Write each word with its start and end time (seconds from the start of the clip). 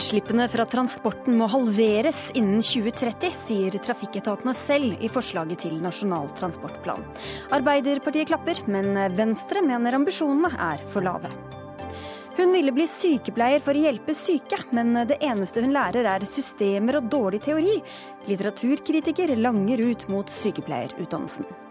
Utslippene 0.00 0.46
fra 0.48 0.64
transporten 0.64 1.34
må 1.36 1.44
halveres 1.52 2.30
innen 2.32 2.62
2030, 2.64 3.34
sier 3.36 3.74
trafikketatene 3.84 4.54
selv 4.56 5.02
i 5.04 5.10
forslaget 5.12 5.60
til 5.66 5.74
Nasjonal 5.82 6.30
transportplan. 6.38 7.04
Arbeiderpartiet 7.52 8.30
klapper, 8.30 8.62
men 8.72 8.96
Venstre 9.18 9.60
mener 9.60 9.98
ambisjonene 9.98 10.54
er 10.70 10.80
for 10.88 11.04
lave. 11.04 11.28
Hun 12.38 12.56
ville 12.56 12.72
bli 12.72 12.88
sykepleier 12.88 13.60
for 13.60 13.76
å 13.76 13.82
hjelpe 13.84 14.16
syke, 14.16 14.62
men 14.72 15.02
det 15.04 15.20
eneste 15.20 15.60
hun 15.60 15.76
lærer 15.76 16.08
er 16.14 16.24
systemer 16.24 17.02
og 17.02 17.12
dårlig 17.12 17.42
teori. 17.44 17.76
Litteraturkritiker 18.24 19.36
langer 19.36 19.84
ut 19.84 20.08
mot 20.08 20.32
sykepleierutdannelsen. 20.32 21.69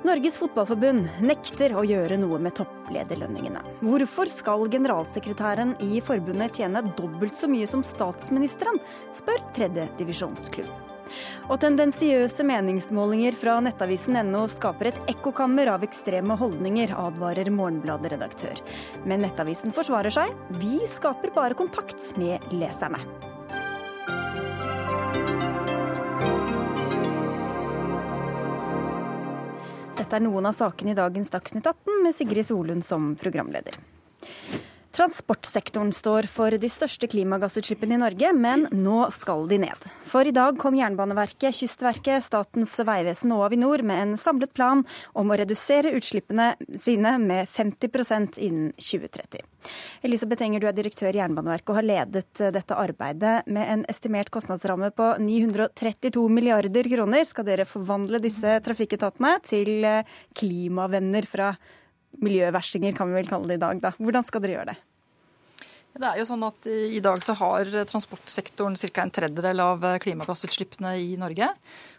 Norges 0.00 0.38
Fotballforbund 0.40 1.08
nekter 1.20 1.74
å 1.76 1.82
gjøre 1.84 2.16
noe 2.16 2.38
med 2.40 2.54
topplederlønningene. 2.56 3.60
Hvorfor 3.84 4.30
skal 4.32 4.64
generalsekretæren 4.72 5.74
i 5.84 6.00
forbundet 6.04 6.56
tjene 6.56 6.80
dobbelt 6.96 7.36
så 7.36 7.50
mye 7.50 7.68
som 7.68 7.84
statsministeren, 7.84 8.80
spør 9.16 9.42
tredjedivisjonsklubb. 9.58 10.70
Og 11.50 11.58
tendensiøse 11.60 12.46
meningsmålinger 12.46 13.36
fra 13.36 13.58
nettavisen 13.60 14.16
NO 14.30 14.46
skaper 14.48 14.88
et 14.92 15.00
ekkokammer 15.12 15.68
av 15.74 15.84
ekstreme 15.84 16.36
holdninger, 16.38 16.94
advarer 16.96 17.50
Morgenbladet-redaktør. 17.52 18.62
Men 19.04 19.26
Nettavisen 19.26 19.74
forsvarer 19.76 20.14
seg. 20.16 20.32
Vi 20.62 20.78
skaper 20.94 21.34
bare 21.36 21.58
kontakt 21.58 22.14
med 22.16 22.46
leserne. 22.54 23.02
Dette 30.00 30.16
er 30.16 30.22
noen 30.24 30.46
av 30.48 30.54
sakene 30.56 30.94
i 30.94 30.96
dagens 30.96 31.28
Dagsnytt 31.28 31.66
18 31.68 31.98
med 32.00 32.14
Sigrid 32.16 32.46
Solund 32.48 32.86
som 32.88 33.10
programleder. 33.20 33.74
Transportsektoren 34.90 35.92
står 35.94 36.26
for 36.26 36.50
de 36.58 36.68
største 36.68 37.06
klimagassutslippene 37.12 37.94
i 37.94 38.00
Norge, 38.02 38.32
men 38.34 38.64
nå 38.74 39.04
skal 39.14 39.46
de 39.50 39.60
ned. 39.62 39.84
For 40.10 40.26
i 40.26 40.34
dag 40.34 40.58
kom 40.58 40.74
Jernbaneverket, 40.74 41.54
Kystverket, 41.60 42.24
Statens 42.26 42.74
vegvesen 42.82 43.30
og 43.36 43.44
Avinor 43.46 43.84
med 43.86 44.02
en 44.02 44.16
samlet 44.18 44.50
plan 44.56 44.82
om 45.14 45.30
å 45.30 45.38
redusere 45.38 45.94
utslippene 45.94 46.52
sine 46.82 47.14
med 47.22 47.46
50% 47.46 48.40
innen 48.42 48.74
2030. 48.82 49.46
Elisabeth 50.02 50.42
Enger, 50.42 50.64
du 50.64 50.70
er 50.72 50.74
direktør 50.74 51.14
i 51.14 51.22
Jernbaneverket 51.22 51.70
og 51.70 51.78
har 51.78 51.86
ledet 51.86 52.44
dette 52.58 52.82
arbeidet. 52.82 53.46
Med 53.46 53.70
en 53.70 53.88
estimert 53.92 54.32
kostnadsramme 54.34 54.90
på 54.96 55.12
932 55.22 56.26
milliarder 56.34 56.90
kroner 56.90 57.28
skal 57.30 57.46
dere 57.46 57.68
forvandle 57.68 58.18
disse 58.24 58.58
trafikketatene 58.66 59.36
til 59.46 59.86
klimavenner 60.34 61.30
fra 61.30 61.54
miljøverstinger, 62.24 62.94
kan 62.96 63.10
vi 63.10 63.18
vel 63.20 63.30
kalle 63.30 63.50
det 63.50 63.58
i 63.60 63.64
dag. 63.64 63.82
Da. 63.82 63.92
Hvordan 63.98 64.26
skal 64.26 64.44
dere 64.44 64.58
gjøre 64.58 64.72
det? 64.72 64.78
Det 66.00 66.06
er 66.06 66.20
jo 66.20 66.24
sånn 66.28 66.44
at 66.46 66.66
I 66.70 67.00
dag 67.02 67.18
så 67.20 67.34
har 67.34 67.68
transportsektoren 67.90 68.76
ca. 68.78 69.02
en 69.02 69.10
tredjedel 69.10 69.60
av 69.60 69.82
klimagassutslippene 70.00 70.94
i 71.02 71.16
Norge. 71.18 71.48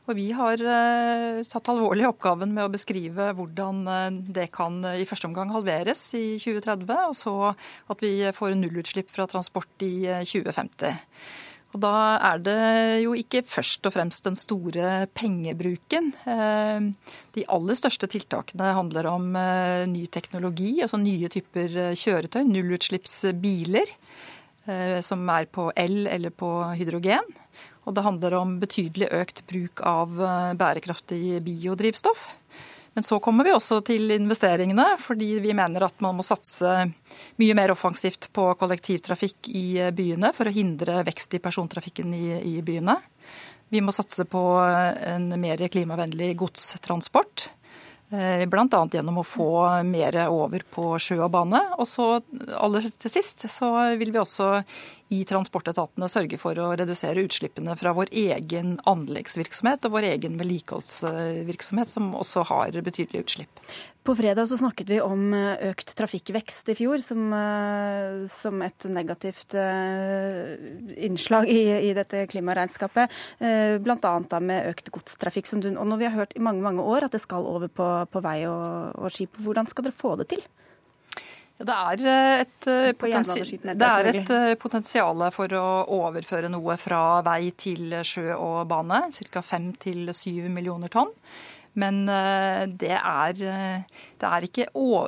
Og 0.07 0.15
Vi 0.17 0.29
har 0.33 0.63
uh, 0.63 1.43
tatt 1.45 1.69
alvorlig 1.69 2.07
oppgaven 2.07 2.55
med 2.55 2.65
å 2.65 2.71
beskrive 2.71 3.27
hvordan 3.35 3.83
det 4.31 4.47
kan 4.55 4.79
i 4.95 5.05
første 5.05 5.27
omgang 5.27 5.51
halveres 5.53 6.05
i 6.17 6.39
2030, 6.39 6.87
og 7.11 7.15
så 7.19 7.35
at 7.51 8.01
vi 8.01 8.15
får 8.33 8.55
nullutslipp 8.57 9.11
fra 9.11 9.27
transport 9.29 9.85
i 9.85 10.07
2050. 10.23 10.95
Og 11.71 11.79
Da 11.79 11.93
er 12.19 12.41
det 12.43 12.57
jo 13.05 13.13
ikke 13.15 13.43
først 13.47 13.85
og 13.87 13.93
fremst 13.95 14.25
den 14.27 14.35
store 14.35 15.07
pengebruken. 15.15 16.11
Eh, 16.27 16.89
de 17.37 17.45
aller 17.47 17.79
største 17.79 18.09
tiltakene 18.11 18.73
handler 18.75 19.07
om 19.07 19.31
eh, 19.39 19.87
ny 19.87 20.03
teknologi, 20.11 20.81
altså 20.83 20.99
nye 20.99 21.31
typer 21.31 21.77
eh, 21.87 21.95
kjøretøy, 21.95 22.43
nullutslippsbiler 22.49 23.97
som 25.01 25.25
er 25.33 25.47
på 25.49 25.63
el 25.73 26.05
eller 26.05 26.29
på 26.37 26.47
hydrogen. 26.77 27.31
Og 27.89 27.95
det 27.97 28.03
handler 28.05 28.35
om 28.37 28.51
betydelig 28.61 29.07
økt 29.17 29.41
bruk 29.49 29.81
av 29.89 30.13
bærekraftig 30.53 31.39
biodrivstoff. 31.41 32.27
Men 32.93 33.05
så 33.07 33.19
kommer 33.23 33.47
vi 33.47 33.53
også 33.55 33.79
til 33.87 34.11
investeringene, 34.11 34.97
fordi 34.99 35.37
vi 35.39 35.53
mener 35.55 35.85
at 35.87 36.01
man 36.03 36.17
må 36.17 36.25
satse 36.27 36.89
mye 37.39 37.55
mer 37.55 37.71
offensivt 37.71 38.27
på 38.35 38.49
kollektivtrafikk 38.59 39.47
i 39.55 39.65
byene 39.95 40.33
for 40.35 40.49
å 40.49 40.55
hindre 40.55 40.99
vekst 41.07 41.37
i 41.37 41.43
persontrafikken 41.43 42.11
i, 42.17 42.25
i 42.51 42.57
byene. 42.65 42.97
Vi 43.71 43.79
må 43.79 43.95
satse 43.95 44.25
på 44.27 44.43
en 44.59 45.29
mer 45.39 45.63
klimavennlig 45.71 46.33
godstransport. 46.41 47.47
Eh, 48.11 48.43
Bl.a. 48.51 48.67
gjennom 48.91 49.21
å 49.21 49.23
få 49.23 49.51
mer 49.87 50.17
over 50.27 50.65
på 50.67 50.89
sjø 50.99 51.21
og 51.23 51.31
bane. 51.31 51.61
Og 51.79 51.87
så 51.87 52.07
aller 52.59 52.89
til 52.91 53.13
sist 53.13 53.47
så 53.47 53.71
vil 53.95 54.11
vi 54.11 54.19
også 54.19 54.57
i 55.11 55.21
transportetatene 55.27 56.07
sørge 56.11 56.39
for 56.39 56.57
å 56.61 56.71
redusere 56.79 57.23
utslippene 57.25 57.75
fra 57.79 57.91
vår 57.95 58.11
egen 58.15 58.77
anleggsvirksomhet 58.87 59.87
og 59.87 59.95
vår 59.97 60.07
egen 60.13 60.37
vedlikeholdsvirksomhet, 60.39 61.91
som 61.91 62.13
også 62.15 62.45
har 62.47 62.77
betydelige 62.79 63.25
utslipp. 63.25 63.61
På 64.07 64.15
fredag 64.17 64.47
så 64.49 64.57
snakket 64.57 64.89
vi 64.89 64.97
om 65.03 65.27
eh, 65.37 65.67
økt 65.69 65.91
trafikkvekst 65.99 66.71
i 66.73 66.75
fjor 66.79 67.03
som, 67.05 67.27
eh, 67.37 68.23
som 68.33 68.63
et 68.65 68.87
negativt 68.89 69.53
uh, 69.53 70.55
innslag 70.97 71.51
i, 71.51 71.59
i, 71.91 71.91
dette 71.93 72.23
klimaregnskapet. 72.31 73.13
Bl.a. 73.85 74.13
med 74.41 74.71
økt 74.71 74.89
godstrafikk. 74.95 75.51
Du, 75.61 75.69
og 75.75 75.85
når 75.91 76.01
vi 76.01 76.07
har 76.07 76.17
hørt 76.17 76.33
i 76.37 76.41
mange 76.41 76.63
mange 76.65 76.81
år 76.81 77.05
at 77.05 77.13
det 77.13 77.21
skal 77.21 77.45
over 77.45 77.69
på, 77.69 77.91
på 78.09 78.23
vei 78.23 78.39
og, 78.49 78.95
og 78.97 79.13
skip, 79.13 79.37
hvordan 79.43 79.69
skal 79.69 79.85
dere 79.85 79.97
få 80.01 80.15
det 80.21 80.31
til? 80.33 80.45
Det 81.67 81.77
er, 81.77 82.03
et, 82.41 82.67
potensi 82.99 83.57
det 83.61 83.87
er 83.87 84.09
et 84.11 84.31
potensial 84.61 85.25
for 85.35 85.53
å 85.57 85.65
overføre 86.01 86.49
noe 86.51 86.77
fra 86.81 87.21
vei 87.25 87.51
til 87.57 87.95
sjø 88.07 88.31
og 88.35 88.63
bane. 88.71 89.03
Ca. 89.31 89.43
5-7 89.45 90.49
millioner 90.49 90.91
tonn. 90.93 91.11
Men 91.79 92.03
eh, 92.09 92.65
det 92.67 92.95
er, 92.97 93.37
eh, 93.47 94.01
det 94.19 94.27
er, 94.27 94.45
ikke 94.47 94.65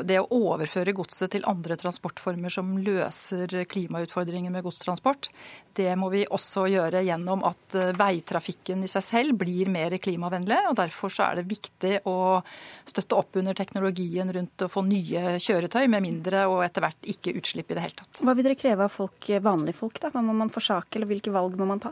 det 0.07 0.19
å 0.21 0.27
overføre 0.53 0.93
godset 0.95 1.33
til 1.35 1.47
andre 1.49 1.75
transportformer 1.79 2.53
som 2.53 2.77
løser 2.79 3.51
klimautfordringen 3.69 4.53
med 4.53 4.63
godstransport. 4.63 5.27
Det 5.75 5.89
må 5.99 6.07
vi 6.13 6.23
også 6.23 6.67
gjøre 6.71 7.03
gjennom 7.03 7.43
at 7.49 7.75
eh, 7.79 7.91
veitrafikken 7.99 8.85
i 8.85 8.91
seg 8.91 9.03
selv 9.03 9.41
blir 9.43 9.71
mer 9.73 9.97
klimavennlig. 9.99 10.61
og 10.69 10.79
Derfor 10.79 11.11
er 11.25 11.41
det 11.41 11.49
viktig 11.51 11.97
å 12.07 12.39
støtte 12.87 13.19
opp 13.19 13.41
under 13.41 13.57
teknologien 13.57 14.31
rundt 14.31 14.63
å 14.63 14.71
få 14.71 14.85
nye 14.87 15.35
kjøretøy 15.43 15.83
med 15.91 16.05
mindre 16.05 16.45
og 16.47 16.63
etter 16.63 16.87
hvert 16.87 17.11
ikke 17.11 17.35
utslipp 17.41 17.73
i 17.73 17.79
det 17.79 17.87
hele 17.89 17.99
tatt. 17.99 18.23
Hva 18.23 18.37
vil 18.37 18.47
dere 18.47 18.59
kreve 18.59 18.87
av 18.87 18.95
folk, 18.95 19.33
vanlige 19.43 19.81
folk? 19.83 19.99
da? 19.99 20.13
Hva 20.15 20.23
må 20.23 20.37
man 20.37 20.53
forsake, 20.53 20.95
eller 20.95 21.11
hvilke 21.11 21.33
valg 21.35 21.59
må 21.59 21.67
man 21.67 21.83
ta? 21.83 21.91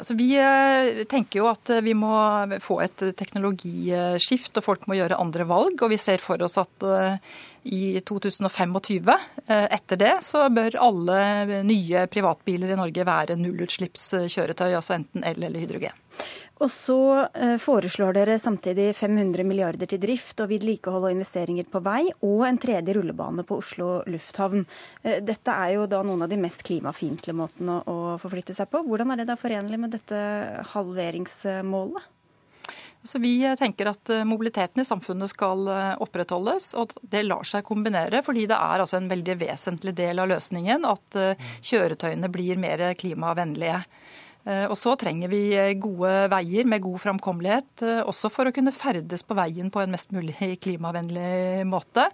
Altså, 0.00 0.14
vi 0.16 0.30
eh, 0.40 1.02
tenker 1.04 1.42
jo 1.42 1.48
at 1.50 1.68
eh, 1.74 1.82
vi 1.84 1.92
må 1.92 2.08
få 2.64 2.78
et 2.86 3.02
teknologiskift, 3.18 4.54
og 4.56 4.64
folk 4.64 4.86
må 4.88 4.96
gjøre 4.96 5.18
andre 5.20 5.44
valg. 5.44 5.76
Og 5.76 5.92
vi 5.92 5.98
ser 6.00 6.22
for 6.24 6.40
oss 6.46 6.56
at 6.60 6.86
eh, 6.88 7.34
i 7.68 8.00
2025, 8.08 9.10
etter 9.52 9.98
det, 10.00 10.14
så 10.24 10.46
bør 10.48 10.78
alle 10.80 11.60
nye 11.68 12.06
privatbiler 12.08 12.72
i 12.72 12.78
Norge 12.80 13.04
være 13.04 13.36
nullutslippskjøretøy, 13.36 14.70
altså 14.70 14.96
enten 14.96 15.26
el 15.28 15.44
eller 15.44 15.66
hydrogen. 15.66 15.98
Og 16.60 16.68
så 16.68 16.98
eh, 17.32 17.56
foreslår 17.60 18.18
dere 18.18 18.36
samtidig 18.40 18.90
500 18.98 19.46
milliarder 19.48 19.88
til 19.88 20.00
drift 20.02 20.42
og 20.44 20.50
vedlikehold 20.52 21.06
og 21.08 21.14
investeringer 21.14 21.68
på 21.72 21.80
vei, 21.84 22.02
og 22.26 22.44
en 22.44 22.60
tredje 22.60 22.94
rullebane 22.98 23.46
på 23.48 23.60
Oslo 23.62 23.88
lufthavn. 24.10 24.66
Eh, 25.02 25.22
dette 25.24 25.54
er 25.56 25.78
jo 25.78 25.88
da 25.88 26.02
noen 26.04 26.26
av 26.26 26.32
de 26.32 26.36
mest 26.40 26.64
klimafiendtlige 26.68 27.38
måtene 27.38 27.80
å 27.88 28.16
forflytte 28.20 28.56
seg 28.56 28.68
på. 28.72 28.84
Hvordan 28.84 29.14
er 29.14 29.22
det 29.22 29.30
da 29.30 29.38
forenlig 29.40 29.80
med 29.80 29.96
dette 29.96 30.20
halveringsmålet? 30.74 32.16
Så 33.08 33.16
vi 33.16 33.32
tenker 33.56 33.88
at 33.94 34.12
eh, 34.12 34.26
mobiliteten 34.28 34.84
i 34.84 34.88
samfunnet 34.88 35.32
skal 35.32 35.64
opprettholdes, 36.04 36.74
og 36.76 36.90
at 36.90 37.10
det 37.16 37.24
lar 37.24 37.48
seg 37.48 37.64
kombinere. 37.64 38.20
Fordi 38.26 38.44
det 38.50 38.60
er 38.60 38.84
altså 38.84 39.00
en 39.00 39.08
veldig 39.08 39.40
vesentlig 39.46 39.96
del 39.96 40.20
av 40.20 40.28
løsningen 40.34 40.84
at 40.84 41.20
kjøretøyene 41.64 42.28
blir 42.28 42.60
mer 42.60 42.90
klimavennlige. 43.00 43.80
Eh, 44.48 44.64
og 44.70 44.76
så 44.78 44.94
trenger 45.00 45.28
vi 45.28 45.42
eh, 45.52 45.74
gode 45.80 46.10
veier 46.32 46.68
med 46.68 46.80
god 46.84 47.00
framkommelighet, 47.02 47.84
eh, 47.84 48.00
også 48.08 48.30
for 48.32 48.48
å 48.48 48.54
kunne 48.56 48.72
ferdes 48.72 49.24
på 49.26 49.36
veien 49.36 49.68
på 49.72 49.82
en 49.82 49.92
mest 49.92 50.14
mulig 50.16 50.36
klimavennlig 50.64 51.66
måte. 51.68 52.08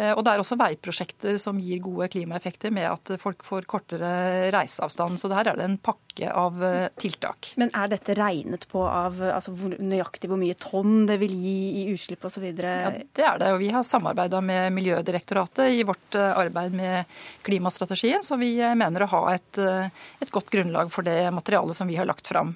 Og 0.00 0.22
det 0.24 0.32
er 0.32 0.40
også 0.40 0.56
veiprosjekter 0.56 1.34
som 1.36 1.58
gir 1.60 1.82
gode 1.84 2.06
klimaeffekter 2.08 2.72
med 2.72 2.86
at 2.88 3.10
folk 3.20 3.42
får 3.44 3.66
kortere 3.68 4.48
reiseavstand. 4.54 5.20
Så 5.20 5.28
der 5.28 5.50
er 5.50 5.58
det 5.58 5.66
en 5.66 5.74
pakke 5.76 6.30
av 6.32 6.56
tiltak. 6.96 7.50
Men 7.60 7.68
er 7.76 7.90
dette 7.92 8.16
regnet 8.16 8.64
på 8.70 8.80
av 8.88 9.18
altså 9.20 9.52
nøyaktig 9.76 10.30
hvor 10.30 10.40
mye 10.40 10.56
tonn 10.56 11.04
det 11.10 11.18
vil 11.20 11.34
gi 11.36 11.82
i 11.82 11.84
utslipp 11.92 12.24
osv.? 12.24 12.46
Ja, 12.48 12.94
det 12.96 13.26
er 13.28 13.42
det. 13.42 13.50
Og 13.52 13.60
vi 13.60 13.68
har 13.74 13.84
samarbeida 13.84 14.40
med 14.40 14.72
Miljødirektoratet 14.78 15.76
i 15.76 15.84
vårt 15.84 16.16
arbeid 16.16 16.80
med 16.80 17.20
klimastrategien, 17.44 18.24
så 18.24 18.40
vi 18.40 18.54
mener 18.56 19.04
å 19.04 19.10
ha 19.18 19.22
et, 19.34 19.60
et 19.60 20.32
godt 20.32 20.48
grunnlag 20.54 20.88
for 20.94 21.04
det 21.04 21.18
materialet 21.28 21.76
som 21.80 21.88
vi 21.88 21.96
har 21.98 22.08
lagt 22.08 22.28
fram. 22.28 22.54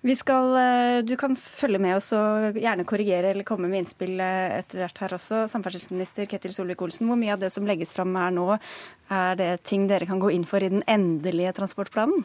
Vi 0.00 0.16
skal, 0.16 0.56
eh, 0.56 1.02
Du 1.02 1.16
kan 1.16 1.36
følge 1.36 1.78
med 1.80 1.96
oss 1.96 2.12
og 2.12 2.58
gjerne 2.60 2.84
korrigere 2.84 3.30
eller 3.30 3.44
komme 3.44 3.68
med 3.68 3.84
innspill 3.84 4.20
eh, 4.20 4.58
etter 4.58 4.82
hvert 4.82 4.98
her 5.00 5.14
også. 5.16 5.46
Samferdselsminister 5.48 6.28
Ketil 6.28 6.52
Solvik-Olsen, 6.52 7.08
hvor 7.08 7.16
mye 7.16 7.32
av 7.32 7.40
det 7.40 7.50
som 7.52 7.64
legges 7.64 7.94
fram 7.96 8.12
her 8.20 8.34
nå, 8.36 8.58
er 9.08 9.38
det 9.40 9.62
ting 9.64 9.86
dere 9.88 10.04
kan 10.04 10.20
gå 10.20 10.28
inn 10.34 10.44
for 10.44 10.60
i 10.60 10.68
den 10.68 10.84
endelige 10.84 11.54
transportplanen? 11.56 12.20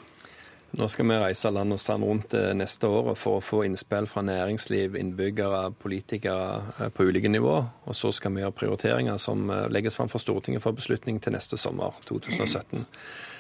Nå 0.76 0.90
skal 0.92 1.08
vi 1.08 1.16
reise 1.18 1.50
land 1.50 1.74
og 1.74 1.80
strand 1.82 2.04
rundt 2.04 2.36
neste 2.54 2.86
år 2.86 3.16
for 3.18 3.40
å 3.40 3.42
få 3.42 3.64
innspill 3.66 4.06
fra 4.12 4.22
næringsliv, 4.22 5.00
innbyggere, 5.00 5.72
politikere 5.82 6.92
på 6.94 7.08
ulike 7.08 7.32
nivå. 7.32 7.56
Og 7.90 7.98
så 7.98 8.12
skal 8.14 8.36
vi 8.36 8.44
gjøre 8.44 8.54
prioriteringer 8.60 9.18
som 9.18 9.50
legges 9.74 9.98
fram 9.98 10.12
for 10.12 10.22
Stortinget 10.22 10.62
for 10.62 10.78
beslutning 10.78 11.18
til 11.24 11.34
neste 11.34 11.58
sommer, 11.58 11.98
2017. 12.12 12.86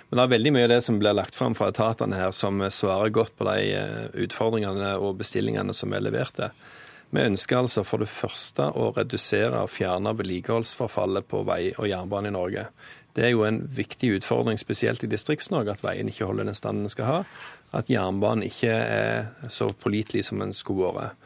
Men 0.09 0.17
det 0.17 0.23
er 0.23 0.33
veldig 0.33 0.51
mye 0.56 0.65
av 0.65 0.71
det 0.73 0.81
som 0.81 0.97
blir 1.01 1.13
lagt 1.13 1.38
fram 1.38 1.56
fra 1.57 1.69
etatene 1.69 2.17
her, 2.17 2.31
som 2.33 2.63
svarer 2.73 3.13
godt 3.13 3.35
på 3.38 3.45
de 3.45 3.57
eh, 3.77 4.06
utfordringene 4.25 4.95
og 4.97 5.19
bestillingene 5.21 5.75
som 5.77 5.94
er 5.94 6.01
leverte. 6.01 6.50
Vi 7.09 7.25
ønsker 7.25 7.61
altså 7.61 7.83
for 7.85 8.01
det 8.01 8.09
første 8.09 8.67
å 8.77 8.91
redusere 8.97 9.63
og 9.65 9.71
fjerne 9.73 10.13
vedlikeholdsforfallet 10.17 11.29
på 11.29 11.44
vei 11.45 11.61
og 11.75 11.89
jernbane 11.89 12.29
i 12.29 12.35
Norge. 12.35 12.67
Det 13.17 13.25
er 13.25 13.33
jo 13.33 13.45
en 13.45 13.63
viktig 13.73 14.11
utfordring, 14.19 14.57
spesielt 14.61 15.03
i 15.06 15.09
Distrikts-Norge, 15.09 15.73
at 15.73 15.85
veien 15.85 16.09
ikke 16.09 16.27
holder 16.29 16.50
den 16.50 16.57
standen 16.57 16.85
den 16.85 16.94
skal 16.94 17.09
ha. 17.09 17.19
At 17.77 17.89
jernbanen 17.89 18.45
ikke 18.45 18.73
er 18.73 19.50
så 19.53 19.71
pålitelig 19.73 20.27
som 20.29 20.41
den 20.41 20.53
skulle 20.57 20.94
vært. 20.95 21.17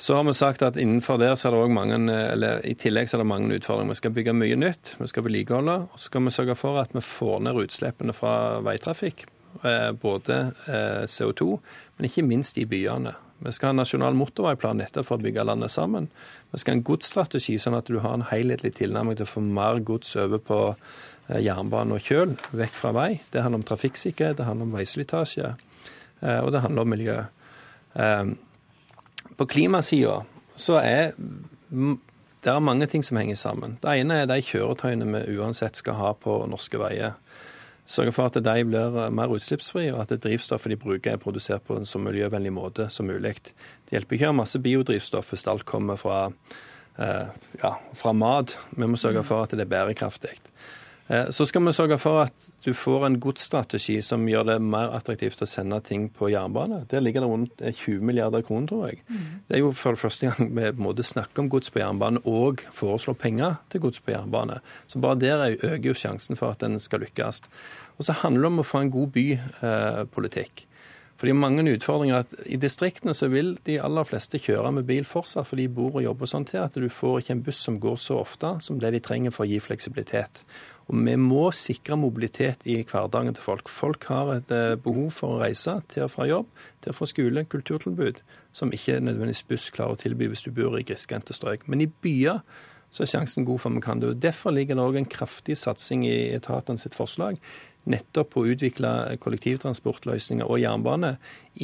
Så 0.00 0.14
har 0.16 0.24
vi 0.24 0.32
sagt 0.32 0.62
at 0.64 0.78
innenfor 0.80 1.18
der 1.20 1.34
så 1.36 1.50
er 1.50 1.52
det 1.52 1.58
også 1.60 1.76
mange, 1.76 1.96
eller 2.32 2.62
i 2.64 2.72
tillegg 2.72 3.10
så 3.10 3.18
er 3.18 3.20
det 3.20 3.28
mange 3.28 3.58
utfordringer. 3.58 3.92
Vi 3.92 4.00
skal 4.00 4.14
bygge 4.16 4.32
mye 4.32 4.56
nytt, 4.56 4.94
vi 4.96 5.08
skal 5.10 5.26
vedlikeholde, 5.26 5.74
og 5.92 6.00
så 6.00 6.08
skal 6.08 6.24
vi 6.24 6.32
sørge 6.32 6.56
for 6.56 6.80
at 6.80 6.94
vi 6.96 7.02
får 7.04 7.42
ned 7.44 7.60
utslippene 7.60 8.14
fra 8.16 8.32
veitrafikk. 8.64 9.26
Eh, 9.60 9.92
både 9.92 10.38
eh, 10.72 11.04
CO2, 11.04 11.58
men 11.98 12.08
ikke 12.08 12.24
minst 12.24 12.56
i 12.56 12.64
byene. 12.64 13.12
Vi 13.44 13.52
skal 13.52 13.70
ha 13.70 13.74
en 13.74 13.82
nasjonal 13.82 14.16
motorveiplan 14.16 14.80
nettopp 14.80 15.10
for 15.10 15.20
å 15.20 15.24
bygge 15.26 15.44
landet 15.44 15.76
sammen. 15.76 16.08
Vi 16.48 16.60
skal 16.62 16.78
ha 16.78 16.80
en 16.80 16.86
godsstrategi, 16.88 17.60
sånn 17.60 17.76
at 17.76 17.92
du 17.92 18.00
har 18.00 18.16
en 18.16 18.28
helhetlig 18.32 18.78
tilnærming 18.80 19.20
til 19.20 19.28
å 19.28 19.34
få 19.34 19.44
mer 19.44 19.84
gods 19.84 20.16
over 20.16 20.40
på 20.40 20.60
eh, 20.70 21.42
jernbane 21.44 22.00
og 22.00 22.08
kjøl, 22.08 22.38
vekk 22.56 22.78
fra 22.78 22.96
vei. 22.96 23.10
Det 23.34 23.44
handler 23.44 23.60
om 23.60 23.68
trafikksikkerhet, 23.68 24.40
det 24.40 24.48
handler 24.48 24.70
om 24.70 24.78
veislitasje, 24.80 25.56
og 26.20 26.48
det 26.52 26.60
handler 26.60 26.84
om 26.84 26.90
miljø. 26.92 27.20
På 29.40 29.46
klimasida 29.48 30.18
så 30.60 30.74
er 30.84 31.14
det 32.44 32.50
er 32.52 32.60
mange 32.60 32.84
ting 32.92 33.00
som 33.04 33.16
henger 33.16 33.38
sammen. 33.40 33.78
Det 33.80 33.94
ene 34.02 34.18
er 34.20 34.26
de 34.28 34.36
kjøretøyene 34.44 35.06
vi 35.08 35.38
uansett 35.40 35.80
skal 35.80 35.96
ha 35.96 36.10
på 36.12 36.34
norske 36.50 36.76
veier. 36.80 37.14
Sørge 37.88 38.12
for 38.12 38.28
at 38.28 38.36
de 38.36 38.64
blir 38.68 38.98
mer 39.16 39.32
utslippsfrie, 39.32 39.94
og 39.94 40.02
at 40.04 40.12
drivstoffet 40.20 40.74
de 40.74 40.78
bruker 40.82 41.14
er 41.14 41.22
produsert 41.22 41.64
på 41.64 41.78
en 41.80 41.88
så 41.88 41.98
miljøvennlig 41.98 42.52
måte 42.52 42.90
som 42.92 43.08
mulig. 43.08 43.32
Det 43.88 43.96
hjelper 43.96 44.18
ikke 44.18 44.28
å 44.28 44.34
ha 44.34 44.38
masse 44.42 44.60
biodrivstoff 44.60 45.32
hvis 45.32 45.46
alt 45.48 45.64
kommer 45.64 45.96
fra, 45.96 46.20
eh, 46.98 47.32
ja, 47.64 47.72
fra 47.96 48.12
mat. 48.12 48.58
Vi 48.76 48.84
må 48.84 49.00
sørge 49.00 49.24
for 49.24 49.42
at 49.42 49.56
det 49.56 49.64
er 49.64 49.72
bærekraftig. 49.72 50.36
Eh, 51.10 51.30
så 51.30 51.46
skal 51.46 51.64
vi 51.66 51.72
sørge 51.74 51.98
for 51.98 52.22
at 52.22 52.44
du 52.64 52.70
får 52.76 53.06
en 53.06 53.18
godsstrategi 53.22 53.96
som 54.04 54.28
gjør 54.30 54.46
det 54.52 54.58
mer 54.62 54.92
attraktivt 54.94 55.42
å 55.42 55.48
sende 55.48 55.80
ting 55.82 56.06
på 56.14 56.30
jernbane. 56.30 56.84
Der 56.90 57.02
ligger 57.02 57.24
det 57.24 57.30
rundt 57.32 57.64
20 57.64 57.96
eh, 57.96 58.04
milliarder 58.06 58.46
kroner, 58.46 58.70
tror 58.70 58.86
jeg. 58.86 59.02
Mm. 59.08 59.26
Det 59.48 59.58
er 59.58 59.64
jo 59.64 59.72
for 59.74 59.96
det 59.98 60.02
første 60.04 60.30
gang 60.30 60.54
vi 60.54 60.70
både 60.78 61.06
snakker 61.06 61.42
om 61.42 61.50
gods 61.50 61.74
på 61.74 61.82
jernbane 61.82 62.22
og 62.30 62.62
foreslår 62.76 63.18
penger 63.18 63.58
til 63.72 63.82
gods 63.88 64.04
på 64.04 64.14
jernbane. 64.14 64.60
Så 64.86 65.02
bare 65.02 65.18
der 65.18 65.46
øker 65.58 65.90
jo 65.90 65.98
sjansen 65.98 66.38
for 66.38 66.54
at 66.54 66.62
den 66.62 66.78
skal 66.78 67.02
lykkes. 67.02 67.42
Og 67.98 68.06
så 68.06 68.14
handler 68.22 68.46
det 68.46 68.52
om 68.54 68.62
å 68.62 68.70
få 68.70 68.84
en 68.84 68.94
god 68.94 69.10
bypolitikk. 69.16 70.66
For 71.20 71.28
det 71.28 71.34
er 71.34 71.36
mange 71.36 71.66
utfordringer. 71.68 72.22
at 72.22 72.46
I 72.48 72.56
distriktene 72.56 73.12
så 73.12 73.28
vil 73.28 73.58
de 73.68 73.74
aller 73.76 74.06
fleste 74.08 74.38
kjøre 74.40 74.70
med 74.72 74.86
bil 74.88 75.04
fortsatt, 75.04 75.44
for 75.50 75.60
de 75.60 75.66
bor 75.68 75.98
og 75.98 76.06
jobber 76.06 76.30
sånn 76.30 76.46
til 76.48 76.62
at 76.62 76.78
du 76.80 76.88
får 76.88 77.20
ikke 77.20 77.34
en 77.34 77.42
buss 77.44 77.60
som 77.60 77.76
går 77.82 77.98
så 78.00 78.16
ofte 78.22 78.54
som 78.64 78.78
det 78.80 78.94
de 78.94 79.02
trenger 79.04 79.34
for 79.34 79.44
å 79.44 79.50
gi 79.50 79.58
fleksibilitet. 79.60 80.40
Og 80.90 80.96
Vi 81.06 81.14
må 81.16 81.44
sikre 81.54 81.94
mobilitet 81.96 82.66
i 82.66 82.80
hverdagen 82.82 83.36
til 83.36 83.44
folk. 83.44 83.70
Folk 83.70 84.08
har 84.10 84.32
et 84.34 84.50
eh, 84.50 84.74
behov 84.74 85.12
for 85.14 85.36
å 85.36 85.40
reise 85.44 85.76
til 85.92 86.08
og 86.08 86.10
fra 86.10 86.26
jobb, 86.26 86.50
til 86.82 86.90
og 86.90 86.98
fra 86.98 87.06
skole, 87.06 87.44
kulturtilbud, 87.46 88.18
som 88.52 88.74
ikke 88.74 88.98
nødvendigvis 88.98 89.46
buss 89.46 89.68
klarer 89.70 89.94
å 89.94 90.00
tilby 90.00 90.26
hvis 90.32 90.42
du 90.48 90.50
bor 90.56 90.74
i 90.78 90.84
grisgrendte 90.86 91.36
strøk. 91.36 91.68
Men 91.70 91.84
i 91.84 91.90
byer 92.02 92.42
så 92.90 93.04
er 93.04 93.12
sjansen 93.12 93.46
god 93.46 93.62
for 93.62 93.70
vi 93.70 93.84
kan 93.84 94.02
det. 94.02 94.16
Derfor 94.18 94.50
ligger 94.50 94.74
det 94.74 94.82
òg 94.82 94.98
en 94.98 95.06
kraftig 95.06 95.54
satsing 95.60 96.02
i 96.08 96.34
etatene 96.34 96.82
sitt 96.82 96.98
forslag 96.98 97.38
nettopp 97.88 98.34
på 98.34 98.42
å 98.42 98.50
utvikle 98.52 98.90
kollektivtransportløsninger 99.22 100.48
og 100.48 100.60
jernbane 100.60 101.14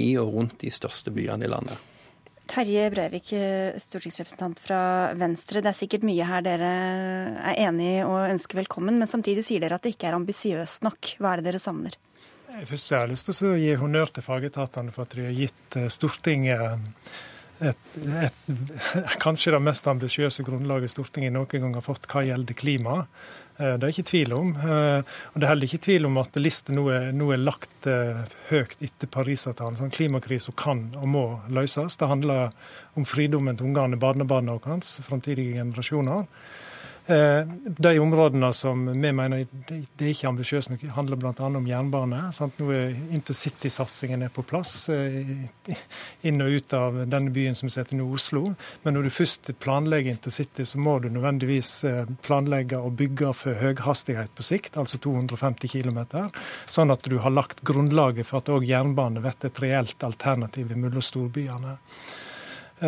i 0.00 0.12
og 0.20 0.32
rundt 0.36 0.58
de 0.62 0.72
største 0.72 1.12
byene 1.14 1.48
i 1.48 1.52
landet. 1.52 1.95
Terje 2.46 2.86
Breivik, 2.94 3.32
stortingsrepresentant 3.82 4.60
fra 4.62 4.80
Venstre. 5.18 5.60
Det 5.64 5.72
er 5.72 5.78
sikkert 5.78 6.06
mye 6.06 6.26
her 6.28 6.44
dere 6.46 6.72
er 7.50 7.60
enig 7.66 8.04
og 8.06 8.30
ønsker 8.30 8.60
velkommen, 8.62 9.00
men 9.00 9.10
samtidig 9.10 9.44
sier 9.46 9.62
dere 9.62 9.80
at 9.80 9.86
det 9.86 9.96
ikke 9.96 10.10
er 10.10 10.18
ambisiøst 10.18 10.86
nok. 10.86 11.16
Hva 11.18 11.34
er 11.34 11.42
det 11.42 11.50
dere 11.50 11.62
savner? 11.62 11.98
Først 12.64 12.92
har 12.94 13.04
jeg 13.04 13.12
lyst 13.12 13.28
til 13.28 13.50
å 13.50 13.56
gi 13.58 13.72
honnør 13.76 14.12
til 14.16 14.24
fagetatene 14.24 14.94
for 14.94 15.04
at 15.04 15.16
de 15.18 15.26
har 15.26 15.34
gitt 15.36 15.76
eh, 15.76 15.90
Stortinget 15.92 16.86
et, 17.60 17.96
et, 18.22 18.38
kanskje 19.24 19.54
det 19.54 19.62
mest 19.64 19.88
ambisiøse 19.88 20.44
grunnlaget 20.46 20.92
Stortinget 20.92 21.34
noen 21.34 21.48
gang 21.48 21.74
har 21.78 21.84
fått 21.84 22.08
hva 22.10 22.24
gjelder 22.26 22.58
klima. 22.58 23.02
Eh, 23.56 23.74
det 23.78 23.86
er 23.86 23.94
ikke 23.94 24.10
tvil 24.10 24.34
om. 24.36 24.52
Eh, 24.56 25.00
og 25.32 25.40
Det 25.40 25.46
er 25.46 25.52
heller 25.52 25.70
ikke 25.70 25.84
tvil 25.88 26.08
om 26.08 26.20
at 26.20 26.36
lista 26.40 26.76
nå, 26.76 26.84
nå, 27.16 27.30
er 27.32 27.42
lagt 27.42 27.88
eh, 27.90 28.22
høyt 28.50 28.76
etter 28.84 29.10
Parisavtalen. 29.12 29.78
Sånn 29.80 29.94
Klimakrisen 29.94 30.56
kan 30.58 30.86
og 31.00 31.08
må 31.08 31.24
løses. 31.48 31.96
Det 31.96 32.10
handler 32.10 32.52
om 32.96 33.08
fridommen 33.08 33.56
til 33.56 33.70
ungene, 33.70 34.00
barnebarna 34.00 34.58
våre, 34.58 34.80
framtidige 35.08 35.60
generasjoner. 35.60 36.26
Eh, 37.08 37.46
de 37.66 37.98
områdene 37.98 38.52
som 38.52 38.86
vi 38.86 39.12
mener 39.12 39.44
det 39.68 40.04
er 40.04 40.08
ikke 40.10 40.26
ambisiøst 40.26 40.72
nok, 40.72 40.80
handler 40.96 41.20
bl.a. 41.22 41.46
om 41.46 41.68
jernbane. 41.68 42.22
Sant? 42.34 42.58
Nå 42.58 42.72
er 42.74 42.96
intercitysatsingen 43.14 44.24
på 44.34 44.42
plass 44.48 44.88
eh, 44.90 45.30
inn 46.26 46.42
og 46.42 46.56
ut 46.56 46.74
av 46.74 46.98
denne 47.06 47.30
byen 47.30 47.54
som 47.54 47.70
heter 47.70 48.02
Oslo. 48.02 48.42
Men 48.82 48.98
når 48.98 49.06
du 49.06 49.14
først 49.14 49.52
planlegger 49.62 50.16
intercity, 50.16 50.66
så 50.66 50.82
må 50.82 50.96
du 50.98 51.06
nødvendigvis 51.14 51.72
eh, 51.86 52.10
planlegge 52.26 52.82
og 52.82 52.98
bygge 52.98 53.30
for 53.38 53.62
høyhastighet 53.62 54.34
på 54.34 54.48
sikt, 54.50 54.74
altså 54.74 54.98
250 54.98 55.70
km. 55.76 56.02
Sånn 56.66 56.90
at 56.90 57.06
du 57.06 57.20
har 57.22 57.30
lagt 57.30 57.62
grunnlaget 57.62 58.26
for 58.26 58.42
at 58.42 58.50
òg 58.50 58.66
jernbane 58.66 59.22
blir 59.22 59.46
et 59.46 59.62
reelt 59.62 60.02
alternativ 60.02 60.74
mellom 60.74 61.02
storbyene. 61.04 61.78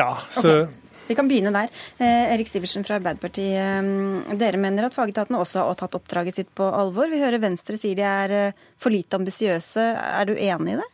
ja, 0.00 0.10
så 0.28 0.50
okay. 0.50 0.79
Vi 1.10 1.16
kan 1.18 1.26
begynne 1.26 1.50
der. 1.50 1.72
Eh, 1.98 2.34
Erik 2.36 2.46
Sivertsen 2.46 2.84
fra 2.86 3.00
Arbeiderpartiet. 3.00 3.58
Eh, 3.58 4.36
dere 4.38 4.60
mener 4.62 4.86
at 4.86 4.94
fagetatene 4.94 5.40
også 5.42 5.64
har 5.66 5.78
tatt 5.80 5.96
oppdraget 5.98 6.36
sitt 6.36 6.52
på 6.54 6.68
alvor. 6.70 7.10
Vi 7.10 7.18
hører 7.18 7.42
Venstre 7.42 7.74
sier 7.80 7.98
de 7.98 8.06
er 8.06 8.34
eh, 8.36 8.60
for 8.78 8.94
lite 8.94 9.18
ambisiøse. 9.18 9.88
Er 9.90 10.30
du 10.30 10.36
enig 10.36 10.76
i 10.76 10.78
det? 10.78 10.88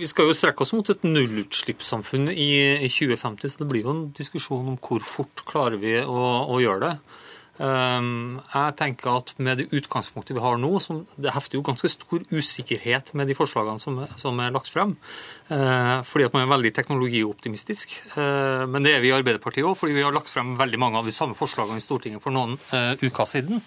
Vi 0.00 0.08
skal 0.10 0.26
jo 0.26 0.34
strekke 0.34 0.64
oss 0.64 0.74
mot 0.74 0.90
et 0.90 1.06
nullutslippssamfunn 1.06 2.32
i 2.32 2.50
2050, 2.90 3.52
så 3.52 3.62
det 3.62 3.68
blir 3.70 3.86
jo 3.86 3.94
en 3.94 4.04
diskusjon 4.16 4.72
om 4.72 4.78
hvor 4.82 5.04
fort 5.04 5.44
klarer 5.46 5.78
vi 5.78 5.94
å, 6.02 6.22
å 6.50 6.58
gjøre 6.58 6.88
det. 6.88 7.18
Ehm, 7.58 8.38
jeg 8.52 8.74
tenker 8.78 9.18
at 9.18 9.32
med 9.42 9.58
det 9.58 9.68
utgangspunktet 9.74 10.36
vi 10.36 10.42
har 10.42 10.58
nå, 10.60 10.70
som 10.82 11.02
det 11.18 11.34
hefter 11.34 11.58
jo 11.58 11.64
ganske 11.66 11.90
stor 11.90 12.22
usikkerhet 12.30 13.12
med 13.18 13.30
de 13.30 13.36
forslagene 13.38 13.82
som, 13.82 13.98
som 14.20 14.38
er 14.44 14.54
lagt 14.54 14.70
frem, 14.70 14.94
eh, 15.50 15.96
fordi 16.06 16.28
at 16.28 16.36
man 16.36 16.46
er 16.46 16.52
veldig 16.52 16.72
teknologioptimistisk. 16.76 17.96
Eh, 18.14 18.64
men 18.70 18.86
det 18.86 18.94
er 18.94 19.02
vi 19.02 19.10
i 19.10 19.16
Arbeiderpartiet 19.16 19.66
òg, 19.66 19.74
fordi 19.80 19.98
vi 19.98 20.06
har 20.06 20.14
lagt 20.14 20.30
frem 20.30 20.54
veldig 20.58 20.82
mange 20.82 21.02
av 21.02 21.08
de 21.08 21.14
samme 21.14 21.38
forslagene 21.38 21.82
i 21.82 21.84
Stortinget 21.84 22.22
for 22.22 22.34
noen 22.34 22.54
eh, 22.70 22.94
uker 23.02 23.26
siden. 23.28 23.64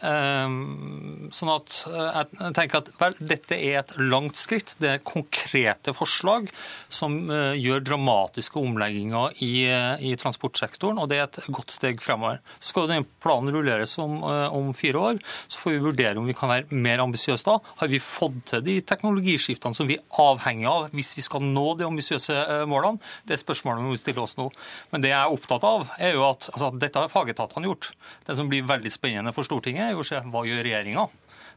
Ehm, 0.00 1.28
sånn 1.34 1.50
at 1.52 1.76
eh, 1.90 2.20
jeg 2.40 2.54
tenker 2.56 2.80
at 2.80 2.88
vel, 3.00 3.16
dette 3.20 3.56
er 3.56 3.80
et 3.82 3.92
langt 4.00 4.38
skritt. 4.40 4.72
Det 4.80 4.94
er 4.94 5.02
konkrete 5.04 5.92
forslag 5.96 6.48
som 6.88 7.18
eh, 7.28 7.58
gjør 7.60 7.84
dramatiske 7.84 8.56
omlegginger 8.60 9.36
i, 9.44 9.52
eh, 9.68 10.06
i 10.10 10.14
transportsektoren, 10.20 11.00
og 11.02 11.10
det 11.10 11.20
er 11.20 11.26
et 11.26 11.40
godt 11.52 11.74
steg 11.74 12.00
fremover. 12.04 12.40
Så 12.58 12.72
skal 12.72 12.88
den 12.90 13.06
planen 13.20 13.52
rulleres 13.52 13.96
om, 14.00 14.22
om, 14.24 14.70
fire 14.76 15.00
år, 15.10 15.20
så 15.50 15.60
får 15.60 15.74
vi 15.74 15.82
vurdere 15.84 16.20
om 16.20 16.28
vi 16.28 16.36
kan 16.36 16.50
være 16.52 16.80
mer 16.80 17.02
ambisiøse 17.04 17.44
da. 17.48 17.58
Har 17.82 17.90
vi 17.92 18.00
fått 18.02 18.40
til 18.52 18.64
de 18.64 18.78
teknologiskiftene 18.86 19.76
som 19.76 19.88
vi 19.90 19.98
er 19.98 20.20
avhengig 20.22 20.68
av 20.70 20.88
hvis 20.96 21.12
vi 21.18 21.24
skal 21.26 21.44
nå 21.44 21.74
de 21.78 21.88
ambisiøse 21.88 22.36
målene? 22.70 23.02
Det 23.26 23.36
er 23.36 23.42
spørsmålet 23.42 23.84
vi 23.84 23.92
må 23.92 24.00
stille 24.00 24.24
oss 24.24 24.36
nå. 24.38 24.48
Men 24.94 25.04
det 25.04 25.12
jeg 25.12 25.18
er 25.18 25.34
opptatt 25.34 25.66
av, 25.66 25.88
er 26.00 26.16
jo 26.16 26.24
at 26.28 26.48
altså, 26.52 26.70
dette 26.80 27.02
har 27.02 27.12
fagetatene 27.12 27.68
gjort. 27.68 27.90
Det 28.26 28.38
som 28.38 28.48
blir 28.50 28.68
veldig 28.68 28.92
spennende 28.94 29.34
for 29.36 29.46
Stortinget, 29.46 29.89
er 29.90 29.98
jo 29.98 30.04
å 30.04 30.08
se 30.08 30.20
hva 30.30 30.44
gjør 30.46 30.64
regjeringa. 30.66 31.06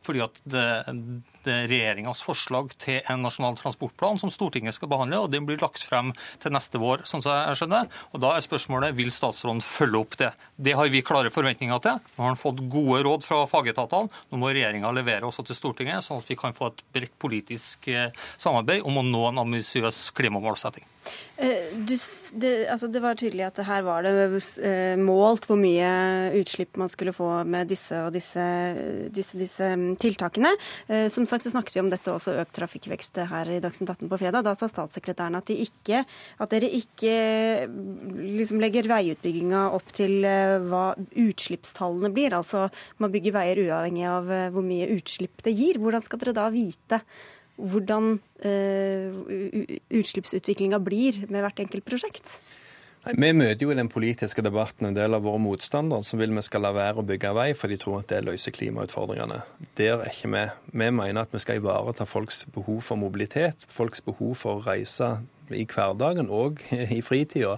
Fordi 0.03 0.23
at 0.25 0.39
det, 0.49 0.65
regjeringas 1.47 2.23
forslag 2.25 2.73
til 2.81 3.01
en 3.11 3.23
nasjonal 3.25 3.57
transportplan 3.59 4.19
som 4.21 4.31
Stortinget 4.33 4.77
skal 4.77 4.91
behandle, 4.91 5.23
og 5.23 5.31
den 5.33 5.47
blir 5.47 5.61
lagt 5.61 5.83
frem 5.83 6.13
til 6.43 6.53
neste 6.55 6.81
vår, 6.81 7.05
sånn 7.09 7.23
som 7.25 7.35
jeg 7.35 7.61
skjønner. 7.61 7.89
Og 8.13 8.23
Da 8.23 8.35
er 8.35 8.45
spørsmålet 8.45 8.95
vil 8.97 9.11
statsråden 9.13 9.61
følge 9.63 9.99
opp 9.99 10.17
det. 10.19 10.31
Det 10.55 10.75
har 10.77 10.89
vi 10.93 11.03
klare 11.05 11.33
forventninger 11.33 11.83
til. 11.83 11.99
Nå 12.15 12.23
har 12.23 12.33
han 12.33 12.39
fått 12.39 12.63
gode 12.71 13.03
råd 13.07 13.25
fra 13.25 13.43
fagetatene. 13.49 14.11
Nå 14.31 14.39
må 14.39 14.51
regjeringa 14.53 14.91
levere 14.95 15.27
også 15.27 15.45
til 15.47 15.57
Stortinget, 15.57 16.05
sånn 16.05 16.23
at 16.23 16.29
vi 16.29 16.39
kan 16.39 16.55
få 16.55 16.71
et 16.71 16.83
bredt 16.95 17.17
politisk 17.21 17.87
eh, 17.91 18.11
samarbeid 18.37 18.85
om 18.87 18.99
å 18.99 19.05
nå 19.07 19.27
en 19.29 19.43
ambisiøs 19.43 20.09
klimamålsetting. 20.17 20.87
Eh, 21.35 21.73
du, 21.75 21.95
det, 22.39 22.51
altså 22.71 22.87
det, 22.87 23.01
var 23.03 23.17
tydelig 23.19 23.47
at 23.49 23.59
her 23.67 23.83
var 23.83 24.05
det 24.05 24.13
eh, 24.63 24.93
målt 24.99 25.47
hvor 25.49 25.59
mye 25.59 25.89
utslipp 26.39 26.77
man 26.79 26.91
skulle 26.91 27.15
få 27.15 27.29
med 27.43 27.67
disse 27.73 27.99
og 28.05 28.13
disse, 28.15 28.45
disse, 29.11 29.39
disse 29.39 29.73
mm, 29.75 29.95
tiltakene. 30.01 30.53
Som 31.11 31.25
sagt 31.33 31.47
så 31.47 31.53
snakket 31.55 31.77
vi 31.77 31.83
om 31.83 31.91
dette 31.91 32.13
også 32.13 32.37
økt 32.43 32.55
trafikkvekst 32.55 33.19
her 33.31 33.51
i 33.51 33.59
Dagsnytt 33.63 33.91
18 33.95 34.11
på 34.11 34.21
fredag. 34.21 34.45
Da 34.45 34.55
sa 34.57 34.69
statssekretæren 34.71 35.39
at, 35.39 35.49
de 35.49 35.59
ikke, 35.65 36.03
at 36.39 36.53
dere 36.53 36.71
ikke 36.79 37.13
mm, 37.67 38.23
liksom 38.39 38.63
legger 38.63 38.89
veiutbygginga 38.91 39.65
opp 39.75 39.93
til 39.97 40.21
hva 40.69 40.85
utslippstallene 41.25 42.13
blir. 42.15 42.37
Altså 42.37 42.67
man 43.03 43.13
bygger 43.13 43.37
veier 43.41 43.65
uavhengig 43.65 44.09
av 44.09 44.33
hvor 44.55 44.65
mye 44.65 44.91
utslipp 44.95 45.43
det 45.45 45.57
gir. 45.57 45.81
Hvordan 45.81 46.05
skal 46.05 46.21
dere 46.23 46.37
da 46.37 46.49
vite 46.53 47.03
hvordan 47.57 48.15
uh, 48.17 49.21
utslippsutviklinga 49.93 50.79
blir 50.83 51.23
med 51.29 51.43
hvert 51.43 51.63
enkelt 51.65 51.85
prosjekt? 51.85 52.37
Nei, 53.03 53.13
Vi 53.19 53.31
møter 53.35 53.65
jo 53.65 53.71
i 53.73 53.75
den 53.75 53.89
politiske 53.91 54.43
debatten 54.45 54.87
en 54.87 54.95
del 54.95 55.17
av 55.17 55.25
våre 55.25 55.41
motstandere 55.43 56.05
som 56.07 56.21
vil 56.21 56.31
vi 56.31 56.43
skal 56.45 56.63
la 56.63 56.71
være 56.75 57.01
å 57.01 57.07
bygge 57.07 57.33
vei, 57.35 57.49
for 57.57 57.67
de 57.67 57.75
tror 57.81 57.99
at 57.99 58.11
det 58.13 58.21
løser 58.23 58.55
klimautfordringene. 58.55 59.41
Der 59.75 59.97
er 59.97 60.11
ikke 60.11 60.31
vi. 60.31 60.43
Vi 60.71 60.87
mener 60.87 61.25
at 61.25 61.35
vi 61.35 61.41
skal 61.43 61.59
ivareta 61.59 62.07
folks 62.07 62.45
behov 62.55 62.79
for 62.87 62.99
mobilitet, 63.01 63.67
folks 63.67 64.01
behov 64.05 64.37
for 64.39 64.55
å 64.55 64.63
reise 64.63 65.17
i 65.51 65.65
hverdagen 65.67 66.31
og 66.31 66.63
i 66.97 67.01
fritida. 67.03 67.57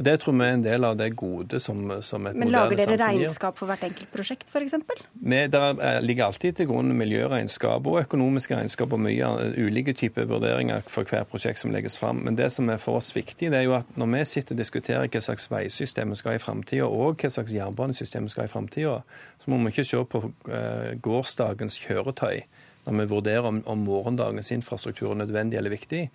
Og 0.00 0.04
Det 0.06 0.14
tror 0.22 0.32
vi 0.32 0.46
er 0.46 0.54
en 0.56 0.62
del 0.64 0.84
av 0.88 0.94
det 0.96 1.10
gode 1.20 1.58
som, 1.60 1.80
som 2.00 2.24
et 2.24 2.36
Men 2.40 2.48
Lager 2.54 2.78
dere 2.78 2.96
regnskap 2.96 3.58
for 3.60 3.68
hvert 3.68 3.82
enkelt 3.84 4.08
prosjekt 4.14 4.48
f.eks.? 4.48 4.72
Det 5.12 5.60
ligger 6.06 6.24
alltid 6.24 6.56
til 6.56 6.70
grunn 6.70 6.94
miljøregnskap 6.96 7.84
og 7.84 7.98
økonomiske 8.06 8.56
regnskap 8.56 8.96
og 8.96 9.02
mye 9.04 9.28
ulike 9.60 9.92
typer 9.92 10.24
vurderinger 10.30 10.80
for 10.88 11.04
hver 11.04 11.28
prosjekt 11.28 11.60
som 11.60 11.74
legges 11.74 11.98
fram. 12.00 12.24
Men 12.24 12.40
det 12.40 12.48
som 12.54 12.72
er 12.72 12.80
for 12.80 12.96
oss 12.96 13.12
viktig, 13.12 13.52
det 13.52 13.60
er 13.60 13.68
jo 13.68 13.76
at 13.76 13.92
når 14.00 14.12
vi 14.14 14.24
sitter 14.32 14.56
og 14.56 14.64
diskuterer 14.64 15.12
hva 15.12 15.24
slags 15.28 15.48
veisystem 15.52 16.16
vi 16.16 16.20
skal 16.22 16.32
ha 16.32 16.40
i 16.40 16.44
framtida, 16.48 16.88
og 16.88 17.20
hva 17.20 17.34
slags 17.36 17.52
jernbanesystem 17.60 18.24
vi 18.24 18.32
skal 18.32 18.46
ha 18.46 18.48
i 18.48 18.56
framtida, 18.56 18.98
så 19.36 19.52
må 19.52 19.60
vi 19.60 19.74
ikke 19.74 19.88
se 19.92 20.04
på 20.16 20.26
eh, 20.48 20.92
gårsdagens 21.04 21.76
kjøretøy 21.84 22.46
når 22.86 23.02
vi 23.02 23.10
vurderer 23.12 23.52
om, 23.52 23.60
om 23.68 23.84
morgendagens 23.84 24.48
infrastruktur 24.56 25.12
er 25.12 25.26
nødvendig 25.26 25.60
eller 25.60 25.76
viktig. 25.76 26.06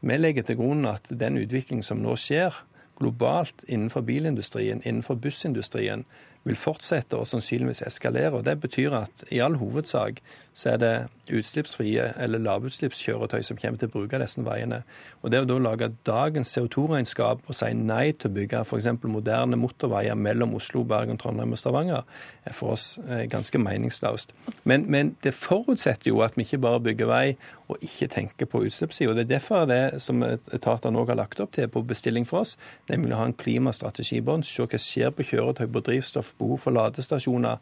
Vi 0.00 0.16
legger 0.16 0.48
til 0.48 0.56
grunn 0.64 0.88
at 0.88 1.12
den 1.12 1.36
utviklingen 1.44 1.84
som 1.84 2.00
nå 2.00 2.16
skjer, 2.16 2.56
globalt 2.96 3.64
innenfor 3.68 4.00
bilindustrien, 4.00 4.82
innenfor 4.84 5.14
bussindustrien, 5.14 6.04
vil 6.44 6.58
fortsette 6.60 7.16
og 7.16 7.28
sannsynligvis 7.28 7.82
eskalere. 7.86 8.32
og 8.36 8.44
Det 8.44 8.60
betyr 8.60 8.96
at 9.00 9.24
i 9.32 9.40
all 9.40 9.56
hovedsak 9.60 10.20
så 10.54 10.74
er 10.74 10.76
det 10.78 10.92
utslippsfrie 11.34 12.04
eller 12.20 12.38
lavutslippskjøretøy 12.44 13.42
som 13.42 13.58
kommer 13.58 13.80
til 13.80 13.88
å 13.88 13.94
bruke 13.96 14.20
disse 14.20 14.42
veiene. 14.44 14.82
Og 15.22 15.32
Det 15.32 15.40
å 15.42 15.48
da 15.48 15.56
lage 15.58 15.88
dagens 16.06 16.52
CO2-regnskap 16.54 17.48
og 17.48 17.56
si 17.56 17.72
nei 17.74 18.12
til 18.12 18.30
å 18.30 18.34
bygge 18.36 18.60
f.eks. 18.62 18.90
moderne 19.02 19.58
motorveier 19.58 20.14
mellom 20.14 20.54
Oslo, 20.54 20.84
Bergen, 20.84 21.18
Trondheim 21.18 21.56
og 21.56 21.58
Stavanger, 21.58 22.04
er 22.44 22.54
for 22.54 22.76
oss 22.76 22.98
eh, 23.08 23.24
ganske 23.30 23.58
meningsløst. 23.58 24.34
Men, 24.62 24.86
men, 24.90 25.16
det 25.24 25.34
forutsetter 25.34 26.12
jo 26.12 26.22
at 26.22 26.36
vi 26.36 26.44
ikke 26.46 26.60
bare 26.62 26.82
bygger 26.84 27.10
vei 27.10 27.24
og 27.72 27.80
ikke 27.82 28.10
tenker 28.12 28.46
på 28.50 28.62
utslippssida. 28.68 29.16
Det 29.16 29.24
er 29.24 29.32
derfor 29.38 29.66
det 29.66 30.02
som 30.04 30.22
etatene 30.22 31.00
òg 31.00 31.14
har 31.14 31.18
lagt 31.18 31.40
opp 31.40 31.54
til 31.56 31.70
på 31.72 31.82
bestilling 31.88 32.28
for 32.28 32.44
oss, 32.44 32.54
nemlig 32.92 33.16
å 33.16 33.22
ha 33.22 33.30
en 33.30 33.38
klimastrategi 33.40 34.20
se 34.44 34.62
hva 34.62 34.78
skjer 34.78 35.10
på 35.10 35.24
kjøretøy, 35.32 35.66
på 35.72 35.82
drivstoff, 35.88 36.33
behov 36.38 36.60
for 36.60 36.70
ladestasjoner 36.70 37.56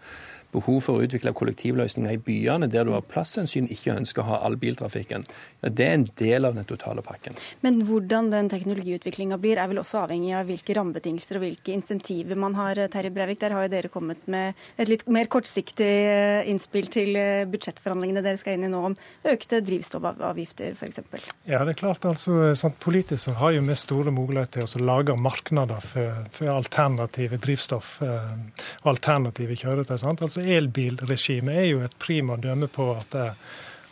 behov 0.52 0.82
for 0.86 0.98
å 0.98 1.06
utvikle 1.06 1.32
kollektivløsninger 1.36 2.16
i 2.16 2.20
byene 2.22 2.68
der 2.70 2.86
du 2.86 2.94
av 2.96 3.06
plasshensyn 3.10 3.70
ikke 3.72 3.96
ønsker 3.96 4.24
å 4.24 4.28
ha 4.30 4.40
all 4.46 4.58
biltrafikken. 4.60 5.26
Det 5.62 5.86
er 5.86 5.96
en 5.96 6.06
del 6.18 6.48
av 6.48 6.56
den 6.58 6.68
totale 6.68 7.04
pakken. 7.04 7.36
Men 7.64 7.82
hvordan 7.88 8.30
den 8.32 8.50
teknologiutviklinga 8.52 9.38
blir, 9.42 9.60
er 9.60 9.70
vel 9.70 9.82
også 9.82 10.02
avhengig 10.04 10.34
av 10.36 10.48
hvilke 10.50 10.76
rammebetingelser 10.78 11.38
og 11.38 11.46
hvilke 11.46 11.74
insentiver 11.74 12.38
man 12.38 12.56
har. 12.58 12.80
Terje 12.92 13.12
Breivik, 13.14 13.40
der 13.42 13.56
har 13.56 13.66
jo 13.66 13.72
dere 13.72 13.92
kommet 13.92 14.22
med 14.30 14.58
et 14.80 14.90
litt 14.90 15.06
mer 15.12 15.30
kortsiktig 15.32 15.88
eh, 15.88 16.50
innspill 16.50 16.90
til 16.92 17.16
eh, 17.18 17.44
budsjettforhandlingene 17.50 18.24
dere 18.24 18.40
skal 18.40 18.58
inn 18.58 18.68
i 18.68 18.72
nå 18.72 18.82
om 18.92 18.96
økte 19.32 19.62
drivstoffavgifter 19.64 20.76
f.eks. 20.76 21.02
Ja, 21.48 21.62
det 21.64 21.74
er 21.74 21.80
klart 21.80 22.06
altså, 22.08 22.52
sant, 22.58 22.78
Politisk 22.82 23.28
så 23.28 23.36
har 23.38 23.54
jo 23.54 23.62
vi 23.62 23.76
store 23.78 24.12
muligheter 24.14 24.66
til 24.66 24.82
å 24.82 24.86
lage 24.88 25.14
markeder 25.18 25.82
for, 25.84 26.24
for 26.34 26.50
alternative 26.52 27.38
drivstoff 27.42 27.94
og 28.02 28.08
eh, 28.08 28.68
alternative 28.92 29.56
kjøretøy. 29.58 29.96
Sant? 30.00 30.24
Altså 30.24 30.41
elbilregimet 30.42 31.60
er 31.64 31.68
jo 31.70 31.84
et 31.86 31.98
prima 32.02 32.38
dømme 32.40 32.68
på 32.72 32.92
at 32.96 33.18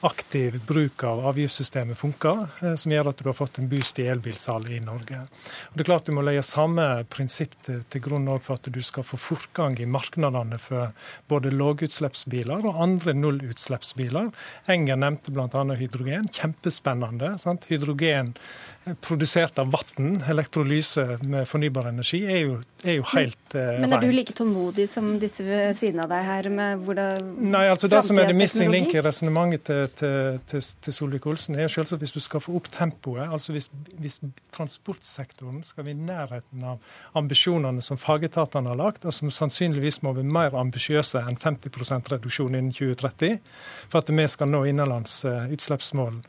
aktiv 0.01 0.61
bruk 0.67 1.05
av 1.05 1.27
avgiftssystemet 1.27 1.99
funker, 1.99 2.47
eh, 2.63 2.75
som 2.75 2.93
gjør 2.93 3.11
at 3.11 3.21
du 3.21 3.29
har 3.29 3.37
fått 3.37 3.59
en 3.61 3.69
boost 3.69 3.99
i 4.01 4.07
elbilsalget 4.09 4.79
i 4.79 4.85
Norge. 4.85 5.21
Og 5.71 5.77
det 5.77 5.85
er 5.85 5.91
klart 5.91 6.07
Du 6.07 6.15
må 6.17 6.25
legge 6.25 6.43
samme 6.43 7.05
prinsipp 7.13 7.55
til, 7.63 7.83
til 7.85 8.01
grunn 8.01 8.29
for 8.41 8.57
at 8.57 8.73
du 8.73 8.81
skal 8.83 9.05
få 9.05 9.19
fortgang 9.21 9.79
i 9.81 9.87
markedene 9.87 10.59
for 10.59 10.93
både 11.29 11.53
lågutslippsbiler 11.53 12.65
og 12.65 12.81
andre 12.81 13.15
nullutslippsbiler. 13.15 14.31
Enger 14.67 14.97
nevnte 14.97 15.31
bl.a. 15.31 15.65
hydrogen. 15.77 16.29
Kjempespennende. 16.33 17.37
Sant? 17.39 17.69
Hydrogen 17.69 18.35
produsert 19.01 19.59
av 19.59 19.71
vann, 19.71 20.15
elektrolyse 20.29 21.19
med 21.23 21.49
fornybar 21.49 21.91
energi, 21.91 22.23
er 22.25 22.39
jo, 22.47 22.55
er 22.83 22.95
jo 22.97 23.05
helt 23.13 23.55
eh, 23.59 23.77
Men 23.83 23.93
er 23.93 24.01
du 24.01 24.13
like 24.15 24.33
tålmodig 24.33 24.87
som 24.89 25.11
disse 25.21 25.45
ved 25.45 25.77
siden 25.77 26.01
av 26.01 26.09
deg 26.09 26.25
her 26.25 26.49
med 26.55 26.81
hvordan 26.87 27.27
Nei, 27.53 27.67
altså 27.69 27.91
Det 27.93 28.01
som 28.07 28.19
er 28.19 28.31
det 28.31 28.39
missing 28.39 28.73
link 28.73 28.95
i 28.97 29.03
resonnementet 29.05 29.67
til, 29.69 29.91
til, 29.99 30.39
til, 30.49 30.65
til 30.87 30.97
Solvik-Olsen, 30.97 31.59
er 31.59 31.69
jo 31.69 31.75
selvsagt 31.75 32.01
hvis 32.01 32.17
du 32.17 32.23
skal 32.25 32.41
få 32.41 32.57
opp 32.57 32.71
tempoet, 32.73 33.27
altså 33.29 33.53
hvis, 33.53 33.69
hvis 34.01 34.17
transportsektoren 34.57 35.61
skal 35.67 35.85
vi 35.85 35.93
i 35.93 36.01
nærheten 36.01 36.65
av 36.73 36.97
ambisjonene 37.21 37.85
som 37.85 38.01
fagetatene 38.01 38.73
har 38.73 38.81
lagt, 38.81 39.05
og 39.05 39.13
som 39.13 39.29
sannsynligvis 39.35 40.01
må 40.07 40.15
være 40.17 40.33
mer 40.33 40.57
ambisiøse 40.57 41.21
enn 41.21 41.37
50% 41.37 42.09
reduksjon 42.15 42.57
innen 42.57 42.73
2030, 42.73 43.37
for 43.93 44.01
at 44.01 44.17
vi 44.17 44.29
skal 44.31 44.49
nå 44.49 44.65
innenlands 44.73 45.21
eh, 45.29 45.53
utslippsmål 45.53 46.23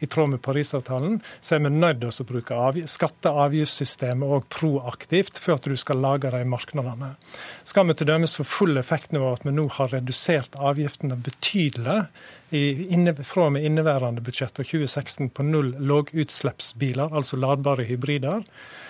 i 0.00 0.08
tråd 0.08 0.32
med 0.32 0.44
Parisavtalen, 0.44 1.20
så 1.44 1.58
er 1.58 1.64
vi 1.68 1.76
nødt 1.76 1.97
nødt 2.00 2.20
å 2.22 2.26
bruke 2.28 2.86
skatte- 2.90 3.32
og 3.32 3.48
avgiftssystemet 3.48 4.34
òg 4.36 4.46
proaktivt 4.52 5.38
for 5.38 5.58
at 5.58 5.68
du 5.68 5.76
skal 5.76 6.00
lage 6.02 6.30
de 6.34 6.44
markedene. 6.48 7.14
Skal 7.64 7.88
vi 7.88 7.96
t.d. 7.98 8.16
få 8.26 8.46
full 8.46 8.80
effekt 8.80 9.12
nå 9.12 9.24
at 9.32 9.44
vi 9.46 9.54
nå 9.54 9.66
har 9.78 9.92
redusert 9.94 10.58
avgiftene 10.58 11.16
betydelig 11.16 11.98
inne, 12.50 13.12
fra 13.24 13.48
med 13.52 13.66
inneværende 13.68 14.22
budsjett 14.24 14.60
av 14.60 14.64
2016 14.64 15.28
på 15.36 15.44
null 15.44 15.74
lågutslippsbiler, 15.78 17.12
altså 17.12 17.36
ladbare 17.36 17.84
hybrider, 17.88 18.46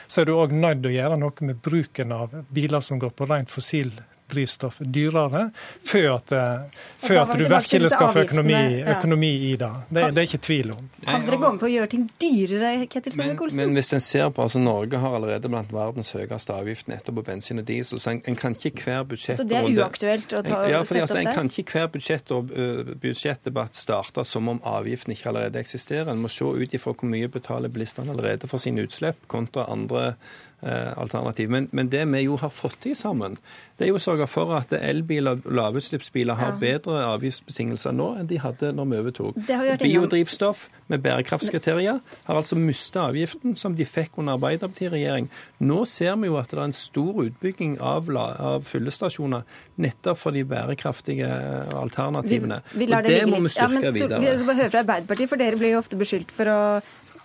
så 0.06 0.22
er 0.22 0.28
du 0.28 0.36
òg 0.36 0.54
nødt 0.54 0.84
til 0.84 0.92
å 0.92 0.96
gjøre 0.98 1.18
noe 1.18 1.48
med 1.50 1.58
bruken 1.64 2.14
av 2.14 2.38
biler 2.54 2.84
som 2.84 3.00
går 3.02 3.16
på 3.18 3.26
rent 3.30 3.50
fossil 3.50 3.92
drivstoff 4.30 4.80
dyrere, 4.84 5.48
før 5.84 6.08
at, 6.16 6.32
eh, 6.32 6.82
før 7.02 7.20
at 7.22 7.32
du 7.38 7.44
virkelig 7.48 7.90
skal 7.94 8.12
få 8.14 8.24
økonomi, 8.26 8.82
økonomi, 8.82 9.32
i 9.50 9.56
det. 9.56 9.70
Det, 9.88 10.04
det, 10.14 10.22
er 10.22 10.28
ikke 10.28 10.42
tvil 10.48 10.72
om. 10.74 10.88
Kan 11.04 11.26
dere 11.26 11.38
gå 11.40 11.50
med 11.54 11.62
på 11.62 11.68
å 11.68 11.72
gjøre 11.72 11.90
ting 11.94 12.06
dyrere, 12.20 12.72
Ketil 12.90 13.14
Solvik-Olsen? 13.16 13.60
Men, 13.60 13.72
men, 13.72 13.78
hvis 13.78 13.92
en 13.96 14.04
ser 14.04 14.28
på, 14.34 14.46
altså 14.46 14.62
Norge 14.62 15.00
har 15.02 15.16
allerede 15.18 15.50
blant 15.52 15.72
verdens 15.74 16.12
høyeste 16.16 16.54
avgift 16.54 16.90
nettopp 16.90 17.20
på 17.20 17.26
bensin 17.30 17.62
og 17.62 17.68
diesel, 17.68 18.02
så 18.02 18.14
en, 18.14 18.22
en 18.28 18.38
kan 18.38 18.56
ikke 18.56 18.84
hver 18.84 19.06
budsjett... 19.12 19.40
Så 19.40 19.46
det 19.48 19.60
er 19.60 19.70
uaktuelt 19.72 20.34
å 20.34 20.42
ta, 20.46 20.62
ja, 20.70 20.82
fordi, 20.86 21.04
altså, 21.06 21.20
En 21.22 21.32
kan 21.40 21.52
ikke 21.52 21.78
hver 21.78 21.92
budsjett 21.94 22.34
og 22.34 22.52
uh, 22.54 22.94
budsjettdebatt 23.02 23.78
starte 23.78 24.24
som 24.28 24.50
om 24.52 24.60
avgiften 24.66 25.14
ikke 25.14 25.32
allerede 25.32 25.62
eksisterer. 25.62 26.12
En 26.12 26.22
må 26.22 26.30
se 26.32 26.44
ut 26.44 26.74
ifra 26.74 26.94
hvor 26.94 27.10
mye 27.10 27.30
betaler 27.32 27.72
bilistene 27.72 28.14
allerede 28.14 28.50
for 28.50 28.62
sine 28.62 28.84
utslipp, 28.86 29.24
kontra 29.30 29.66
andre 29.72 30.12
alternativ. 30.66 31.50
Men, 31.50 31.68
men 31.70 31.90
det 31.90 32.02
vi 32.10 32.24
jo 32.24 32.36
har 32.40 32.50
fått 32.50 32.80
til 32.82 32.96
sammen, 32.98 33.36
det 33.78 33.86
er 33.86 33.92
jo 33.92 33.98
å 34.00 34.02
sørge 34.02 34.26
for 34.26 34.50
at 34.56 34.72
elbiler 34.74 35.38
og 35.38 35.52
lavutslippsbiler 35.54 36.34
har 36.34 36.56
ja. 36.56 36.58
bedre 36.58 37.04
avgiftsbetingelser 37.12 37.94
nå 37.94 38.08
enn 38.18 38.26
de 38.30 38.40
hadde 38.42 38.72
når 38.74 38.88
vi 38.90 38.98
overtok. 38.98 39.38
Biodrivstoff 39.84 40.64
med 40.90 41.04
bærekraftskriterier 41.04 42.00
har 42.00 42.40
altså 42.40 42.58
mistet 42.58 42.98
avgiften 43.04 43.54
som 43.58 43.76
de 43.78 43.86
fikk 43.86 44.18
under 44.18 44.34
Arbeiderparti-regjering. 44.34 45.28
Nå 45.62 45.84
ser 45.86 46.18
vi 46.18 46.32
jo 46.32 46.40
at 46.40 46.50
det 46.50 46.58
er 46.58 46.64
en 46.66 46.74
stor 46.74 47.22
utbygging 47.22 47.78
av, 47.78 48.10
av 48.18 48.66
fyllestasjoner 48.66 49.46
nettopp 49.78 50.18
for 50.18 50.34
de 50.34 50.42
bærekraftige 50.48 51.28
alternativene. 51.78 52.64
Vi, 52.72 52.86
vi 52.86 52.90
og 52.90 53.06
det, 53.06 53.14
det 53.14 53.28
må 53.30 53.44
vi 53.44 53.52
styrke 53.54 53.78
ja, 53.78 53.84
men, 53.84 53.94
videre. 53.94 54.24
Vi 54.26 54.38
skal 54.42 54.58
høre 54.64 54.72
fra 54.74 54.82
Arbeiderpartiet, 54.82 55.30
for 55.30 55.44
dere 55.44 55.60
blir 55.60 55.76
jo 55.76 55.84
ofte 55.84 56.00
beskyldt 56.00 56.34
for 56.34 56.50
å 56.50 56.58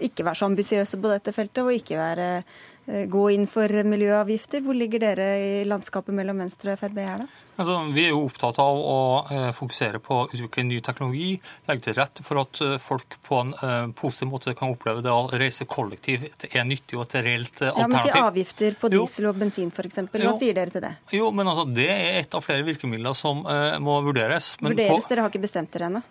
ikke 0.04 0.26
være 0.26 0.40
så 0.40 0.48
ambisiøse 0.50 1.00
på 1.02 1.12
dette 1.12 1.34
feltet 1.36 1.62
og 1.64 1.74
ikke 1.74 1.98
være 2.00 2.30
eh, 2.40 2.62
gå 2.86 3.24
inn 3.32 3.48
for 3.48 3.84
miljøavgifter. 3.88 4.64
Hvor 4.66 4.78
ligger 4.78 5.04
dere 5.04 5.28
i 5.40 5.52
landskapet 5.68 6.16
mellom 6.16 6.42
Venstre 6.44 6.76
og 6.76 6.82
Frp 6.82 7.00
her, 7.04 7.24
da? 7.24 7.44
Altså, 7.54 7.76
vi 7.94 8.08
er 8.08 8.14
jo 8.16 8.24
opptatt 8.26 8.58
av 8.62 8.80
å 8.82 9.00
eh, 9.30 9.50
fokusere 9.54 10.00
på 10.02 10.16
å 10.24 10.26
utvikle 10.26 10.64
ny 10.66 10.80
teknologi, 10.86 11.36
legge 11.70 11.86
til 11.86 11.98
rette 12.00 12.26
for 12.26 12.42
at 12.42 12.62
eh, 12.66 12.80
folk 12.82 13.20
på 13.28 13.42
en 13.44 13.54
eh, 13.54 13.92
positiv 13.98 14.32
måte 14.32 14.56
kan 14.58 14.74
oppleve 14.74 15.04
det 15.06 15.14
å 15.14 15.28
reise 15.30 15.68
kollektivt 15.70 16.48
er 16.50 16.66
nyttig 16.66 16.98
og 16.98 17.06
et 17.06 17.20
reelt 17.28 17.62
alternativ. 17.62 17.84
Ja, 17.84 17.92
Men 17.92 18.08
til 18.08 18.18
avgifter 18.24 18.80
på 18.82 18.90
diesel 18.96 19.30
og 19.30 19.38
bensin 19.44 19.70
f.eks., 19.70 20.02
hva 20.10 20.24
jo. 20.26 20.34
sier 20.42 20.58
dere 20.58 20.74
til 20.74 20.86
det? 20.88 20.96
Jo, 21.14 21.30
men 21.36 21.52
altså, 21.52 21.68
Det 21.78 21.90
er 21.94 22.20
et 22.24 22.34
av 22.34 22.46
flere 22.46 22.66
virkemidler 22.66 23.14
som 23.18 23.46
må 23.84 24.02
vurderes. 24.06 24.56
vurderes? 24.62 25.06
På... 25.06 25.14
Dere 25.14 25.28
har 25.28 25.34
ikke 25.34 25.46
bestemt 25.46 25.74
dere 25.76 25.92
ennå? 25.92 26.04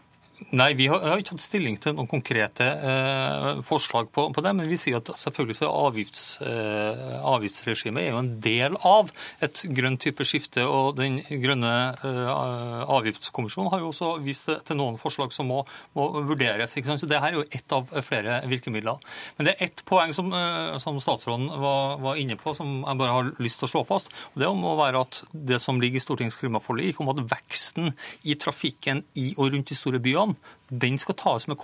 Nei, 0.50 0.72
vi 0.74 0.86
har, 0.90 1.02
har, 1.04 1.20
ikke 1.20 1.34
tatt 1.34 1.44
stilling 1.44 1.76
til 1.80 1.94
noen 1.96 2.08
konkrete 2.10 2.64
eh, 2.64 3.60
forslag 3.66 4.08
på, 4.14 4.24
på, 4.34 4.42
det. 4.44 4.52
Men 4.58 4.68
vi 4.68 4.78
sier 4.80 4.98
at 4.98 5.10
selvfølgelig 5.20 5.58
så 5.58 5.70
avgifts, 5.70 6.24
eh, 6.46 7.16
avgiftsregimet 7.28 8.02
er 8.02 8.10
jo 8.10 8.20
en 8.22 8.30
del 8.42 8.76
av 8.88 9.12
et 9.44 9.62
grønt 9.76 10.02
type 10.02 10.26
skifte. 10.26 10.64
Og 10.66 10.96
den 10.98 11.20
grønne 11.42 11.72
eh, 11.94 12.82
avgiftskommisjonen 12.96 13.72
har 13.72 13.82
jo 13.84 13.90
også 13.92 14.10
vist 14.24 14.50
til 14.66 14.78
noen 14.78 14.98
forslag 15.00 15.34
som 15.36 15.50
må, 15.52 15.62
må 15.98 16.08
vurderes. 16.28 16.76
ikke 16.76 16.90
sant? 16.90 17.04
Så 17.04 17.10
det 17.10 17.20
her 17.22 17.32
er 17.32 17.40
jo 17.42 17.46
ett 17.48 17.76
av 17.76 17.92
flere 18.04 18.40
virkemidler. 18.50 19.00
Men 19.38 19.48
det 19.48 19.56
er 19.56 19.68
ett 19.68 19.84
poeng 19.88 20.14
som, 20.16 20.32
eh, 20.36 20.78
som 20.82 21.00
statsråden 21.02 21.50
var, 21.62 21.98
var, 22.02 22.20
inne 22.22 22.38
på, 22.40 22.56
som 22.56 22.80
jeg 22.80 23.02
bare 23.02 23.18
har 23.18 23.32
lyst 23.42 23.62
til 23.62 23.68
å 23.68 23.72
slå 23.74 23.84
fast. 23.88 24.12
og 24.32 24.42
Det 24.42 24.50
må 24.58 24.74
være 24.80 25.04
at 25.06 25.22
det 25.32 25.60
som 25.62 25.80
ligger 25.82 26.00
i 26.00 26.06
Stortingets 26.06 26.40
klimaforlik 26.40 27.00
om 27.02 27.12
at 27.12 27.22
veksten 27.36 27.92
i 28.24 28.36
trafikken 28.40 29.04
i 29.18 29.32
og 29.36 29.52
rundt 29.52 29.70
de 29.70 29.78
store 29.78 30.00
byene 30.02 30.31
om, 30.32 30.36
den 30.72 30.98
skal 31.00 31.16
tas 31.18 31.46
med, 31.50 31.60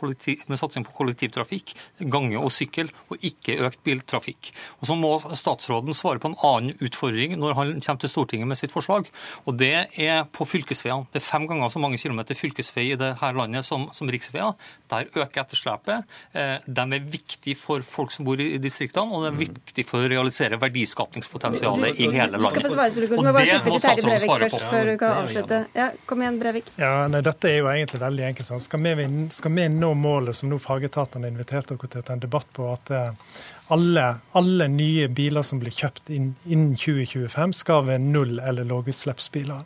med, 0.48 0.58
satsing 0.60 0.84
på 0.84 0.92
kollektivtrafikk, 0.98 1.72
gange 2.12 2.36
og 2.38 2.52
sykkel, 2.52 2.90
og 3.08 3.24
ikke 3.24 3.56
økt 3.64 3.80
biltrafikk. 3.86 4.50
Og 4.80 4.90
Så 4.90 4.96
må 4.98 5.12
statsråden 5.18 5.96
svare 5.96 6.20
på 6.20 6.32
en 6.32 6.38
annen 6.44 6.76
utfordring 6.84 7.36
når 7.40 7.56
han 7.56 7.72
kommer 7.80 8.02
til 8.02 8.12
Stortinget 8.12 8.48
med 8.50 8.60
sitt 8.60 8.74
forslag. 8.74 9.08
og 9.46 9.56
Det 9.58 9.88
er 9.96 10.24
på 10.24 10.44
fylkesveiene. 10.44 11.08
Det 11.12 11.22
er 11.22 11.26
fem 11.26 11.46
ganger 11.48 11.72
så 11.72 11.80
mange 11.80 11.98
kilometer 11.98 12.36
fylkesvei 12.36 12.90
i 12.92 12.98
dette 13.00 13.32
landet 13.38 13.64
som, 13.64 13.88
som 13.92 14.08
riksveier. 14.08 14.54
Der 14.90 15.08
øker 15.14 15.42
etterslepet. 15.42 16.04
Eh, 16.34 16.58
de 16.66 16.84
er 16.98 17.08
viktige 17.08 17.56
for 17.56 17.82
folk 17.86 18.12
som 18.12 18.28
bor 18.28 18.40
i 18.40 18.58
distriktene, 18.60 19.08
og 19.08 19.24
de 19.24 19.32
er 19.32 19.40
viktig 19.48 19.86
for 19.88 20.04
å 20.04 20.10
realisere 20.10 20.60
verdiskapningspotensialet 20.60 21.96
i 21.96 22.10
hele 22.12 22.36
landet. 22.36 22.58
Skal 22.58 22.68
få 22.68 22.74
svare, 22.76 22.92
så 22.92 23.00
du 23.00 23.72
må 23.72 23.78
statsråden 23.78 24.22
svare 24.24 24.48
på. 24.48 24.58
Først, 24.58 24.68
før 24.68 24.92
du 24.92 24.94
kan. 25.00 25.66
Ja, 25.78 25.90
kom 26.08 26.22
igjen, 26.24 26.40
Brevik. 26.42 26.72
Ja, 26.80 26.92
nei, 27.10 27.22
Dette 27.24 27.50
er 27.50 27.60
jo 27.62 27.68
egentlig 27.72 28.00
veldig 28.02 28.28
enkelt. 28.30 28.52
Skal 28.68 28.82
vi 28.84 28.97
vi, 28.98 29.06
skal 29.34 29.54
vi 29.54 29.68
nå 29.72 29.92
målet 29.98 30.36
som 30.36 30.50
nå 30.50 30.58
fagetatene 30.62 31.30
inviterte 31.30 31.76
dere 31.76 31.92
til 31.92 32.02
å 32.02 32.06
ta 32.08 32.16
en 32.16 32.24
debatt 32.24 32.50
på, 32.56 32.68
at 32.72 32.92
eh, 32.94 33.38
alle, 33.74 34.04
alle 34.38 34.68
nye 34.72 35.08
biler 35.12 35.46
som 35.46 35.60
blir 35.62 35.74
kjøpt 35.74 36.12
innen 36.12 36.74
2025, 36.76 37.56
skal 37.62 37.88
være 37.88 38.04
null- 38.04 38.42
eller 38.44 38.68
lågutslippsbiler 38.68 39.64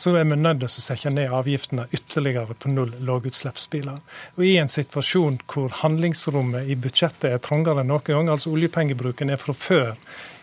så 0.00 0.14
er 0.16 0.24
vi 0.24 0.36
nødt 0.38 0.62
til 0.62 0.68
å 0.68 0.82
sette 0.82 1.10
ned 1.12 1.32
avgiftene 1.36 1.84
ytterligere 1.92 2.54
på 2.56 2.70
null 2.72 2.92
lågutslippsbiler. 3.04 3.98
Og 4.38 4.44
I 4.48 4.54
en 4.62 4.70
situasjon 4.72 5.42
hvor 5.50 5.74
handlingsrommet 5.82 6.70
i 6.72 6.76
budsjettet 6.80 7.28
er 7.28 7.42
trangere 7.44 7.82
enn 7.84 7.92
noen 7.92 8.06
gang, 8.06 8.30
altså 8.32 8.54
oljepengebruken 8.54 9.32
er 9.32 9.40
fra 9.40 9.52
før 9.52 9.90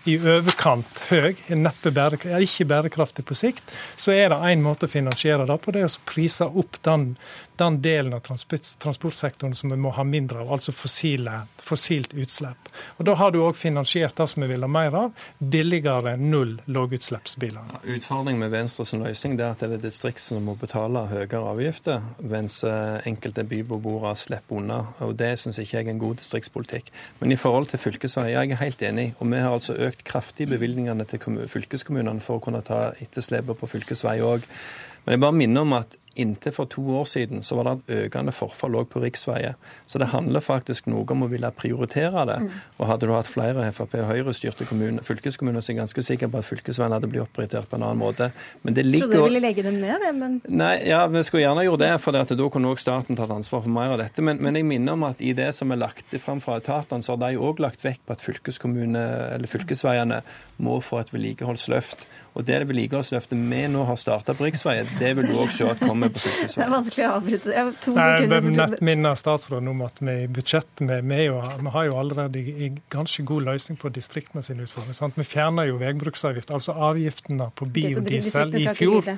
i 0.07 0.15
overkant 0.21 1.01
høy, 1.09 1.33
neppe 1.57 1.91
bærekraftig, 1.91 2.45
ikke 2.45 2.69
bærekraftig 2.69 3.25
på 3.27 3.35
sikt, 3.35 3.73
så 3.99 4.13
er 4.13 4.29
det 4.31 4.39
én 4.51 4.61
måte 4.63 4.87
å 4.87 4.91
finansiere 4.93 5.47
det 5.49 5.57
på. 5.63 5.73
Det 5.73 5.83
er 5.83 5.89
å 5.89 6.05
prise 6.07 6.47
opp 6.47 6.77
den 6.85 7.09
den 7.57 7.81
delen 7.81 8.13
av 8.13 8.23
transportsektoren 8.25 9.55
som 9.55 9.69
vi 9.69 9.77
må 9.79 9.91
ha 9.95 10.03
mindre 10.07 10.41
av, 10.43 10.51
altså 10.57 10.73
fossile, 10.75 11.41
fossilt 11.63 12.13
utslipp. 12.13 12.69
Og 12.97 13.05
Da 13.05 13.15
har 13.15 13.31
du 13.31 13.39
òg 13.41 13.55
finansiert 13.57 14.15
det 14.17 14.27
som 14.29 14.43
vi 14.43 14.49
vil 14.51 14.63
ha 14.63 14.69
mer 14.71 14.95
av, 14.95 15.25
billigere 15.39 16.15
null 16.17 16.57
lågutslippsbiler. 16.65 17.79
Utfordringen 17.83 18.39
med 18.39 18.53
Venstres 18.53 18.93
løsning 18.93 19.39
er 19.39 19.51
at 19.51 19.63
det 19.63 19.77
er 19.77 19.83
distriktene 19.83 20.39
som 20.39 20.47
må 20.47 20.57
betale 20.59 21.05
høyere 21.11 21.43
avgifter, 21.51 22.01
mens 22.19 22.63
eh, 22.67 22.99
enkelte 23.09 23.45
bybeboere 23.47 24.15
slipper 24.17 24.61
unna. 24.61 24.79
og 25.05 25.15
Det 25.19 25.33
syns 25.41 25.59
ikke 25.61 25.79
jeg 25.79 25.87
er 25.87 25.95
en 25.95 26.03
god 26.03 26.21
distriktspolitikk. 26.21 26.91
Men 27.19 27.31
i 27.31 27.39
forhold 27.39 27.71
til 27.71 27.81
fylkesveier, 27.81 28.33
jeg 28.37 28.51
er 28.51 28.63
helt 28.63 28.81
enig. 28.81 29.07
Og 29.19 29.31
vi 29.31 29.41
har 29.43 29.53
altså 29.53 29.77
økt 29.87 30.03
kraftig 30.07 30.49
bevilgningene 30.49 31.05
til 31.05 31.47
fylkeskommunene 31.47 32.23
for 32.23 32.37
å 32.37 32.43
kunne 32.43 32.63
ta 32.65 32.91
etterslepet 33.03 33.59
på 33.59 33.69
fylkesvei 33.71 34.19
òg. 34.25 34.45
Men 35.05 35.15
jeg 35.15 35.23
bare 35.23 35.39
minner 35.39 35.63
om 35.63 35.73
at 35.77 35.95
Inntil 36.17 36.53
for 36.55 36.69
to 36.71 36.83
år 36.97 37.05
siden 37.09 37.43
så 37.45 37.57
var 37.57 37.67
det 37.67 37.73
et 37.77 38.07
økende 38.07 38.33
forfall 38.33 38.75
òg 38.79 38.89
på 38.91 39.01
riksveier. 39.03 39.57
Så 39.87 40.01
det 40.01 40.09
handler 40.13 40.43
faktisk 40.43 40.89
noe 40.89 41.05
om 41.13 41.25
å 41.25 41.29
ville 41.31 41.49
prioritere 41.53 42.25
det. 42.29 42.37
Mm. 42.43 42.49
Og 42.77 42.89
hadde 42.89 43.09
du 43.09 43.13
hatt 43.13 43.29
flere 43.29 43.67
Frp- 43.75 43.97
og 44.01 44.09
Høyre-styrte 44.09 44.67
fylkeskommuner, 45.05 45.61
så 45.61 45.71
er 45.71 45.75
jeg 45.75 45.81
ganske 45.83 46.05
sikker 46.09 46.31
på 46.33 46.41
at 46.41 46.47
fylkesveiene 46.47 46.97
hadde 46.97 47.09
blitt 47.11 47.25
opprioritert 47.25 47.69
på 47.69 47.77
en 47.79 47.85
annen 47.87 48.01
måte. 48.01 48.31
Men 48.63 48.77
det 48.77 48.85
ligger... 48.87 49.07
Trodde 49.07 49.21
du 49.21 49.27
ville 49.29 49.43
legge 49.43 49.65
dem 49.65 49.79
ned, 49.81 49.97
det, 50.03 50.13
men 50.17 50.39
Nei, 50.47 50.73
ja, 50.89 51.03
vi 51.11 51.23
skulle 51.27 51.43
gjerne 51.45 51.65
gjort 51.67 51.83
det, 51.83 51.93
for 52.03 52.17
da 52.17 52.49
kunne 52.53 52.73
òg 52.73 52.81
staten 52.81 53.19
tatt 53.19 53.33
ansvar 53.33 53.63
for 53.65 53.73
mer 53.73 53.95
av 53.95 54.01
dette. 54.01 54.25
Men, 54.25 54.41
men, 54.43 54.57
jeg 54.59 54.67
minner 54.67 54.97
om 54.97 55.07
at 55.09 55.21
i 55.23 55.33
det 55.37 55.49
som 55.57 55.73
er 55.73 55.81
lagt 55.81 56.15
fram 56.23 56.41
fra 56.43 56.59
etatene, 56.61 57.05
så 57.05 57.15
har 57.15 57.23
de 57.25 57.41
òg 57.41 57.61
lagt 57.63 57.85
vekt 57.85 58.05
på 58.07 58.15
at 58.17 58.23
fylkesveiene 58.23 60.21
må 60.63 60.79
få 60.83 61.01
et 61.01 61.13
vedlikeholdsløft. 61.13 62.07
Og 62.37 62.45
det 62.45 62.59
vedlikeholdsløftet 62.69 63.39
vi 63.49 63.63
nå 63.73 63.83
har 63.89 63.97
starta 63.97 64.35
på 64.37 64.45
riksveier, 64.45 64.85
det 64.99 65.15
vil 65.17 65.25
du 65.31 65.39
òg 65.41 65.49
se 65.53 65.65
at 65.65 65.81
kommer. 65.81 66.06
Det 66.13 66.63
er 66.63 66.71
vanskelig 66.71 67.05
å 67.07 67.13
avbryte. 67.17 67.51
Jeg 67.53 67.73
to 67.83 67.93
Nei, 67.95 68.07
sekunder. 68.17 68.49
Jeg 68.51 68.71
vil 68.73 68.85
minne 68.89 69.13
statsråden 69.19 69.71
om 69.71 69.83
at 69.85 70.01
vi 70.01 70.15
i 70.23 70.27
budsjettet 70.31 70.83
vi, 70.87 70.99
vi, 71.09 71.19
vi, 71.29 71.71
har 71.73 71.87
jo 71.87 71.97
allerede 72.01 72.43
en 72.67 72.79
ganske 72.93 73.25
god 73.27 73.47
løsning 73.49 73.79
på 73.81 73.91
distriktene 73.95 74.43
sine 74.45 74.67
utfordringer. 74.67 75.15
Vi 75.17 75.27
fjerner 75.27 75.69
jo 75.71 75.79
veibruksavgift, 75.81 76.53
altså 76.53 76.75
avgiftene 76.89 77.49
på 77.57 77.69
biodiesel 77.77 78.55
i 78.59 78.67
fjor. 78.77 79.09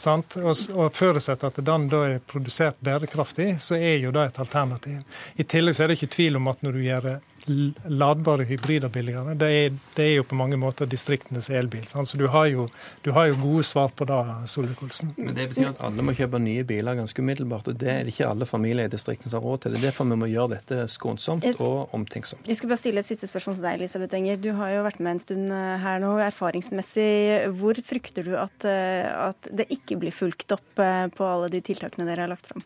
Sant? 0.00 0.38
Og, 0.40 0.64
og 0.74 0.90
forutsetter 0.96 1.52
at 1.52 1.62
den 1.64 1.88
da 1.92 2.04
er 2.14 2.24
produsert 2.24 2.80
bærekraftig, 2.84 3.54
så 3.62 3.78
er 3.78 4.00
jo 4.02 4.14
det 4.14 4.28
et 4.30 4.42
alternativ. 4.44 5.22
I 5.36 5.46
tillegg 5.48 5.76
så 5.76 5.84
er 5.84 5.92
det 5.92 6.00
ikke 6.00 6.14
tvil 6.16 6.40
om 6.40 6.52
at 6.52 6.64
når 6.64 6.76
du 6.78 6.84
gjør 6.84 7.08
ladbare 7.46 8.44
hybrider 8.48 8.88
billigere. 8.88 9.34
Det 9.38 9.48
er, 9.52 9.74
det 9.96 10.04
er, 10.04 10.12
jo 10.18 10.26
på 10.28 10.36
mange 10.38 10.56
måter 10.60 10.88
distriktenes 10.90 11.50
elbil. 11.50 11.86
Så 11.88 12.18
du 12.18 12.26
har, 12.32 12.46
jo, 12.50 12.66
du 13.04 13.10
har 13.16 13.28
jo 13.30 13.38
gode 13.42 13.64
svar 13.68 13.92
på 13.96 14.06
det, 14.08 14.20
Solvik-Olsen. 14.50 15.14
Men 15.16 15.34
Det 15.36 15.48
betyr 15.52 15.70
at 15.72 15.82
alle 15.84 16.04
må 16.06 16.14
kjøpe 16.16 16.40
nye 16.42 16.64
biler 16.68 16.98
ganske 16.98 17.22
umiddelbart. 17.22 17.68
og 17.68 17.78
Det 17.80 17.90
er 17.90 18.04
det 18.04 18.14
ikke 18.14 18.30
alle 18.30 18.48
familier 18.48 18.88
i 18.88 18.92
distriktene 18.92 19.32
som 19.32 19.40
har 19.40 19.48
råd 19.48 19.64
til. 19.64 19.74
Det 19.76 19.82
er 19.82 19.88
derfor 19.90 20.08
vi 20.10 20.20
må 20.20 20.30
gjøre 20.30 20.54
dette 20.56 20.86
skånsomt 20.92 21.48
og 21.54 21.94
omtenksomt. 21.96 22.48
Jeg 22.48 22.60
skulle 22.60 22.74
bare 22.74 22.84
stille 22.84 23.04
et 23.04 23.10
siste 23.10 23.28
spørsmål 23.30 23.58
til 23.58 23.66
deg, 23.68 23.80
Elisabeth 23.80 24.20
Enger. 24.20 24.40
Du 24.40 24.52
har 24.60 24.72
jo 24.76 24.86
vært 24.86 25.02
med 25.04 25.16
en 25.16 25.24
stund 25.26 25.52
eh, 25.52 25.74
her 25.84 26.00
nå. 26.04 26.14
Erfaringsmessig, 26.24 27.10
hvor 27.58 27.78
frykter 27.84 28.26
du 28.26 28.34
at, 28.40 28.68
eh, 28.68 29.10
at 29.28 29.52
det 29.52 29.68
ikke 29.74 29.98
blir 30.00 30.14
fulgt 30.14 30.56
opp 30.56 30.80
eh, 30.82 31.06
på 31.12 31.28
alle 31.28 31.52
de 31.52 31.62
tiltakene 31.64 32.08
dere 32.08 32.26
har 32.26 32.32
lagt 32.32 32.48
fram? 32.52 32.64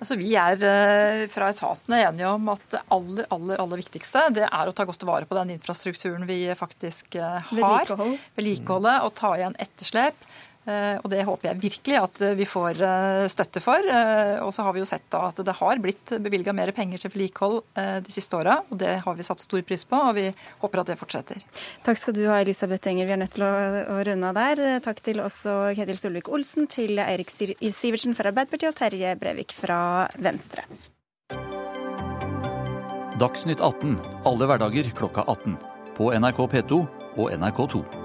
Altså, 0.00 0.16
vi 0.16 0.30
er 0.40 0.62
eh, 0.64 1.24
fra 1.28 1.50
etatene 1.52 1.98
enige 2.06 2.28
om 2.32 2.46
at 2.54 2.62
det 2.72 2.80
aller, 2.96 3.26
aller, 3.36 3.60
aller 3.60 3.82
viktigste 3.82 4.26
det 4.32 4.46
er 4.48 4.70
å 4.70 4.72
ta 4.76 4.86
godt 4.88 5.04
vare 5.04 5.28
på 5.28 5.36
den 5.36 5.52
infrastrukturen 5.58 6.24
vi 6.28 6.42
faktisk 6.56 7.18
har. 7.20 7.44
Vedlikeholdet. 7.52 8.30
Vedlikeholde 8.38 8.94
og 9.04 9.12
ta 9.20 9.34
igjen 9.36 9.58
etterslep. 9.60 10.30
Eh, 10.70 10.96
og 11.02 11.08
Det 11.10 11.24
håper 11.26 11.50
jeg 11.50 11.60
virkelig 11.64 11.96
at 12.00 12.20
vi 12.38 12.46
får 12.48 12.80
eh, 12.86 13.24
støtte 13.32 13.62
for. 13.64 13.84
Eh, 13.84 14.36
og 14.44 14.52
så 14.54 14.64
har 14.66 14.76
vi 14.76 14.82
jo 14.82 14.88
sett 14.88 15.06
da 15.12 15.26
at 15.30 15.40
det 15.46 15.56
har 15.58 15.82
blitt 15.82 16.14
bevilga 16.22 16.54
mer 16.56 16.72
penger 16.76 17.02
til 17.02 17.12
vedlikehold 17.14 17.60
de 18.06 18.12
siste 18.12 18.36
åra. 18.36 18.60
Og 18.70 18.78
det 18.80 18.98
har 19.04 19.16
vi 19.16 19.26
satt 19.26 19.42
stor 19.42 19.62
pris 19.66 19.84
på, 19.88 19.98
og 19.98 20.16
vi 20.18 20.28
håper 20.62 20.82
at 20.82 20.92
det 20.92 20.98
fortsetter. 21.00 21.40
Takk 21.86 22.00
skal 22.00 22.16
du 22.16 22.22
ha, 22.28 22.40
Elisabeth 22.40 22.90
Enger. 22.90 23.08
Vi 23.08 23.16
er 23.16 23.22
nødt 23.24 23.34
til 23.36 23.46
å, 23.46 23.52
runde 24.06 24.30
av 24.30 24.38
der. 24.38 24.80
Takk 24.84 25.02
til 25.04 25.22
også 25.24 25.74
Ketil 25.78 26.00
Solvik-Olsen, 26.00 26.68
til 26.70 27.00
Eirik 27.02 27.32
Sivertsen 27.32 28.16
fra 28.18 28.30
Arbeiderpartiet 28.32 28.72
og 28.72 28.78
Terje 28.80 29.14
Brevik 29.20 29.54
fra 29.56 29.80
Venstre. 30.22 30.66
Dagsnytt 33.20 33.60
18 33.60 33.98
alle 34.24 34.48
hverdager 34.48 34.92
klokka 34.96 35.26
18. 35.28 35.58
På 35.98 36.12
NRK 36.16 36.46
P2 36.54 36.84
og 37.20 37.34
NRK2. 37.36 37.99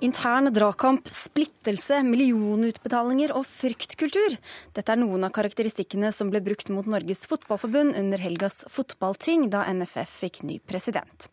Intern 0.00 0.52
dragkamp, 0.52 1.08
splittelse, 1.08 2.02
millionutbetalinger 2.04 3.30
og 3.32 3.46
fryktkultur. 3.48 4.34
Dette 4.76 4.92
er 4.92 4.98
noen 5.00 5.24
av 5.24 5.32
karakteristikkene 5.32 6.10
som 6.12 6.28
ble 6.28 6.42
brukt 6.44 6.68
mot 6.68 6.84
Norges 6.84 7.24
Fotballforbund 7.30 7.96
under 7.96 8.20
helgas 8.20 8.60
fotballting, 8.68 9.46
da 9.48 9.62
NFF 9.72 10.18
fikk 10.20 10.42
ny 10.44 10.58
president. 10.68 11.30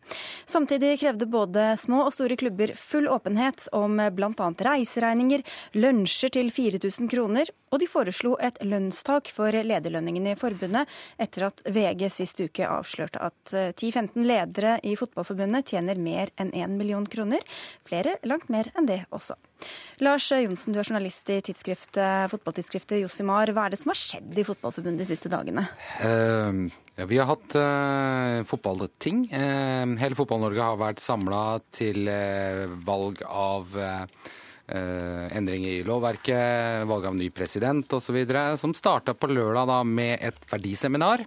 Samtidig 0.48 0.94
krevde 1.02 1.28
både 1.28 1.74
små 1.76 2.06
og 2.06 2.14
store 2.16 2.38
klubber 2.40 2.72
full 2.78 3.10
åpenhet 3.12 3.68
om 3.76 4.00
bl.a. 4.16 4.48
reiseregninger, 4.70 5.44
lunsjer 5.76 6.32
til 6.32 6.48
4000 6.48 7.12
kroner, 7.12 7.52
og 7.74 7.82
de 7.82 7.90
foreslo 7.90 8.36
et 8.38 8.56
lønnstak 8.62 9.28
for 9.34 9.52
lederlønningene 9.52 10.32
i 10.32 10.38
forbundet, 10.38 10.88
etter 11.18 11.48
at 11.48 11.64
VG 11.74 12.06
sist 12.12 12.40
uke 12.40 12.64
avslørte 12.70 13.20
at 13.28 13.52
10-15 13.52 14.24
ledere 14.24 14.76
i 14.86 14.94
Fotballforbundet 14.96 15.74
tjener 15.74 15.98
mer 15.98 16.30
enn 16.40 16.54
1 16.54 16.76
million 16.78 17.04
kroner. 17.10 17.42
Flere 17.84 18.14
langt 18.22 18.46
mer 18.53 18.53
mer 18.54 18.70
enn 18.78 18.88
det 18.88 19.02
også. 19.14 19.36
Lars 20.04 20.28
Johnsen, 20.32 20.74
du 20.74 20.80
er 20.80 20.86
journalist 20.86 21.30
i 21.32 21.40
tidsskriftet, 21.44 22.30
fotballtidsskriftet 22.32 23.02
Josimar. 23.02 23.52
Hva 23.54 23.66
er 23.66 23.74
det 23.74 23.80
som 23.82 23.92
har 23.92 24.00
skjedd 24.00 24.38
i 24.38 24.46
Fotballforbundet 24.46 25.04
de 25.04 25.08
siste 25.08 25.32
dagene? 25.32 25.66
Uh, 26.02 26.66
ja, 26.98 27.08
vi 27.10 27.20
har 27.20 27.30
hatt 27.30 27.58
uh, 27.58 28.44
fotballting. 28.48 29.26
Uh, 29.32 29.94
hele 30.02 30.18
Fotball-Norge 30.18 30.70
har 30.70 30.80
vært 30.80 31.04
samla 31.04 31.44
til 31.74 32.08
valg 32.86 33.22
av 33.28 33.78
endring 34.66 35.66
i 35.68 35.82
lovverket, 35.84 36.86
valg 36.88 37.10
av 37.10 37.18
ny 37.18 37.26
president 37.34 37.92
osv., 37.92 38.16
som 38.56 38.72
starta 38.72 39.12
på 39.12 39.28
lørdag 39.28 39.68
da, 39.68 39.82
med 39.84 40.24
et 40.24 40.46
verdiseminar, 40.48 41.26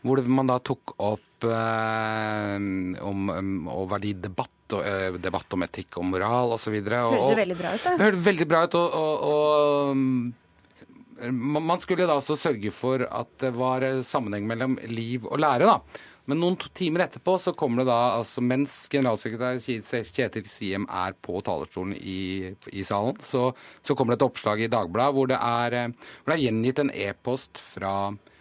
hvor 0.00 0.22
man 0.24 0.48
da 0.48 0.56
tok 0.64 0.94
opp 0.96 1.44
om, 1.44 3.28
om 3.30 3.90
verdidebatt 3.92 4.58
og 4.76 4.82
uh, 4.84 5.16
debatt 5.20 5.54
om 5.54 5.62
etikk 5.64 5.96
og 6.00 6.08
moral 6.10 6.52
osv. 6.56 6.74
Høres 6.74 7.30
jo 7.30 7.38
veldig 7.38 7.58
bra 7.60 7.70
ut, 7.74 7.84
Da. 7.84 7.90
Det 7.94 8.06
høres 8.08 8.26
veldig 8.26 8.48
bra 8.50 8.60
ut. 8.66 8.74
og, 8.80 8.88
og, 8.98 9.14
og 9.28 9.34
man 11.34 11.80
skulle 11.82 12.06
da 12.06 12.14
også 12.18 12.36
sørge 12.38 12.70
for 12.74 13.02
at 13.02 13.30
det 13.42 13.50
var 13.56 13.82
sammenheng 14.06 14.46
mellom 14.50 14.76
liv 14.86 15.26
og 15.26 15.40
lære. 15.42 15.66
da. 15.66 15.80
Men 16.28 16.42
noen 16.42 16.58
timer 16.76 17.06
etterpå 17.06 17.38
så 17.40 17.54
kommer 17.56 17.82
det 17.82 17.88
da, 17.88 17.98
altså 18.18 18.44
mens 18.44 18.74
generalsekretær 18.92 19.60
Kjetil 19.64 20.48
Siem 20.48 20.84
er 20.92 21.16
på 21.24 21.40
talerstolen 21.44 21.94
i, 21.96 22.52
i 22.72 22.84
salen, 22.84 23.16
så, 23.24 23.48
så, 23.80 23.96
kommer 23.96 24.14
det 24.14 24.20
et 24.20 24.28
oppslag 24.28 24.60
i 24.60 24.68
Dagbladet 24.72 25.16
hvor 25.16 25.32
er, 25.38 25.78
hvor 25.88 26.32
det 26.32 26.36
er 26.36 26.44
gjengitt 26.44 26.82
en 26.82 26.92
e-post 26.92 27.62
fra 27.62 27.94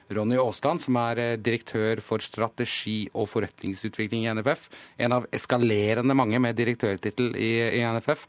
Ronny 0.10 0.38
Aasland, 0.40 0.82
som 0.82 0.98
er 1.02 1.20
eh, 1.20 1.34
direktør 1.40 2.00
for 2.04 2.24
strategi 2.24 3.10
og 3.14 3.28
forretningsutvikling 3.32 4.26
i 4.26 4.34
NFF. 4.38 4.68
En 5.04 5.18
av 5.18 5.28
eskalerende 5.36 6.16
mange 6.16 6.40
med 6.44 6.56
direktørtittel 6.60 7.34
i, 7.36 7.52
i, 7.80 7.82
NFF. 7.84 8.24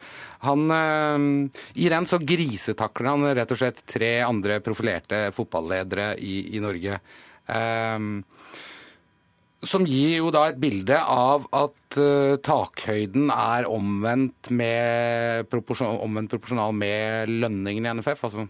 Han, 0.47 0.67
uh, 0.71 1.61
I 1.79 1.91
den 1.93 2.09
så 2.11 2.19
grisetakler 2.23 3.13
han 3.13 3.29
rett 3.39 3.55
og 3.55 3.61
slett 3.61 3.85
tre 3.87 4.17
andre 4.27 4.59
profilerte 4.65 5.29
fotballedere 5.37 6.13
i, 6.19 6.41
i 6.59 6.63
Norge. 6.63 6.99
Um, 7.47 8.19
som 9.67 9.83
gir 9.89 10.21
jo 10.21 10.29
da 10.31 10.45
et 10.49 10.61
bilde 10.61 10.95
av 10.95 11.49
at 11.57 11.99
uh, 11.99 12.37
takhøyden 12.47 13.33
er 13.35 13.67
omvendt, 13.67 14.53
med 14.55 15.49
proporsjon, 15.51 15.99
omvendt 16.05 16.31
proporsjonal 16.31 16.77
med 16.79 17.33
lønningen 17.43 17.89
i 17.89 17.95
NFF. 17.99 18.23
Altså, 18.29 18.47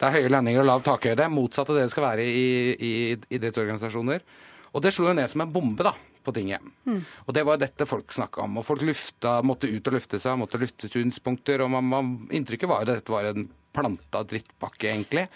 det 0.00 0.08
er 0.08 0.16
høye 0.16 0.32
lønninger 0.32 0.62
og 0.62 0.70
lav 0.70 0.84
takhøyde, 0.86 1.28
motsatt 1.32 1.72
av 1.72 1.76
det 1.76 1.86
det 1.86 1.92
skal 1.92 2.06
være 2.08 2.24
i, 2.24 2.46
i 2.72 2.92
idrettsorganisasjoner. 3.36 4.24
Og 4.72 4.84
det 4.84 4.92
slo 4.92 5.10
jo 5.10 5.16
ned 5.16 5.28
som 5.32 5.44
en 5.44 5.52
bombe 5.52 5.84
da, 5.84 5.92
på 6.24 6.34
tinget. 6.36 6.64
Mm. 6.88 7.02
Og 7.26 7.36
det 7.36 7.44
var 7.48 7.60
dette 7.60 7.86
folk 7.88 8.12
snakka 8.12 8.44
om. 8.44 8.58
Og 8.60 8.66
folk 8.66 8.84
lufta, 8.84 9.38
måtte 9.46 9.70
ut 9.70 9.88
og 9.88 9.96
lufte 9.96 10.20
seg, 10.22 10.38
måtte 10.40 10.60
lufte 10.60 10.90
synspunkter. 10.92 11.64
Og 11.64 11.72
man, 11.72 11.86
man, 11.88 12.10
inntrykket 12.34 12.70
var 12.70 12.82
jo 12.82 12.88
at 12.88 13.00
dette 13.00 13.14
var 13.14 13.28
en 13.30 13.46
planta 13.76 14.22
drittpakke, 14.24 14.88
egentlig. 14.88 15.26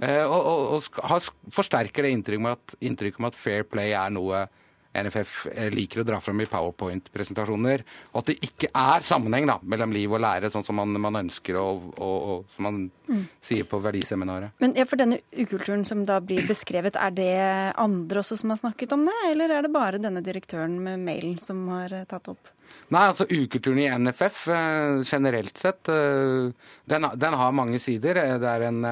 Eh, 0.00 0.24
og, 0.24 0.40
og, 0.40 0.88
og, 1.04 1.30
forsterker 1.52 2.06
det 2.06 2.14
inntrykket 2.16 2.44
med, 2.44 2.56
at, 2.58 2.76
inntrykket 2.90 3.24
med 3.24 3.32
at 3.32 3.40
fair 3.40 3.68
play 3.68 3.92
er 3.96 4.12
noe 4.14 4.46
NFF 4.90 5.46
eh, 5.52 5.68
liker 5.70 6.02
å 6.02 6.04
dra 6.06 6.18
fram 6.22 6.40
i 6.42 6.46
powerpoint-presentasjoner. 6.50 7.84
Og 8.10 8.20
at 8.22 8.30
det 8.32 8.36
ikke 8.46 8.70
er 8.74 9.04
sammenheng 9.06 9.46
da, 9.46 9.58
mellom 9.62 9.94
liv 9.94 10.10
og 10.10 10.22
lære, 10.24 10.50
sånn 10.50 10.66
som 10.66 10.80
man, 10.80 10.96
man 11.02 11.20
ønsker 11.22 11.58
og, 11.60 11.84
og, 11.94 12.16
og, 12.32 12.54
som 12.54 12.66
man 12.66 12.80
mm. 13.06 13.24
sier 13.44 13.68
på 13.70 13.78
verdiseminaret. 13.84 14.56
Men 14.62 14.74
ja, 14.78 14.86
For 14.90 15.00
denne 15.00 15.20
ukulturen 15.30 15.84
som 15.86 16.02
da 16.08 16.18
blir 16.24 16.48
beskrevet, 16.48 16.98
er 16.98 17.14
det 17.14 17.34
andre 17.80 18.24
også 18.24 18.40
som 18.40 18.54
har 18.54 18.62
snakket 18.62 18.96
om 18.96 19.04
det? 19.06 19.18
Eller 19.30 19.54
er 19.54 19.66
det 19.66 19.74
bare 19.74 20.02
denne 20.02 20.24
direktøren 20.26 20.80
med 20.82 21.04
mailen 21.04 21.38
som 21.42 21.62
har 21.70 21.94
eh, 21.94 22.08
tatt 22.10 22.32
opp? 22.32 22.50
Nei, 22.90 23.04
altså 23.10 23.26
Ukulturen 23.26 23.78
i 23.82 23.88
NFF 23.98 24.42
eh, 24.54 25.04
generelt 25.06 25.58
sett, 25.58 25.86
den, 25.86 27.06
den 27.22 27.38
har 27.38 27.54
mange 27.54 27.78
sider. 27.82 28.18
Det 28.42 28.50
er 28.50 28.66
en 28.68 28.82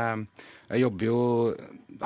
Jeg 0.68 0.84
jobber 0.84 1.08
jo 1.08 1.20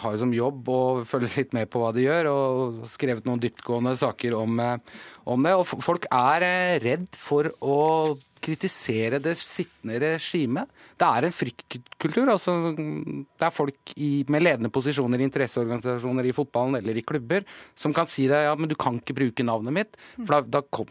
har 0.00 0.14
jo 0.14 0.22
som 0.22 0.34
jobb 0.34 0.68
å 0.72 0.80
følge 1.08 1.32
litt 1.36 1.56
med 1.56 1.70
på 1.72 1.82
hva 1.82 1.92
de 1.94 2.06
gjør, 2.06 2.28
og 2.32 2.82
skrevet 2.90 3.26
noen 3.28 3.40
dyptgående 3.42 3.94
saker 4.00 4.36
om, 4.38 4.60
eh, 4.60 5.00
om 5.28 5.42
det. 5.44 5.54
Og 5.58 5.66
folk 5.68 6.06
er 6.10 6.46
eh, 6.46 6.78
redd 6.82 7.08
for 7.18 7.50
å 7.60 8.16
kritisere 8.42 9.20
det 9.22 9.36
sittende 9.38 10.00
regimet. 10.02 10.70
Det 10.98 11.06
er 11.06 11.26
en 11.28 11.34
fryktkultur. 11.34 12.30
Altså, 12.32 12.54
det 12.74 13.46
er 13.46 13.54
folk 13.54 13.92
i, 13.94 14.24
med 14.32 14.42
ledende 14.42 14.72
posisjoner 14.74 15.20
i 15.22 15.28
interesseorganisasjoner 15.28 16.26
i 16.26 16.34
fotballen 16.34 16.80
eller 16.80 16.98
i 16.98 17.04
klubber 17.06 17.46
som 17.78 17.94
kan 17.94 18.10
si 18.10 18.26
deg 18.30 18.48
ja, 18.48 18.56
men 18.58 18.70
du 18.70 18.74
kan 18.74 18.98
ikke 18.98 19.16
bruke 19.20 19.46
navnet 19.46 19.76
mitt. 19.76 20.00
For 20.16 20.34
da, 20.34 20.58
da 20.58 20.64
kom, 20.74 20.90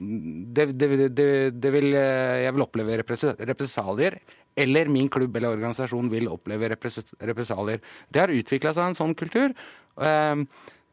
det, 0.56 0.70
det, 0.80 0.92
det, 1.10 1.28
det, 1.58 1.74
vil, 1.76 1.92
eh, 1.98 2.46
jeg 2.46 2.56
vil 2.56 2.68
oppleve 2.68 3.02
represalier 3.02 4.22
eller 4.56 4.92
min 4.92 5.10
klubb 5.10 5.36
eller 5.36 5.56
organisasjon 5.56 6.10
vil 6.12 6.30
oppleve 6.32 6.70
represalier. 6.74 7.82
Det 8.10 8.24
har 8.24 8.34
utvikla 8.34 8.74
seg 8.76 8.92
en 8.92 8.98
sånn 8.98 9.16
kultur. 9.18 9.56
Ehm, 10.02 10.46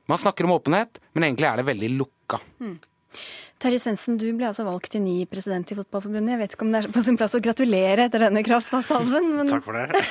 man 0.08 0.18
snakker 0.18 0.46
om 0.46 0.54
åpenhet, 0.56 1.00
men 1.12 1.28
egentlig 1.28 1.50
er 1.50 1.60
det 1.60 1.68
veldig 1.68 1.90
lukka. 1.96 2.40
Mm. 2.60 2.78
Terje 3.58 3.80
Svendsen, 3.82 4.14
du 4.20 4.28
ble 4.38 4.46
altså 4.46 4.62
valgt 4.62 4.92
til 4.94 5.02
ny 5.02 5.24
president 5.26 5.66
i 5.72 5.76
Fotballforbundet. 5.76 6.30
Jeg 6.30 6.40
vet 6.44 6.52
ikke 6.54 6.66
om 6.66 6.70
det 6.70 6.82
er 6.84 6.92
på 6.94 7.02
sin 7.02 7.16
plass 7.18 7.34
å 7.34 7.40
gratulere 7.42 8.04
etter 8.06 8.22
denne 8.22 8.44
kraftsalven, 8.46 9.32
men 9.40 9.50
Takk 9.50 9.66
for 9.66 9.74
det. 9.74 10.04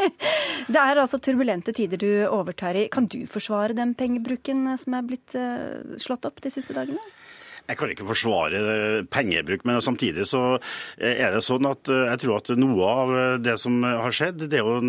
det 0.72 0.80
er 0.80 1.02
altså 1.02 1.20
turbulente 1.20 1.74
tider 1.76 2.00
du 2.00 2.08
overtar 2.30 2.78
i. 2.80 2.86
Kan 2.92 3.10
du 3.12 3.20
forsvare 3.28 3.76
den 3.76 3.92
pengebruken 3.98 4.70
som 4.80 4.96
er 4.96 5.04
blitt 5.10 5.36
uh, 5.36 5.98
slått 6.00 6.24
opp 6.30 6.40
de 6.44 6.54
siste 6.54 6.76
dagene? 6.76 7.02
Jeg 7.64 7.78
kan 7.80 7.88
ikke 7.88 8.04
forsvare 8.10 8.58
pengebruk, 9.12 9.62
men 9.64 9.80
samtidig 9.80 10.26
så 10.28 10.58
er 11.00 11.32
det 11.32 11.44
sånn 11.46 11.64
at 11.70 11.88
eh, 11.88 12.10
jeg 12.10 12.24
tror 12.24 12.42
at 12.42 12.50
noe 12.60 12.88
av 12.90 13.12
det 13.40 13.54
som 13.60 13.78
har 13.84 14.12
skjedd, 14.12 14.44
det 14.52 14.60
er 14.60 14.66
jo 14.66 14.80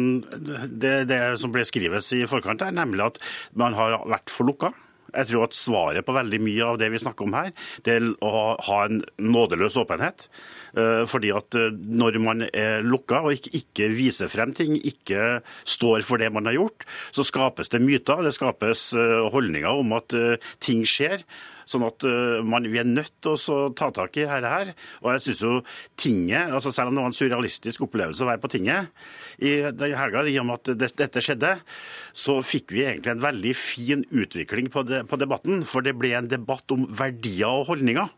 det, 0.67 0.95
det 1.07 1.21
som 1.39 1.53
ble 1.55 1.63
skrives 1.67 2.11
i 2.17 2.25
forkant, 2.27 2.65
er 2.65 2.75
nemlig 2.75 3.07
at 3.07 3.21
man 3.55 3.77
har 3.79 4.01
vært 4.03 4.33
for 4.33 4.51
lukka. 4.51 4.73
Jeg 5.15 5.29
tror 5.29 5.45
at 5.45 5.55
svaret 5.55 6.03
på 6.03 6.17
veldig 6.17 6.41
mye 6.43 6.67
av 6.67 6.81
det 6.81 6.91
vi 6.91 6.99
snakker 6.99 7.23
om 7.23 7.37
her, 7.37 7.53
det 7.87 7.95
er 7.95 8.09
å 8.19 8.43
ha 8.67 8.81
en 8.89 8.99
nådeløs 9.23 9.79
åpenhet. 9.79 10.27
Eh, 10.75 11.05
fordi 11.07 11.31
at 11.31 11.55
eh, 11.55 11.71
når 11.71 12.19
man 12.27 12.43
er 12.49 12.83
lukka 12.83 13.23
og 13.23 13.37
ikke, 13.37 13.55
ikke, 13.61 13.91
viser 13.95 14.27
frem 14.27 14.51
ting, 14.51 14.75
ikke 14.75 15.39
står 15.63 16.03
for 16.03 16.19
det 16.19 16.33
man 16.35 16.51
har 16.51 16.59
gjort, 16.59 16.83
så 17.15 17.23
skapes 17.23 17.71
det 17.71 17.85
myter, 17.87 18.27
det 18.27 18.35
skapes 18.35 18.89
holdninger 19.31 19.85
om 19.85 19.95
at 19.95 20.19
ting 20.59 20.83
skjer. 20.83 21.23
Sånn 21.69 21.85
at 21.87 22.05
uh, 22.05 22.41
man, 22.45 22.67
vi 22.69 22.81
er 22.81 22.87
nødt 22.87 23.13
til 23.23 23.35
å 23.35 23.59
ta 23.77 23.89
tak 23.95 24.17
i 24.19 24.25
dette 24.25 24.51
her. 24.51 24.73
Og 25.03 25.11
jeg 25.15 25.25
synes 25.27 25.43
jo 25.45 25.53
tinget, 25.99 26.53
altså 26.53 26.73
Selv 26.75 26.91
om 26.91 26.97
det 26.97 27.05
var 27.05 27.11
en 27.11 27.17
surrealistisk 27.17 27.85
opplevelse 27.87 28.25
å 28.25 28.29
være 28.29 28.43
på 28.43 28.51
tinget 28.51 28.91
i 29.39 29.53
helga, 29.65 30.25
i 30.27 30.37
og 30.41 30.47
med 30.49 30.59
at 30.59 30.97
dette 30.99 31.23
skjedde, 31.23 31.55
så 32.15 32.37
fikk 32.45 32.73
vi 32.75 32.85
egentlig 32.85 33.15
en 33.15 33.23
veldig 33.23 33.55
fin 33.57 34.03
utvikling 34.11 34.69
på, 34.73 34.85
det, 34.87 35.05
på 35.09 35.19
debatten. 35.19 35.63
For 35.67 35.85
det 35.85 35.95
ble 35.99 36.13
en 36.17 36.29
debatt 36.31 36.71
om 36.75 36.87
verdier 36.91 37.61
og 37.61 37.69
holdninger. 37.71 38.11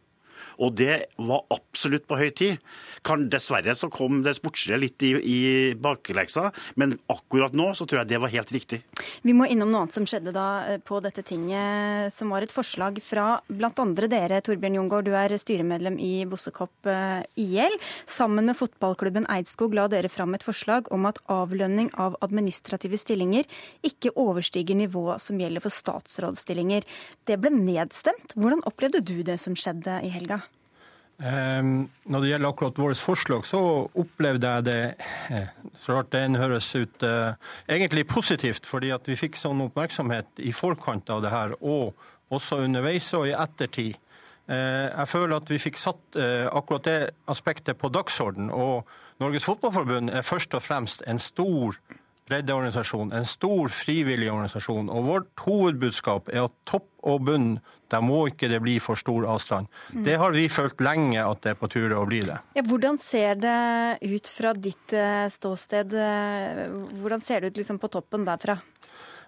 Og 0.57 0.73
det 0.79 1.07
var 1.21 1.45
absolutt 1.53 2.07
på 2.09 2.17
høy 2.19 2.29
tid. 2.35 2.61
Kan, 3.05 3.27
dessverre 3.31 3.75
så 3.77 3.89
kom 3.93 4.21
det 4.25 4.35
sportslige 4.37 4.79
litt 4.81 5.03
i, 5.05 5.13
i 5.21 5.39
bakleksa, 5.77 6.49
men 6.79 6.97
akkurat 7.11 7.55
nå 7.57 7.69
så 7.77 7.85
tror 7.87 8.01
jeg 8.01 8.11
det 8.11 8.21
var 8.23 8.33
helt 8.33 8.51
riktig. 8.55 8.81
Vi 9.21 9.35
må 9.37 9.47
innom 9.47 9.71
noe 9.71 9.85
annet 9.85 9.97
som 9.97 10.07
skjedde 10.09 10.33
da 10.35 10.47
eh, 10.67 10.79
på 10.83 10.99
dette 11.03 11.23
tinget, 11.27 12.13
som 12.15 12.33
var 12.33 12.45
et 12.45 12.53
forslag 12.53 12.99
fra 13.05 13.39
bl.a. 13.47 13.71
dere, 14.07 14.41
Torbjørn 14.45 14.79
Jungård, 14.79 15.07
du 15.07 15.15
er 15.17 15.35
styremedlem 15.39 15.99
i 16.01 16.11
Bossekopp 16.29 16.89
eh, 16.89 17.21
IL. 17.39 17.77
Sammen 18.09 18.49
med 18.49 18.57
fotballklubben 18.59 19.29
Eidskog 19.33 19.75
la 19.77 19.87
dere 19.91 20.11
fram 20.11 20.35
et 20.37 20.45
forslag 20.45 20.91
om 20.95 21.07
at 21.09 21.21
avlønning 21.31 21.91
av 22.01 22.17
administrative 22.25 22.99
stillinger 23.01 23.47
ikke 23.87 24.13
overstiger 24.17 24.77
nivået 24.77 25.23
som 25.23 25.39
gjelder 25.41 25.63
for 25.63 25.73
statsrådsstillinger. 25.73 26.87
Det 27.27 27.39
ble 27.41 27.53
nedstemt. 27.53 28.35
Hvordan 28.35 28.65
opplevde 28.67 29.03
du 29.05 29.19
det 29.27 29.39
som 29.43 29.55
skjedde 29.57 30.01
i 30.05 30.11
helga? 30.13 30.41
Um, 31.17 31.88
når 32.06 32.21
det 32.21 32.27
gjelder 32.30 32.51
akkurat 32.51 32.77
vårt 32.77 32.99
forslag, 33.01 33.45
så 33.49 33.60
opplevde 33.97 34.49
jeg 34.51 34.65
det 34.67 34.82
eh, 35.34 35.47
så 35.82 35.95
rart 35.95 36.12
den 36.13 36.38
høres 36.38 36.67
ut 36.77 37.01
uh, 37.01 37.34
egentlig 37.65 38.03
positivt, 38.06 38.69
fordi 38.69 38.91
at 38.93 39.10
vi 39.10 39.17
fikk 39.17 39.39
sånn 39.41 39.63
oppmerksomhet 39.65 40.43
i 40.45 40.53
forkant 40.53 41.10
av 41.10 41.23
det 41.25 41.32
her, 41.34 41.56
og 41.58 41.97
også 42.30 42.60
underveis 42.67 43.10
og 43.17 43.25
i 43.32 43.34
ettertid. 43.34 43.97
Uh, 44.45 44.93
jeg 44.93 45.10
føler 45.10 45.39
at 45.39 45.49
vi 45.49 45.58
fikk 45.63 45.82
satt 45.82 46.19
akkurat 46.53 46.86
det 46.86 46.99
aspektet 47.34 47.82
på 47.82 47.89
dagsorden, 47.89 48.53
og 48.53 48.86
Norges 49.17 49.49
Fotballforbund 49.49 50.13
er 50.13 50.21
først 50.21 50.53
og 50.53 50.62
fremst 50.62 51.01
en 51.10 51.17
stor 51.17 51.82
breddeorganisasjon, 52.27 53.13
en 53.15 53.25
stor 53.27 53.71
frivillig 53.73 54.29
organisasjon. 54.31 54.91
Og 54.91 55.07
vårt 55.07 55.43
hovedbudskap 55.45 56.31
er 56.33 56.45
at 56.47 56.55
topp 56.69 56.89
og 57.07 57.23
bunn, 57.27 57.49
der 57.91 58.03
må 58.03 58.25
ikke 58.27 58.49
det 58.51 58.59
bli 58.63 58.77
for 58.83 58.99
stor 58.99 59.27
avstand. 59.31 59.69
Mm. 59.95 60.03
Det 60.07 60.17
har 60.19 60.33
vi 60.35 60.47
følt 60.51 60.81
lenge 60.83 61.23
at 61.23 61.43
det 61.45 61.53
er 61.53 61.59
på 61.59 61.69
tur 61.71 61.93
å 61.95 62.03
bli 62.09 62.19
det. 62.27 62.39
Ja, 62.57 62.65
hvordan 62.67 62.99
ser 62.99 63.39
det 63.39 63.57
ut 64.03 64.31
fra 64.31 64.51
ditt 64.57 64.95
eh, 64.95 65.27
ståsted? 65.31 65.95
Hvordan 66.99 67.23
ser 67.23 67.41
det 67.43 67.53
ut 67.53 67.61
liksom 67.63 67.79
på 67.79 67.91
toppen 67.93 68.27
derfra? 68.27 68.59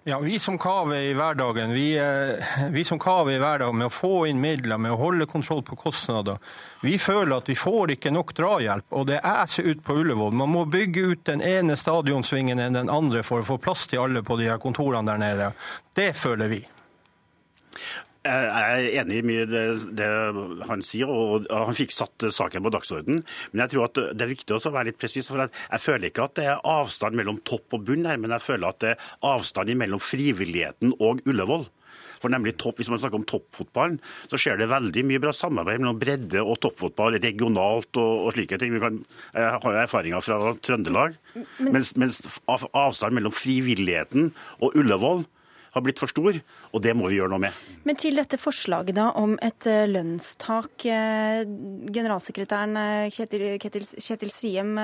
Ja, 0.04 0.18
Vi 0.18 0.38
som 0.38 0.58
kaver 0.58 0.96
i 0.96 1.12
hverdagen, 1.12 1.72
vi, 1.72 1.98
eh, 1.98 2.70
vi 2.70 2.84
som 2.84 2.98
kaver 2.98 3.32
i 3.32 3.38
hverdagen 3.38 3.76
med 3.76 3.90
å 3.90 3.92
få 3.92 4.28
inn 4.28 4.40
midler, 4.40 4.78
med 4.78 4.94
å 4.94 4.96
holde 4.96 5.26
kontroll 5.28 5.60
på 5.62 5.76
kostnader, 5.76 6.38
vi 6.80 6.94
føler 6.98 7.36
at 7.36 7.48
vi 7.48 7.54
får 7.54 7.92
ikke 7.96 8.12
nok 8.14 8.32
drahjelp. 8.34 8.86
Og 8.96 9.06
det 9.10 9.20
æser 9.20 9.68
ut 9.68 9.84
på 9.84 9.98
Ullevål. 10.00 10.32
Man 10.32 10.48
må 10.48 10.64
bygge 10.64 11.04
ut 11.12 11.24
den 11.28 11.42
ene 11.44 11.76
stadionsvingen 11.76 12.58
enn 12.58 12.78
den 12.78 12.88
andre 12.88 13.22
for 13.22 13.42
å 13.42 13.48
få 13.50 13.58
plass 13.60 13.86
til 13.86 14.00
alle 14.00 14.22
på 14.24 14.38
de 14.40 14.48
her 14.48 14.58
kontorene 14.58 15.04
der 15.04 15.20
nede. 15.20 15.52
Det 15.94 16.14
føler 16.16 16.48
vi. 16.48 16.62
Jeg 18.20 18.48
er 18.52 18.86
enig 19.00 19.20
i 19.22 19.24
mye 19.24 19.44
det, 19.48 19.62
det 19.96 20.08
han 20.68 20.82
sier, 20.84 21.08
og 21.08 21.46
han 21.48 21.76
fikk 21.76 21.94
satt 21.96 22.26
saken 22.36 22.66
på 22.66 22.72
dagsordenen. 22.74 23.22
Men 23.52 23.64
jeg 23.64 23.72
tror 23.72 23.86
at 23.86 24.00
det 24.12 24.26
er 24.26 24.32
viktig 24.34 24.56
å 24.58 24.72
være 24.74 24.90
litt 24.90 25.00
presis. 25.00 25.30
for 25.32 25.46
Jeg 25.46 25.80
føler 25.80 26.10
ikke 26.10 26.26
at 26.28 26.36
det 26.36 26.44
er 26.52 26.60
avstand 26.68 27.16
mellom 27.16 27.40
topp 27.48 27.78
og 27.78 27.86
bunn 27.88 28.04
her, 28.10 28.20
men 28.20 28.36
jeg 28.36 28.44
føler 28.44 28.68
at 28.68 28.82
det 28.84 28.92
er 28.92 29.06
avstand 29.24 29.72
mellom 29.80 30.02
frivilligheten 30.04 30.98
og 31.00 31.24
Ullevål. 31.24 31.64
For 32.20 32.28
nemlig 32.28 32.58
topp, 32.60 32.76
Hvis 32.76 32.90
man 32.92 33.00
snakker 33.00 33.16
om 33.16 33.24
toppfotballen, 33.24 33.98
så 34.28 34.36
skjer 34.36 34.60
det 34.60 34.68
veldig 34.68 35.04
mye 35.08 35.22
bra 35.22 35.32
samarbeid 35.32 35.80
mellom 35.80 35.98
bredde 36.00 36.44
og 36.44 36.60
toppfotball 36.60 37.16
regionalt 37.16 37.96
og, 37.96 38.26
og 38.26 38.32
slike 38.36 38.60
ting. 38.60 38.74
Vi 38.76 38.82
kan, 38.82 39.00
jeg 39.32 39.48
har 39.64 39.82
erfaringer 39.86 40.20
fra 40.20 40.54
Trøndelag. 40.60 41.16
Mens, 41.64 41.94
mens 41.96 42.20
avstanden 42.44 43.16
mellom 43.16 43.32
frivilligheten 43.32 44.34
og 44.60 44.76
Ullevål 44.76 45.24
har 45.74 45.84
blitt 45.84 46.00
for 46.02 46.10
stor, 46.10 46.36
og 46.72 46.82
det 46.84 46.94
må 46.98 47.10
vi 47.10 47.18
gjøre 47.18 47.32
noe 47.32 47.44
med. 47.46 47.58
Men 47.86 47.98
til 48.00 48.18
dette 48.18 48.38
forslaget 48.40 48.96
da 48.98 49.10
om 49.18 49.36
et 49.44 49.66
eh, 49.70 49.86
lønnstak. 49.90 50.86
Eh, 50.88 51.42
generalsekretæren 51.94 52.76
eh, 52.80 53.10
Kjetil, 53.14 53.46
Kjetil, 53.62 53.86
Kjetil 54.02 54.32
Siem 54.34 54.74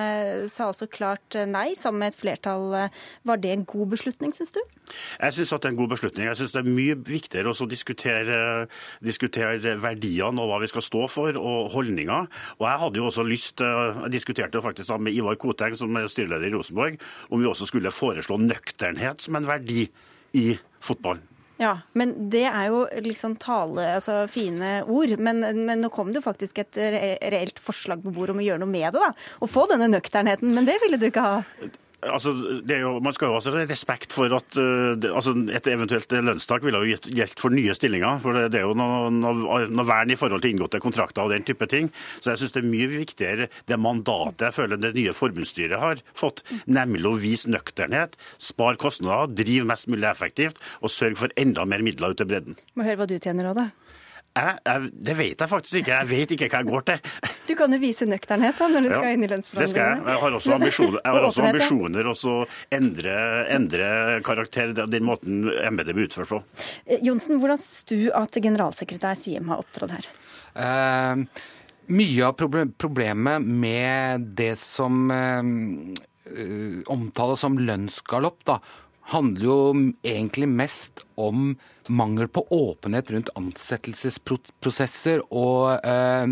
sa 0.50 0.68
altså 0.70 0.88
klart 0.90 1.36
nei, 1.48 1.70
sammen 1.78 2.04
med 2.04 2.14
et 2.14 2.18
flertall. 2.18 2.68
Var 3.26 3.42
det 3.42 3.52
en 3.52 3.66
god 3.68 3.92
beslutning, 3.94 4.34
syns 4.36 4.54
du? 4.54 4.60
Jeg 5.20 5.36
syns 5.36 5.52
det 5.52 5.68
er 5.68 5.74
en 5.74 5.80
god 5.80 5.92
beslutning. 5.94 6.28
Jeg 6.28 6.40
syns 6.40 6.54
det 6.54 6.62
er 6.62 6.70
mye 6.70 6.96
viktigere 7.06 7.52
å 7.52 7.68
diskutere, 7.70 8.38
diskutere, 9.04 9.76
verdiene 9.82 10.42
og 10.42 10.50
hva 10.50 10.60
vi 10.62 10.70
skal 10.70 10.84
stå 10.84 11.06
for, 11.12 11.38
og 11.40 11.70
holdninger. 11.74 12.28
Og 12.58 12.66
jeg 12.68 12.82
hadde 12.84 13.00
jo 13.00 13.08
også 13.10 13.26
lyst, 13.26 13.62
jeg 13.62 14.12
diskuterte 14.14 14.62
faktisk 14.64 14.94
med 15.02 15.16
Ivar 15.16 15.38
Koteng, 15.40 15.76
som 15.78 15.96
er 15.98 16.10
styreleder 16.10 16.50
i 16.50 16.56
Rosenborg, 16.56 17.00
om 17.30 17.42
vi 17.42 17.48
også 17.48 17.68
skulle 17.70 17.94
foreslå 17.94 18.38
nøkternhet 18.42 19.24
som 19.24 19.38
en 19.38 19.48
verdi 19.48 19.86
i 20.36 20.44
fotball. 20.84 21.22
Ja, 21.56 21.78
men 21.96 22.12
det 22.32 22.44
er 22.50 22.66
jo 22.68 22.82
liksom 23.00 23.38
tale, 23.40 23.86
altså 23.96 24.26
fine 24.28 24.82
ord. 24.92 25.14
Men, 25.16 25.40
men 25.64 25.80
nå 25.80 25.88
kom 25.92 26.10
det 26.12 26.20
jo 26.20 26.26
faktisk 26.26 26.60
et 26.60 26.76
reelt 26.76 27.60
forslag 27.62 28.04
på 28.04 28.12
bordet 28.12 28.36
om 28.36 28.42
å 28.42 28.44
gjøre 28.44 28.60
noe 28.60 28.72
med 28.72 28.92
det. 28.92 29.00
da, 29.00 29.14
Å 29.40 29.48
få 29.48 29.64
denne 29.70 29.88
nøkternheten. 29.88 30.52
Men 30.52 30.68
det 30.68 30.76
ville 30.84 31.00
du 31.00 31.08
ikke 31.08 31.24
ha? 31.24 31.38
Altså, 32.04 32.32
jo, 32.68 32.90
man 33.00 33.14
skal 33.16 33.30
jo 33.30 33.38
også 33.38 33.54
ha 33.54 33.62
respekt 33.66 34.12
for 34.14 34.30
at 34.36 34.58
uh, 34.60 34.92
altså, 35.16 35.32
et 35.56 35.68
eventuelt 35.72 36.12
lønnstak 36.12 36.64
ville 36.66 36.82
jo 36.82 36.98
gjeldt 37.16 37.40
for 37.40 37.54
nye 37.54 37.74
stillinger. 37.74 38.20
for 38.22 38.36
Det, 38.36 38.60
er 38.60 38.66
jo 38.66 38.76
noe, 38.76 39.08
noe, 39.14 39.62
noe, 39.70 39.86
vern 39.88 40.12
i 40.12 40.18
forhold 40.18 40.44
til 40.44 40.52
inngåtte 40.52 40.80
kontrakter 40.84 41.24
og 41.24 41.32
den 41.32 41.46
type 41.48 41.66
ting. 41.72 41.88
Så 42.20 42.34
jeg 42.34 42.42
syns 42.42 42.54
det 42.56 42.62
er 42.62 42.68
mye 42.68 42.90
viktigere 42.92 43.48
det 43.66 43.80
mandatet 43.80 44.46
jeg 44.50 44.58
føler 44.58 44.82
det 44.82 44.92
nye 44.98 45.16
forbundsstyret 45.16 45.80
har 45.80 46.04
fått, 46.16 46.44
nemlig 46.68 47.08
å 47.08 47.16
vise 47.20 47.50
nøkternhet, 47.50 48.14
spare 48.36 48.78
kostnader, 48.80 49.32
drive 49.40 49.66
mest 49.72 49.88
mulig 49.88 50.10
effektivt 50.10 50.60
og 50.82 50.92
sørge 50.92 51.24
for 51.24 51.40
enda 51.40 51.64
mer 51.64 51.84
midler 51.86 52.12
ut 52.12 52.20
til 52.20 52.28
bredden. 52.28 52.60
Må 52.76 52.86
høre 52.86 53.00
hva 53.02 53.10
du 53.10 53.16
tjener, 53.16 53.48
Råde. 53.50 53.70
Jeg, 54.36 54.58
jeg, 54.68 54.88
det 55.06 55.14
vet 55.16 55.42
jeg 55.42 55.48
faktisk 55.48 55.78
ikke. 55.80 55.92
Jeg 55.94 56.08
vet 56.10 56.32
ikke 56.34 56.48
hva 56.52 56.60
jeg 56.60 56.68
går 56.68 56.84
til. 56.90 57.10
Du 57.48 57.52
kan 57.56 57.72
jo 57.72 57.78
vise 57.80 58.08
nøkternhet 58.08 58.58
da, 58.60 58.68
når 58.68 58.84
du 58.84 58.90
ja, 58.90 58.98
skal 58.98 59.14
inn 59.16 59.24
i 59.24 59.30
lønnsforhandlingene. 59.30 59.64
Det 59.64 59.72
skal 59.72 59.86
jeg. 59.88 60.02
Jeg 60.12 60.22
har 60.22 60.36
også 60.38 60.54
ambisjoner, 60.56 60.98
jeg 61.00 61.16
har 61.16 61.28
også 61.30 61.44
ambisjoner 61.48 62.10
og 62.10 62.18
så 62.20 62.34
endre, 62.76 63.16
endre 63.56 63.90
karakter 64.26 64.74
den 64.76 65.06
måten 65.08 65.46
embetet 65.62 65.96
blir 65.96 66.10
utført 66.10 66.34
på. 66.34 66.40
Eh, 66.84 67.00
Johnsen, 67.06 67.40
hvordan 67.40 67.60
syns 67.62 67.88
du 67.88 67.98
at 68.12 68.40
generalsekretær 68.44 69.16
Siem 69.20 69.48
har 69.52 69.62
opptrådt 69.62 69.96
her? 69.96 70.10
Uh, 70.56 71.24
mye 71.96 72.26
av 72.28 72.36
problemet 72.76 73.46
med 73.46 74.26
det 74.36 74.52
som 74.60 75.06
uh, 75.12 75.40
omtales 76.92 77.46
som 77.46 77.56
lønnsgalopp, 77.56 78.42
da, 78.48 78.60
handler 79.14 79.48
jo 79.48 79.58
egentlig 80.02 80.50
mest 80.50 81.04
om 81.14 81.54
mangel 81.88 82.28
på 82.28 82.46
åpenhet 82.50 83.10
rundt 83.14 83.30
ansettelsesprosesser 83.38 85.22
og 85.30 85.86
eh, 85.86 86.26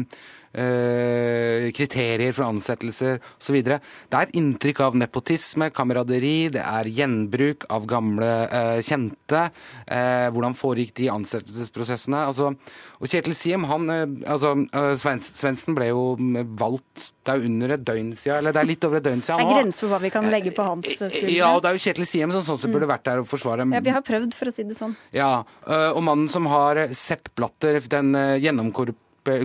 kriterier 0.55 2.35
for 2.35 2.47
ansettelser 2.47 3.19
osv. 3.41 3.59
Det 3.65 4.21
er 4.21 4.35
inntrykk 4.39 4.81
av 4.87 4.99
nepotisme, 4.99 5.71
kameraderi, 5.75 6.51
det 6.55 6.63
er 6.63 6.91
gjenbruk 6.95 7.67
av 7.75 7.87
gamle 7.91 8.31
eh, 8.47 8.81
kjente. 8.85 9.49
Eh, 9.87 10.29
hvordan 10.35 10.57
foregikk 10.59 10.95
de 10.99 11.11
ansettelsesprosessene? 11.13 12.25
Altså, 12.31 12.53
og 13.01 13.11
Kjetil 13.11 13.37
Siem, 13.37 13.67
han, 13.69 13.91
eh, 13.93 14.05
altså, 14.31 14.55
eh, 14.73 14.93
Svendsen 15.01 15.77
ble 15.77 15.91
jo 15.91 16.15
valgt 16.59 17.11
det 17.25 17.33
er 17.33 17.45
under 17.47 17.73
et 17.73 17.85
døgn 17.89 18.11
siden, 18.21 18.37
eller 18.37 18.53
det 18.53 18.61
er 18.61 18.69
litt 18.69 18.85
over 18.85 18.99
et 18.99 19.07
døgn 19.07 19.23
siden. 19.25 19.41
Det 19.41 19.47
er 19.47 19.63
grenser 19.63 19.87
for 19.87 19.95
hva 19.95 20.01
vi 20.03 20.11
kan 20.13 20.27
legge 20.29 20.53
på 20.53 20.67
hans 20.67 20.91
skuldre. 20.91 21.31
Ja, 21.33 21.55
og 21.57 21.63
det 21.65 21.71
er 21.71 21.79
jo 21.79 21.85
Kjetil 21.87 22.09
Siem 22.11 22.35
som 22.35 22.45
sånn 22.45 22.61
som 22.61 22.75
burde 22.75 22.91
vært 22.91 23.07
der 23.09 23.23
og 23.23 23.31
forsvare. 23.31 23.65
Ja, 23.73 23.81
vi 23.81 23.95
har 23.97 24.05
prøvd, 24.05 24.37
for 24.37 24.51
å 24.51 24.53
si 24.53 24.67
det 24.69 24.77
sånn. 24.77 24.93
Ja, 25.17 25.31
og 25.65 26.03
mannen 26.05 26.29
som 26.29 26.45
har 26.53 26.83
Sepp 26.93 27.33
Blatter, 27.39 27.81
den 27.81 28.13
gjennomkorrupte 28.45 29.01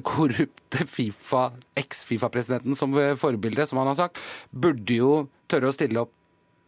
korrupte 0.06 0.86
FIFA, 0.86 1.44
eks-Fifa-presidenten 1.80 2.76
som 2.76 2.96
forbilde, 3.20 3.68
som 3.70 3.80
han 3.82 3.92
har 3.94 4.00
sagt, 4.00 4.20
burde 4.52 4.98
jo 5.00 5.12
tørre 5.50 5.72
å 5.72 5.76
stille 5.76 6.04
opp 6.04 6.14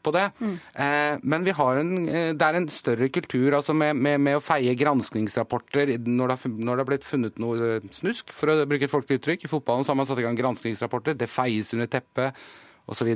på 0.01 0.13
det. 0.15 0.23
Mm. 0.41 0.55
Eh, 0.83 1.19
men 1.23 1.45
vi 1.45 1.53
har 1.55 1.77
en, 1.81 1.91
eh, 2.09 2.31
det 2.33 2.47
er 2.47 2.57
en 2.57 2.67
større 2.73 3.09
kultur 3.13 3.53
altså 3.57 3.75
med, 3.77 3.95
med, 3.95 4.19
med 4.19 4.39
å 4.39 4.43
feie 4.43 4.73
granskningsrapporter 4.77 5.93
når 6.07 6.33
det, 6.33 6.37
har, 6.39 6.55
når 6.57 6.71
det 6.71 6.83
har 6.83 6.89
blitt 6.89 7.07
funnet 7.07 7.41
noe 7.41 7.77
snusk, 7.93 8.33
for 8.35 8.53
å 8.53 8.65
bruke 8.65 8.87
et 8.87 8.93
folkelig 8.93 9.21
uttrykk. 9.21 9.45
I 9.45 9.51
fotballen 9.51 9.85
så 9.85 9.93
har 9.93 10.01
man 10.01 10.09
satt 10.09 10.21
i 10.21 10.25
gang 10.25 10.39
granskningsrapporter, 10.39 11.17
Det 11.19 11.29
feies 11.29 11.73
under 11.77 11.89
teppet 11.91 12.41
osv. 12.91 13.11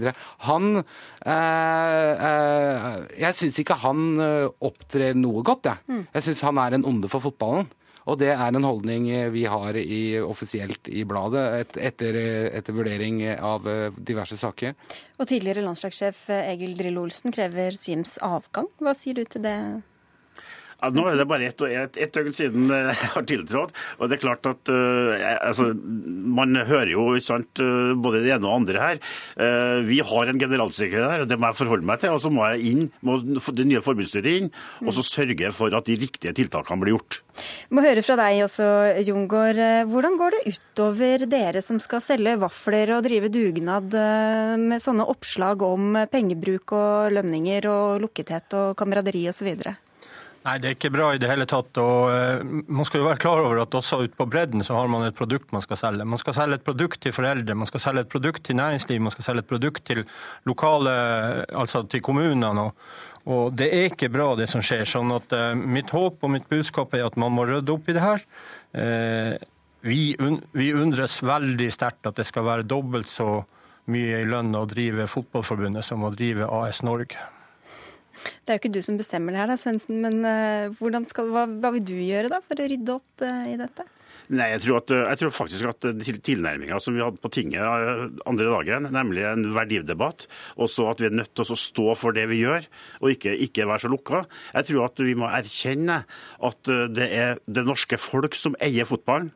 Han 0.48 0.78
eh, 0.78 2.28
eh, 2.30 3.00
Jeg 3.20 3.38
syns 3.40 3.58
ikke 3.62 3.80
han 3.82 4.06
eh, 4.22 4.52
opptrer 4.70 5.18
noe 5.18 5.44
godt, 5.46 5.72
jeg. 5.72 5.82
Mm. 5.90 6.06
Jeg 6.14 6.30
syns 6.30 6.46
han 6.48 6.62
er 6.62 6.78
en 6.78 6.88
onde 6.88 7.12
for 7.12 7.24
fotballen. 7.24 7.68
Og 8.06 8.20
det 8.22 8.30
er 8.36 8.44
en 8.54 8.68
holdning 8.68 9.08
vi 9.34 9.46
har 9.50 9.78
i, 9.82 10.20
offisielt 10.22 10.90
i 10.94 11.02
bladet 11.10 11.46
et, 11.62 11.80
etter, 11.90 12.20
etter, 12.54 12.76
vurdering 12.78 13.24
av 13.34 13.66
eh, 13.70 13.90
diverse 13.98 14.38
saker. 14.38 14.76
Og 15.18 15.30
tidligere 15.30 15.66
landslagssjef 15.66 16.28
Egil 16.38 16.78
Drillo 16.78 17.08
Olsen 17.08 17.34
krever 17.34 17.74
Sims 17.78 18.20
avgang. 18.22 18.70
Hva 18.78 18.94
sier 18.98 19.18
du 19.18 19.26
til 19.26 19.46
det? 19.48 19.58
Ja, 20.86 20.92
nå 20.94 21.08
er 21.10 21.18
det 21.18 21.26
bare 21.26 21.48
ett 21.50 21.62
et, 21.66 21.96
et 21.98 22.14
døgn 22.14 22.36
siden 22.36 22.70
jeg 22.70 22.96
har 23.16 23.26
tiltrådt. 23.26 23.74
og 23.98 24.10
det 24.10 24.18
er 24.20 24.22
klart 24.22 24.46
at 24.46 24.70
uh, 24.70 25.14
altså, 25.42 25.72
Man 25.74 26.54
hører 26.56 26.92
jo 26.92 27.06
sant, 27.24 27.62
eh, 27.64 27.94
både 27.98 28.22
det 28.26 28.34
ene 28.36 28.46
og 28.46 28.60
andre 28.60 28.82
her. 28.82 29.00
Uh, 29.40 29.82
vi 29.88 30.02
har 30.06 30.30
en 30.30 30.42
generalsekretær, 30.42 31.24
og 31.24 31.30
det 31.30 31.38
må 31.40 31.50
jeg 31.50 31.60
forholde 31.62 31.88
meg 31.90 32.02
til. 32.04 32.14
og 32.14 32.22
Så 32.22 32.30
må 32.34 32.46
jeg 32.54 32.74
inn, 32.74 32.90
må 33.02 33.18
det 33.24 33.66
nye 33.66 33.82
forbundsstyret 33.86 34.42
inn 34.44 34.52
og 34.84 34.94
så 34.98 35.06
sørge 35.06 35.50
for 35.56 35.74
at 35.74 35.88
de 35.88 35.98
riktige 36.00 36.36
tiltakene 36.36 36.84
blir 36.84 36.96
gjort. 36.96 37.22
Jeg 37.36 37.78
må 37.78 37.84
høre 37.86 38.04
fra 38.06 38.18
deg 38.20 38.44
også, 38.46 38.68
Jungård. 39.08 39.62
Hvordan 39.92 40.20
går 40.20 40.36
det 40.36 40.54
utover 40.54 41.26
dere 41.30 41.64
som 41.66 41.80
skal 41.84 42.04
selge 42.04 42.36
vafler 42.42 42.94
og 42.98 43.06
drive 43.08 43.32
dugnad 43.34 43.96
med 44.62 44.84
sånne 44.84 45.08
oppslag 45.12 45.66
om 45.66 45.98
pengebruk 46.12 46.76
og 46.78 47.18
lønninger 47.18 47.72
og 47.72 48.06
lukkethet 48.06 48.60
og 48.60 48.78
kameraderi 48.80 49.26
osv.? 49.32 49.52
Nei, 50.46 50.60
det 50.62 50.68
er 50.70 50.76
ikke 50.76 50.92
bra 50.94 51.08
i 51.16 51.20
det 51.22 51.30
hele 51.30 51.48
tatt. 51.50 51.74
og 51.82 52.12
uh, 52.14 52.44
Man 52.46 52.86
skal 52.86 53.02
jo 53.02 53.08
være 53.08 53.22
klar 53.24 53.42
over 53.42 53.64
at 53.64 53.74
også 53.74 54.04
ute 54.04 54.18
på 54.18 54.28
bredden 54.30 54.62
så 54.66 54.76
har 54.78 54.92
man 54.92 55.08
et 55.08 55.18
produkt 55.18 55.50
man 55.56 55.64
skal 55.66 55.80
selge. 55.82 56.06
Man 56.06 56.22
skal 56.22 56.38
selge 56.38 56.60
et 56.60 56.68
produkt 56.68 57.02
til 57.02 57.16
foreldre, 57.16 57.58
man 57.58 57.70
skal 57.70 57.82
selge 57.82 58.06
et 58.06 58.12
produkt 58.12 58.46
til 58.46 58.60
næringsliv, 58.60 59.02
man 59.02 59.16
skal 59.16 59.26
selge 59.26 59.42
et 59.42 59.50
produkt 59.50 59.88
til 59.90 60.04
lokale, 60.46 60.94
altså 61.50 61.82
til 61.90 62.06
kommunene. 62.06 62.68
Og, 62.68 62.78
og 63.26 63.58
det 63.58 63.72
er 63.74 63.90
ikke 63.90 64.12
bra 64.14 64.30
det 64.38 64.46
som 64.54 64.62
skjer. 64.62 64.86
sånn 64.86 65.16
at 65.18 65.34
uh, 65.34 65.58
Mitt 65.58 65.90
håp 65.96 66.22
og 66.22 66.36
mitt 66.38 66.46
budskap 66.52 66.94
er 66.94 67.08
at 67.10 67.18
man 67.18 67.34
må 67.34 67.50
rydde 67.50 67.74
opp 67.74 67.90
i 67.90 67.98
det 67.98 68.06
her. 68.06 68.26
Uh, 68.78 69.34
vi, 69.86 70.14
un 70.22 70.44
vi 70.54 70.74
undres 70.78 71.24
veldig 71.26 71.74
sterkt 71.74 72.06
at 72.06 72.22
det 72.22 72.30
skal 72.30 72.46
være 72.46 72.70
dobbelt 72.70 73.10
så 73.10 73.48
mye 73.90 74.22
i 74.22 74.30
lønn 74.30 74.54
å 74.58 74.68
drive 74.70 75.10
Fotballforbundet 75.10 75.86
som 75.86 76.06
å 76.06 76.14
drive 76.14 76.46
AS 76.54 76.86
Norge. 76.86 77.18
Det 78.16 78.54
er 78.54 78.58
jo 78.58 78.64
ikke 78.64 78.76
du 78.78 78.82
som 78.86 79.00
bestemmer 79.00 79.36
det 79.36 79.44
her, 79.44 79.52
da, 79.52 79.60
Svendsen. 79.60 80.00
Men 80.04 80.22
uh, 80.26 81.04
skal, 81.10 81.30
hva, 81.34 81.46
hva, 81.50 81.74
vil 81.76 81.86
du 81.86 81.98
gjøre 81.98 82.32
da 82.32 82.42
for 82.44 82.60
å 82.60 82.70
rydde 82.72 82.98
opp 82.98 83.26
uh, 83.26 83.46
i 83.52 83.60
dette? 83.60 83.88
Nei, 84.26 84.48
jeg 84.56 84.64
tror, 84.64 84.80
at, 84.80 84.92
jeg 84.96 85.20
tror, 85.22 85.34
faktisk 85.38 85.68
at 85.70 85.86
tilnærminga 86.26 86.80
som 86.82 86.96
vi 86.96 87.04
hadde 87.04 87.22
på 87.22 87.30
tinget 87.30 87.62
eh, 87.62 88.00
andre 88.26 88.48
dagen, 88.50 88.88
nemlig 88.90 89.22
en 89.30 89.44
verdidebatt, 89.54 90.26
og 90.58 90.72
så 90.74 90.88
at 90.90 91.04
vi 91.04 91.12
er 91.12 91.14
nødt 91.20 91.30
til 91.38 91.46
å 91.54 91.58
stå 91.62 91.86
for 91.94 92.18
det 92.18 92.24
vi 92.32 92.40
gjør, 92.40 92.66
og 93.04 93.14
ikke, 93.14 93.36
ikke 93.46 93.68
være 93.70 93.84
så 93.84 93.92
lukka. 93.94 94.24
Jeg 94.56 94.70
tror 94.72 94.88
at 94.88 95.04
vi 95.06 95.14
må 95.22 95.30
erkjenne 95.30 96.00
at 96.50 96.74
det 96.98 97.06
er 97.06 97.38
det 97.46 97.68
norske 97.70 98.02
folk 98.02 98.34
som 98.40 98.58
eier 98.58 98.90
fotballen. 98.90 99.30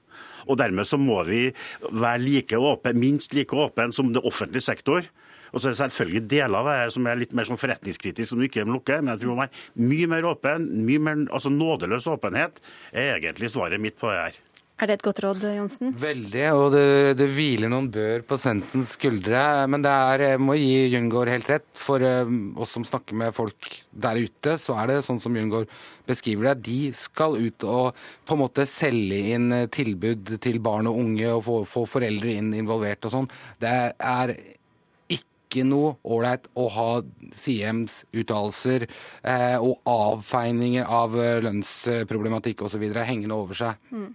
Og 0.50 0.58
dermed 0.58 0.90
så 0.90 0.98
må 0.98 1.22
vi 1.28 1.52
være 1.86 2.24
like 2.24 2.58
åpen, 2.58 2.98
minst 2.98 3.38
like 3.38 3.54
åpen 3.54 3.94
som 3.94 4.10
det 4.16 4.26
offentlige 4.26 4.66
sektor 4.66 5.06
Og 5.54 5.60
så 5.60 5.70
er 5.70 5.76
det 5.76 5.82
selvfølgelig 5.84 6.26
deler 6.36 6.60
av 6.60 6.70
det 6.70 6.78
her 6.82 6.94
som 6.96 7.10
er 7.10 7.22
litt 7.22 7.38
mer 7.38 7.50
sånn 7.50 7.62
forretningskritisk, 7.62 8.32
som 8.32 8.42
du 8.42 8.48
ikke 8.50 8.68
må 8.68 8.78
lukke. 8.80 9.00
Men 9.02 9.16
jeg 9.16 9.26
tror 9.26 9.40
man 9.40 9.50
er 9.50 9.88
mye 9.94 10.12
mer 10.12 10.30
åpen, 10.30 10.70
mye 10.88 11.06
mer 11.08 11.26
altså 11.28 11.54
nådeløs 11.54 12.10
åpenhet, 12.12 12.62
er 12.94 13.16
egentlig 13.18 13.52
svaret 13.54 13.82
mitt 13.82 14.00
på 14.00 14.12
det 14.12 14.22
her. 14.28 14.44
Er 14.80 14.88
det 14.88 14.96
et 14.96 15.04
godt 15.04 15.20
råd, 15.26 15.42
Johnsen? 15.58 15.90
Veldig, 16.00 16.44
og 16.56 16.70
det, 16.72 16.84
det 17.20 17.26
hviler 17.36 17.68
noen 17.68 17.90
bør 17.92 18.22
på 18.30 18.38
Sensens 18.40 18.94
skuldre. 18.96 19.42
Men 19.68 19.84
det 19.84 19.92
er, 19.92 20.24
jeg 20.24 20.40
må 20.40 20.56
gi 20.56 20.86
Jungård 20.94 21.32
helt 21.34 21.50
rett. 21.52 21.66
For 21.76 22.00
uh, 22.00 22.32
oss 22.56 22.78
som 22.78 22.86
snakker 22.88 23.18
med 23.20 23.36
folk 23.36 23.74
der 23.92 24.22
ute, 24.24 24.56
så 24.56 24.78
er 24.80 24.88
det 24.88 25.02
sånn 25.04 25.20
som 25.20 25.36
Jungård 25.36 25.68
beskriver 26.08 26.54
det. 26.54 26.70
De 26.70 26.94
skal 26.96 27.36
ut 27.36 27.68
og 27.68 28.00
på 28.24 28.38
en 28.38 28.42
måte 28.46 28.64
selge 28.72 29.20
inn 29.36 29.52
eh, 29.54 29.68
tilbud 29.68 30.38
til 30.42 30.62
barn 30.64 30.88
og 30.88 31.02
unge 31.04 31.28
og 31.34 31.44
få, 31.44 31.58
få 31.68 31.84
foreldre 31.98 32.40
inn 32.40 32.56
involvert 32.56 33.04
og 33.10 33.14
sånn. 33.18 33.30
Det 33.60 33.76
er 34.00 34.34
ikke 35.50 35.66
noe 35.66 35.96
ålreit 36.06 36.46
å 36.54 36.70
ha 36.78 36.90
Siems 37.34 38.04
uttalelser 38.14 38.86
eh, 38.86 39.58
og 39.58 39.82
avfeininger 39.90 40.86
av 40.86 41.18
lønnsproblematikk 41.18 42.62
osv. 42.70 42.86
hengende 42.94 43.36
over 43.36 43.58
seg. 43.58 43.82
Mm. 43.90 44.12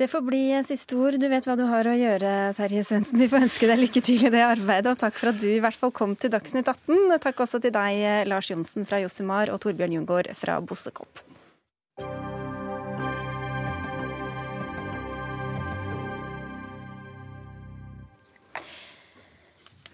Det 0.00 0.06
får 0.08 0.22
bli 0.24 0.44
siste 0.64 0.96
ord. 0.96 1.18
Du 1.20 1.26
vet 1.28 1.44
hva 1.44 1.56
du 1.60 1.66
har 1.68 1.84
å 1.84 1.96
gjøre, 1.96 2.28
Terje 2.56 2.86
Svendsen. 2.88 3.18
Vi 3.20 3.28
får 3.28 3.44
ønske 3.48 3.68
deg 3.68 3.82
lykke 3.82 4.00
til 4.04 4.24
i 4.24 4.32
det 4.32 4.40
arbeidet, 4.46 4.94
og 4.94 5.00
takk 5.02 5.18
for 5.20 5.32
at 5.32 5.40
du 5.42 5.48
i 5.50 5.60
hvert 5.60 5.76
fall 5.76 5.92
kom 5.92 6.14
til 6.16 6.32
Dagsnytt 6.32 6.70
18. 6.72 7.18
Takk 7.20 7.44
også 7.44 7.60
til 7.60 7.74
deg, 7.74 8.04
Lars 8.30 8.48
Johnsen 8.48 8.88
fra 8.88 9.02
Josimar, 9.02 9.52
og 9.52 9.60
Torbjørn 9.60 9.98
Jungård 9.98 10.32
fra 10.40 10.56
Bossekopp. 10.64 11.29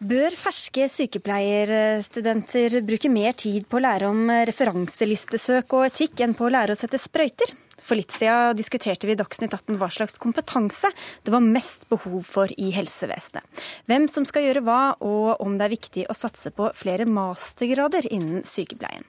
Bør 0.07 0.35
ferske 0.39 0.85
sykepleierstudenter 0.93 2.77
bruke 2.87 3.09
mer 3.11 3.35
tid 3.35 3.65
på 3.67 3.79
å 3.79 3.83
lære 3.83 4.11
om 4.13 4.29
referanselistesøk 4.47 5.73
og 5.75 5.87
etikk 5.89 6.23
enn 6.23 6.35
på 6.37 6.47
å 6.47 6.51
lære 6.53 6.77
å 6.77 6.79
sette 6.79 7.01
sprøyter? 7.01 7.51
For 7.81 7.99
litt 7.99 8.15
siden 8.15 8.55
diskuterte 8.59 9.09
vi 9.09 9.17
i 9.17 9.19
Dagsnytt 9.19 9.57
18 9.57 9.81
hva 9.81 9.89
slags 9.95 10.21
kompetanse 10.23 10.93
det 11.27 11.35
var 11.35 11.43
mest 11.43 11.89
behov 11.91 12.21
for 12.29 12.53
i 12.55 12.71
helsevesenet. 12.77 13.43
Hvem 13.91 14.07
som 14.13 14.27
skal 14.29 14.47
gjøre 14.47 14.63
hva, 14.69 14.81
og 15.01 15.43
om 15.43 15.59
det 15.59 15.67
er 15.67 15.75
viktig 15.75 16.07
å 16.07 16.19
satse 16.19 16.55
på 16.55 16.71
flere 16.77 17.09
mastergrader 17.09 18.07
innen 18.13 18.47
sykepleien. 18.47 19.07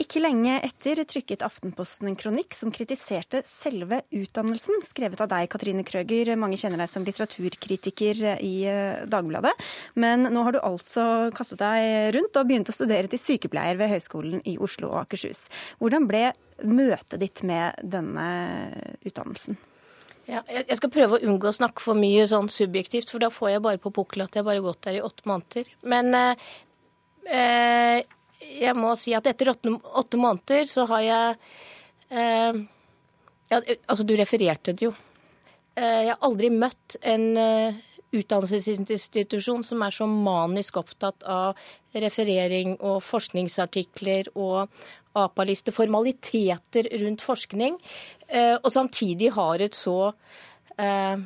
Ikke 0.00 0.18
lenge 0.18 0.56
etter 0.66 0.98
trykket 1.06 1.44
Aftenposten 1.46 2.08
en 2.10 2.16
kronikk 2.18 2.54
som 2.56 2.72
kritiserte 2.74 3.44
selve 3.46 4.00
utdannelsen, 4.10 4.80
skrevet 4.88 5.20
av 5.22 5.28
deg, 5.30 5.46
Katrine 5.52 5.84
Krøger. 5.86 6.32
Mange 6.40 6.58
kjenner 6.58 6.82
deg 6.82 6.90
som 6.90 7.04
litteraturkritiker 7.06 8.24
i 8.42 8.54
eh, 8.66 9.04
Dagbladet. 9.06 9.52
Men 9.94 10.26
nå 10.34 10.42
har 10.46 10.56
du 10.56 10.58
altså 10.66 11.30
kastet 11.36 11.62
deg 11.62 12.16
rundt 12.16 12.40
og 12.40 12.48
begynt 12.48 12.72
å 12.72 12.74
studere 12.74 13.10
til 13.12 13.22
sykepleier 13.22 13.78
ved 13.78 13.92
Høgskolen 13.92 14.42
i 14.50 14.56
Oslo 14.58 14.90
og 14.90 15.04
Akershus. 15.04 15.46
Hvordan 15.78 16.10
ble 16.10 16.24
møtet 16.66 17.20
ditt 17.22 17.44
med 17.46 17.78
denne 17.94 18.26
utdannelsen? 19.06 19.60
Ja, 20.26 20.40
jeg 20.48 20.78
skal 20.80 20.90
prøve 20.90 21.18
å 21.18 21.22
unngå 21.28 21.50
å 21.50 21.54
snakke 21.54 21.84
for 21.84 21.98
mye 21.98 22.24
sånn 22.26 22.48
subjektivt, 22.50 23.12
for 23.12 23.22
da 23.22 23.30
får 23.30 23.52
jeg 23.52 23.64
bare 23.66 23.82
på 23.82 23.92
pukkelen 23.94 24.26
at 24.26 24.38
jeg 24.38 24.46
bare 24.46 24.58
har 24.58 24.66
gått 24.66 24.82
der 24.88 24.98
i 24.98 25.04
åtte 25.04 25.28
måneder. 25.28 25.70
Men 25.86 26.14
eh, 26.18 26.52
eh 27.30 28.13
jeg 28.60 28.76
må 28.78 28.92
si 29.00 29.14
at 29.16 29.26
etter 29.30 29.52
åtte, 29.54 29.72
åtte 29.72 30.20
måneder 30.20 30.68
så 30.70 30.86
har 30.90 31.02
jeg 31.04 31.34
eh, 32.10 32.62
ja, 33.50 33.58
Altså, 33.60 34.04
du 34.06 34.14
refererte 34.16 34.72
det 34.72 34.86
jo. 34.86 34.94
Eh, 35.76 36.06
jeg 36.06 36.12
har 36.12 36.22
aldri 36.26 36.50
møtt 36.54 36.96
en 37.02 37.26
eh, 37.40 37.82
utdannelsesinstitusjon 38.14 39.64
som 39.66 39.82
er 39.82 39.94
så 39.94 40.06
manisk 40.08 40.78
opptatt 40.80 41.24
av 41.26 41.58
referering 41.94 42.76
og 42.78 43.02
forskningsartikler 43.04 44.30
og 44.34 44.70
APA-liste, 45.14 45.74
formaliteter 45.74 46.88
rundt 47.04 47.22
forskning, 47.22 47.76
eh, 48.28 48.56
og 48.56 48.70
samtidig 48.74 49.30
har 49.36 49.62
et 49.62 49.76
så 49.78 50.12
eh, 50.78 51.22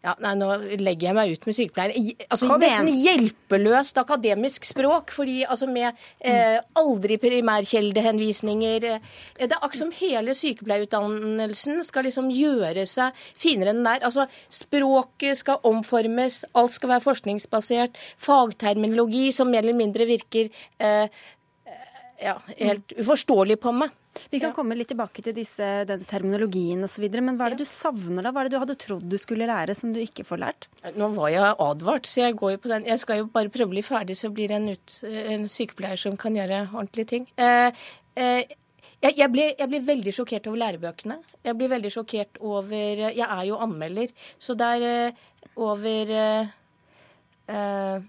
ja, 0.00 0.14
nei, 0.24 0.32
Nå 0.40 0.48
legger 0.80 1.10
jeg 1.10 1.16
meg 1.16 1.32
ut 1.34 1.42
med 1.48 1.56
sykepleieren. 1.56 2.06
Altså, 2.32 2.48
Nesten 2.60 2.88
hjelpeløst 3.02 3.98
akademisk 4.00 4.64
språk. 4.64 5.12
fordi 5.12 5.42
altså 5.44 5.68
med 5.68 5.92
eh, 6.24 6.56
aldri 6.80 7.18
primærkjeldehenvisninger 7.20 8.86
eh, 8.94 9.10
Det 9.36 9.50
er 9.50 9.58
akkurat 9.58 9.82
som 9.82 9.92
hele 9.98 10.34
sykepleierutdannelsen 10.36 11.84
skal 11.84 12.08
liksom 12.08 12.30
gjøre 12.32 12.86
seg 12.88 13.12
finere 13.36 13.74
enn 13.74 13.82
den 13.82 13.90
der. 13.90 14.06
Altså, 14.08 14.26
Språket 14.48 15.42
skal 15.42 15.60
omformes, 15.68 16.44
alt 16.54 16.72
skal 16.72 16.94
være 16.94 17.04
forskningsbasert. 17.04 18.00
Fagterminologi 18.16 19.28
som 19.36 19.52
mer 19.52 19.66
eller 19.66 19.76
mindre 19.76 20.08
virker 20.08 20.48
eh, 20.80 21.12
ja, 22.24 22.38
helt 22.56 22.96
uforståelig 22.96 23.60
på 23.60 23.76
meg. 23.82 23.92
Vi 24.30 24.40
kan 24.40 24.50
ja. 24.50 24.54
komme 24.54 24.76
litt 24.76 24.90
tilbake 24.90 25.22
til 25.24 25.34
disse, 25.36 25.66
den 25.88 26.02
terminologien 26.08 26.82
osv. 26.86 27.06
Men 27.20 27.38
hva 27.38 27.48
er 27.48 27.54
det 27.54 27.64
du 27.64 27.70
savner 27.70 28.26
da? 28.26 28.32
Hva 28.34 28.42
er 28.42 28.50
det 28.50 28.54
du 28.56 28.60
hadde 28.62 28.78
trodd 28.80 29.06
du 29.10 29.18
skulle 29.20 29.48
lære 29.50 29.76
som 29.78 29.94
du 29.94 30.00
ikke 30.02 30.26
får 30.26 30.42
lært? 30.42 30.70
Nå 30.98 31.12
var 31.16 31.32
jeg 31.32 31.58
advart, 31.66 32.10
så 32.10 32.24
jeg 32.24 32.38
går 32.40 32.56
jo 32.56 32.62
på 32.64 32.72
den. 32.72 32.88
Jeg 32.90 33.02
skal 33.02 33.22
jo 33.22 33.28
bare 33.32 33.52
prøve 33.52 33.70
å 33.70 33.74
bli 33.74 33.84
ferdig, 33.86 34.18
så 34.18 34.32
blir 34.34 34.50
det 34.50 34.58
en, 34.58 34.70
ut, 34.74 34.96
en 35.36 35.46
sykepleier 35.50 36.00
som 36.00 36.18
kan 36.20 36.36
gjøre 36.36 36.64
ordentlige 36.72 37.12
ting. 37.14 37.28
Eh, 37.40 37.84
eh, 38.18 38.56
jeg, 39.00 39.16
jeg, 39.16 39.30
ble, 39.32 39.44
jeg, 39.56 39.68
ble, 39.70 39.80
veldig 39.86 40.12
sjokkert 40.12 40.48
over 40.50 40.60
lærebøkene. 40.60 41.18
Jeg 41.46 41.56
blir 41.56 41.70
veldig 41.72 41.92
sjokkert 41.94 42.40
over 42.44 43.04
Jeg 43.06 43.26
er 43.26 43.44
jo 43.48 43.60
anmelder, 43.64 44.12
så 44.42 44.56
det 44.58 44.72
er 44.76 44.88
eh, 44.88 45.28
over 45.60 46.12
eh, 46.16 46.50
eh, 47.48 48.08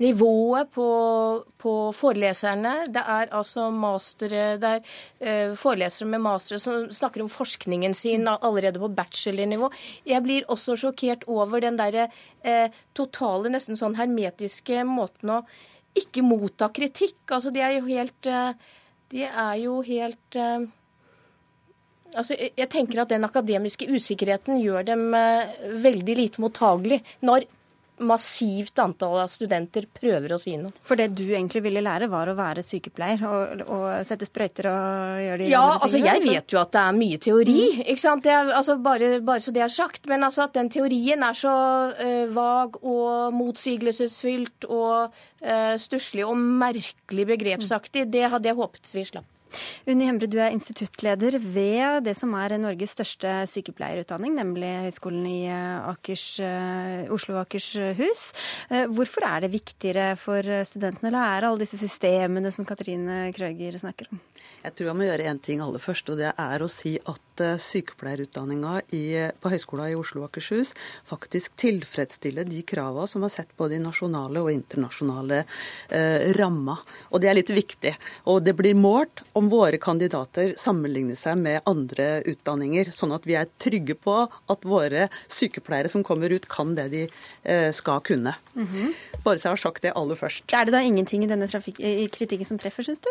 nivået 0.00 0.70
på, 0.72 0.88
på, 1.60 1.74
foreleserne. 1.96 2.72
Det 2.92 3.02
er 3.02 3.32
altså 3.36 3.68
mastere, 3.74 4.56
det 4.60 4.70
er 4.70 4.80
uh, 5.52 5.56
forelesere 5.60 6.08
med 6.08 6.24
mastere 6.24 6.60
som 6.62 6.88
snakker 6.92 7.24
om 7.24 7.30
forskningen 7.32 7.94
sin 7.96 8.28
allerede 8.30 8.80
på 8.80 8.90
bachelornivå. 8.96 9.70
Jeg 10.08 10.24
blir 10.24 10.48
også 10.48 10.78
sjokkert 10.80 11.26
over 11.28 11.60
den 11.64 11.78
derre 11.80 12.08
uh, 12.08 12.80
totale, 12.96 13.52
nesten 13.52 13.78
sånn 13.78 13.98
hermetiske 14.00 14.84
måten 14.88 15.36
å 15.36 15.40
ikke 15.98 16.24
motta 16.24 16.70
kritikk. 16.72 17.20
Altså, 17.28 17.52
de 17.52 17.64
er 17.64 17.78
jo 17.78 17.86
helt 17.90 18.30
uh, 18.30 18.76
De 19.10 19.24
er 19.26 19.56
jo 19.58 19.80
helt 19.82 20.36
Altså, 22.10 22.34
jeg 22.34 22.66
tenker 22.70 22.98
at 23.02 23.10
Den 23.10 23.22
akademiske 23.26 23.86
usikkerheten 23.86 24.58
gjør 24.58 24.82
dem 24.82 25.02
veldig 25.84 26.14
lite 26.18 26.42
mottagelig 26.42 26.98
når 27.22 27.44
massivt 28.00 28.78
antall 28.82 29.18
av 29.22 29.30
studenter 29.32 29.86
prøver 29.92 30.34
å 30.34 30.38
si 30.40 30.54
noe. 30.58 30.72
For 30.86 30.98
det 30.98 31.10
du 31.16 31.24
egentlig 31.26 31.62
ville 31.64 31.82
lære, 31.84 32.08
var 32.12 32.30
å 32.30 32.36
være 32.38 32.64
sykepleier 32.64 33.24
og, 33.28 33.64
og 33.66 33.86
sette 34.08 34.28
sprøyter 34.28 34.70
og 34.70 35.22
gjøre 35.24 35.40
de 35.42 35.48
ja, 35.50 35.62
tingene? 35.62 35.74
Ja, 35.74 35.80
altså 35.86 36.02
jeg 36.04 36.24
vet 36.26 36.54
jo 36.54 36.60
at 36.62 36.72
det 36.76 36.84
er 36.84 36.98
mye 37.00 37.20
teori, 37.26 37.56
mm. 37.60 37.82
ikke 37.94 38.04
sant. 38.04 38.30
Er, 38.30 38.52
altså 38.56 38.78
bare, 38.82 39.10
bare, 39.24 39.44
så 39.44 39.54
det 39.56 39.64
er 39.66 39.74
sagt. 39.74 40.06
Men 40.10 40.28
altså 40.28 40.46
at 40.46 40.56
den 40.56 40.70
teorien 40.72 41.26
er 41.26 41.36
så 41.38 41.56
uh, 41.96 42.24
vag 42.36 42.80
og 42.80 43.36
motsigelsesfylt 43.36 44.68
og 44.70 45.10
uh, 45.10 45.74
stusslig 45.80 46.26
og 46.26 46.38
merkelig 46.38 47.28
begrepsaktig, 47.34 48.08
det 48.12 48.28
hadde 48.32 48.50
jeg 48.50 48.58
håpet 48.60 48.90
vi 48.94 49.06
slapp. 49.12 49.28
Unni 49.90 50.08
Hembre, 50.08 50.28
du 50.30 50.38
er 50.40 50.54
instituttleder 50.54 51.38
ved 51.40 52.04
det 52.06 52.16
som 52.18 52.34
er 52.38 52.56
Norges 52.60 52.94
største 52.96 53.32
sykepleierutdanning, 53.50 54.36
nemlig 54.38 54.70
Høgskolen 54.86 55.26
i 55.28 55.38
eh, 55.50 55.88
Akers, 55.90 56.26
eh, 56.44 57.06
Oslo 57.12 57.36
og 57.36 57.44
Akershus. 57.44 58.30
Eh, 58.70 58.86
hvorfor 58.90 59.26
er 59.28 59.44
det 59.44 59.52
viktigere 59.54 60.12
for 60.20 60.44
studentene 60.68 61.12
å 61.12 61.16
lære 61.18 61.50
alle 61.50 61.64
disse 61.64 61.80
systemene 61.80 62.52
som 62.54 62.68
Katrine 62.68 63.28
Krøger 63.36 63.78
snakker 63.80 64.10
om? 64.12 64.22
Jeg 64.60 64.76
tror 64.76 64.90
jeg 64.90 64.98
må 64.98 65.06
gjøre 65.06 65.28
én 65.30 65.40
ting 65.40 65.62
aller 65.64 65.80
først, 65.80 66.10
og 66.12 66.20
det 66.20 66.32
er 66.32 66.62
å 66.62 66.68
si 66.68 66.96
at 67.08 67.44
sykepleierutdanninga 67.64 68.80
på 69.40 69.52
Høgskolen 69.52 69.88
i 69.88 69.96
Oslo 69.96 70.20
og 70.20 70.28
Akershus 70.28 70.74
faktisk 71.08 71.56
tilfredsstiller 71.60 72.44
de 72.48 72.60
kravene 72.66 73.08
som 73.08 73.24
er 73.24 73.32
sett 73.32 73.52
både 73.58 73.78
i 73.78 73.82
nasjonale 73.82 74.42
og 74.42 74.52
internasjonale 74.52 75.42
eh, 75.42 76.30
rammer. 76.38 76.82
Og 77.10 77.22
det 77.22 77.30
er 77.30 77.38
litt 77.38 77.52
viktig. 77.54 77.94
Og 78.30 78.42
det 78.44 78.54
blir 78.58 78.78
målt 78.78 79.22
om 79.40 79.48
våre 79.48 79.78
kandidater 79.80 80.52
sammenligner 80.60 81.16
seg 81.16 81.38
med 81.40 81.64
andre 81.70 82.20
utdanninger, 82.28 82.92
sånn 82.92 83.14
at 83.16 83.24
vi 83.28 83.38
er 83.40 83.48
trygge 83.62 83.96
på 83.96 84.16
at 84.28 84.66
våre 84.68 85.08
sykepleiere 85.32 85.88
som 85.92 86.04
kommer 86.06 86.32
ut, 86.34 86.48
kan 86.50 86.74
det 86.76 86.90
de 86.92 87.06
eh, 87.08 87.70
skal 87.72 88.04
kunne. 88.04 88.34
Mm 88.54 88.66
-hmm. 88.66 88.92
Bare 89.24 89.38
så 89.38 89.48
jeg 89.48 89.52
har 89.52 89.64
sagt 89.64 89.82
det 89.82 89.96
aller 89.96 90.16
først. 90.16 90.44
Er 90.52 90.64
det 90.64 90.72
da 90.72 90.82
ingenting 90.82 91.24
i 91.24 91.26
denne 91.26 91.48
i 91.78 92.08
kritikken 92.08 92.46
som 92.46 92.58
treffer, 92.58 92.82
syns 92.82 93.00
du? 93.00 93.10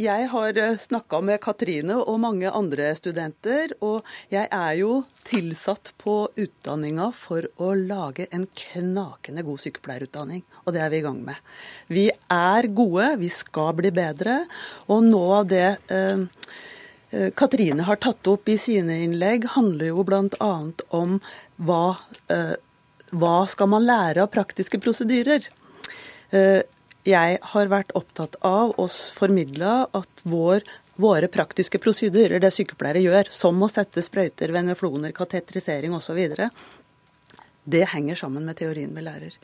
Jeg 0.00 0.30
har 0.32 0.56
eh, 0.56 0.78
snakka 0.80 1.18
med 1.24 1.42
Katrine 1.44 1.98
og 1.98 2.20
mange 2.22 2.48
andre 2.48 2.86
studenter, 2.96 3.74
og 3.84 4.06
jeg 4.32 4.48
er 4.48 4.78
jo 4.78 5.02
tilsatt 5.28 5.90
på 6.00 6.14
utdanninga 6.40 7.10
for 7.12 7.44
å 7.60 7.74
lage 7.76 8.24
en 8.32 8.46
knakende 8.62 9.44
god 9.44 9.60
sykepleierutdanning, 9.60 10.40
og 10.64 10.72
det 10.72 10.84
er 10.86 10.94
vi 10.94 11.02
i 11.02 11.04
gang 11.04 11.20
med. 11.26 11.52
Vi 11.92 12.06
er 12.08 12.70
gode, 12.72 13.10
vi 13.20 13.28
skal 13.34 13.74
bli 13.76 13.92
bedre, 13.92 14.38
og 14.88 15.04
noe 15.10 15.42
av 15.42 15.52
det 15.52 15.68
eh, 15.92 16.24
eh 17.10 17.28
Katrine 17.36 17.84
har 17.84 18.00
tatt 18.00 18.32
opp 18.32 18.48
i 18.48 18.56
sine 18.56 19.02
innlegg, 19.04 19.50
handler 19.58 19.90
jo 19.92 20.06
bl.a. 20.06 20.52
om 20.96 21.16
hva, 21.60 21.84
eh, 22.32 22.56
hva 23.12 23.38
skal 23.52 23.74
man 23.74 23.84
lære 23.84 24.24
av 24.24 24.32
praktiske 24.32 24.80
prosedyrer. 24.80 25.50
Eh, 26.30 26.62
jeg 27.08 27.38
har 27.52 27.72
vært 27.72 27.94
opptatt 27.96 28.36
av 28.44 28.74
å 28.80 28.86
formidle 28.88 29.84
at 29.96 30.24
vår 30.28 30.64
våre 31.00 31.30
praktiske 31.32 31.80
prosedyrer, 31.80 32.40
det 32.42 32.52
sykepleiere 32.54 33.00
gjør, 33.00 33.30
som 33.32 33.60
å 33.62 33.68
sette 33.70 34.02
sprøyter, 34.04 34.52
venefloner, 34.52 35.14
katetrisering 35.16 35.94
osv., 35.96 36.20
det 37.70 37.82
henger 37.92 38.16
sammen 38.16 38.46
med 38.48 38.56
teorien 38.58 38.92
vi 38.96 39.02
lærer. 39.04 39.34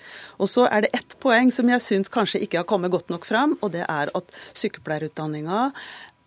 Og 0.41 0.49
så 0.51 0.65
er 0.73 0.87
det 0.87 0.95
ett 0.97 1.15
poeng 1.23 1.53
som 1.55 1.69
jeg 1.71 1.85
syns 1.85 2.11
kanskje 2.13 2.41
ikke 2.43 2.63
har 2.63 2.69
kommet 2.69 2.91
godt 2.91 3.13
nok 3.13 3.27
fram, 3.29 3.55
og 3.61 3.75
det 3.77 3.85
er 3.85 4.11
at 4.17 4.33
sykepleierutdanninga 4.57 5.69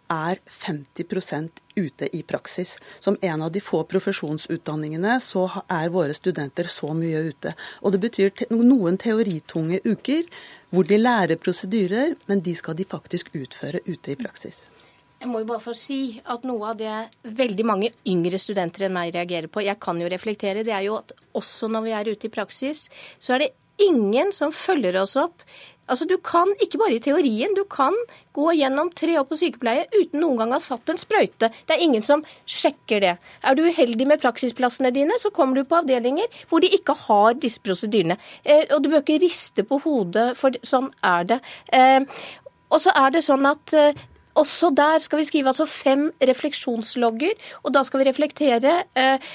er 0.09 0.39
50% 0.49 1.61
ute 1.75 2.09
i 2.15 2.23
praksis. 2.23 2.77
Som 2.99 3.17
en 3.21 3.41
av 3.45 3.51
de 3.51 3.61
få 3.63 3.83
profesjonsutdanningene 3.89 5.19
så 5.23 5.45
er 5.67 5.93
våre 5.93 6.15
studenter 6.17 6.69
så 6.71 6.91
mye 6.97 7.21
ute. 7.29 7.53
Og 7.83 7.93
det 7.95 8.01
betyr 8.07 8.45
noen 8.51 8.99
teoritunge 8.99 9.81
uker 9.85 10.27
hvor 10.73 10.85
de 10.85 10.99
lærer 10.99 11.39
prosedyrer, 11.41 12.17
men 12.27 12.43
de 12.45 12.55
skal 12.57 12.77
de 12.77 12.85
faktisk 12.89 13.31
utføre 13.37 13.81
ute 13.87 14.13
i 14.13 14.19
praksis. 14.19 14.67
Jeg 15.19 15.27
må 15.27 15.41
jo 15.41 15.49
bare 15.49 15.63
få 15.63 15.73
si 15.75 16.21
at 16.31 16.45
noe 16.47 16.69
av 16.71 16.77
det 16.79 16.93
veldig 17.35 17.65
mange 17.67 17.89
yngre 18.07 18.39
studenter 18.39 18.85
enn 18.87 18.93
meg 18.95 19.11
reagerer 19.11 19.49
på, 19.51 19.65
jeg 19.65 19.75
kan 19.83 19.99
jo 19.99 20.07
reflektere, 20.07 20.63
det 20.63 20.71
er 20.71 20.85
jo 20.85 20.95
at 21.01 21.11
også 21.35 21.67
når 21.67 21.83
vi 21.83 21.95
er 21.97 22.11
ute 22.13 22.29
i 22.29 22.31
praksis, 22.31 22.85
så 23.19 23.35
er 23.35 23.43
det 23.43 23.49
ingen 23.83 24.31
som 24.35 24.53
følger 24.55 24.95
oss 25.01 25.17
opp. 25.19 25.43
Altså, 25.89 26.07
Du 26.09 26.17
kan, 26.17 26.51
ikke 26.61 26.79
bare 26.81 26.95
i 26.97 27.03
teorien, 27.03 27.53
du 27.55 27.63
kan 27.69 27.95
gå 28.33 28.51
gjennom 28.57 28.91
tre 28.95 29.17
år 29.19 29.25
på 29.29 29.37
sykepleie 29.39 29.87
uten 29.95 30.21
noen 30.21 30.37
gang 30.39 30.53
å 30.53 30.59
ha 30.59 30.63
satt 30.63 30.89
en 30.89 30.99
sprøyte. 31.01 31.49
Det 31.67 31.75
er 31.75 31.83
ingen 31.83 32.05
som 32.05 32.23
sjekker 32.45 33.03
det. 33.03 33.15
Er 33.43 33.57
du 33.57 33.63
uheldig 33.65 34.07
med 34.07 34.21
praksisplassene 34.21 34.93
dine, 34.95 35.17
så 35.19 35.33
kommer 35.33 35.59
du 35.59 35.67
på 35.67 35.79
avdelinger 35.81 36.29
hvor 36.49 36.63
de 36.63 36.71
ikke 36.75 36.95
har 37.07 37.33
disse 37.41 37.61
prosedyrene. 37.65 38.19
Eh, 38.43 38.67
og 38.69 38.83
du 38.83 38.91
bør 38.91 39.03
ikke 39.03 39.19
riste 39.25 39.65
på 39.67 39.81
hodet, 39.83 40.31
for 40.39 40.55
sånn 40.63 40.91
er 41.05 41.27
det. 41.33 41.41
Eh, 41.73 42.05
og 42.69 42.81
så 42.83 42.93
er 42.97 43.13
det 43.13 43.25
sånn 43.25 43.47
at 43.49 43.75
eh, 43.77 44.07
også 44.39 44.69
der 44.75 45.01
skal 45.03 45.19
vi 45.19 45.27
skrive 45.27 45.51
altså 45.51 45.65
fem 45.67 46.09
refleksjonslogger, 46.21 47.33
og 47.63 47.73
da 47.75 47.83
skal 47.83 48.03
vi 48.03 48.09
reflektere. 48.09 48.75
Eh, 48.95 49.31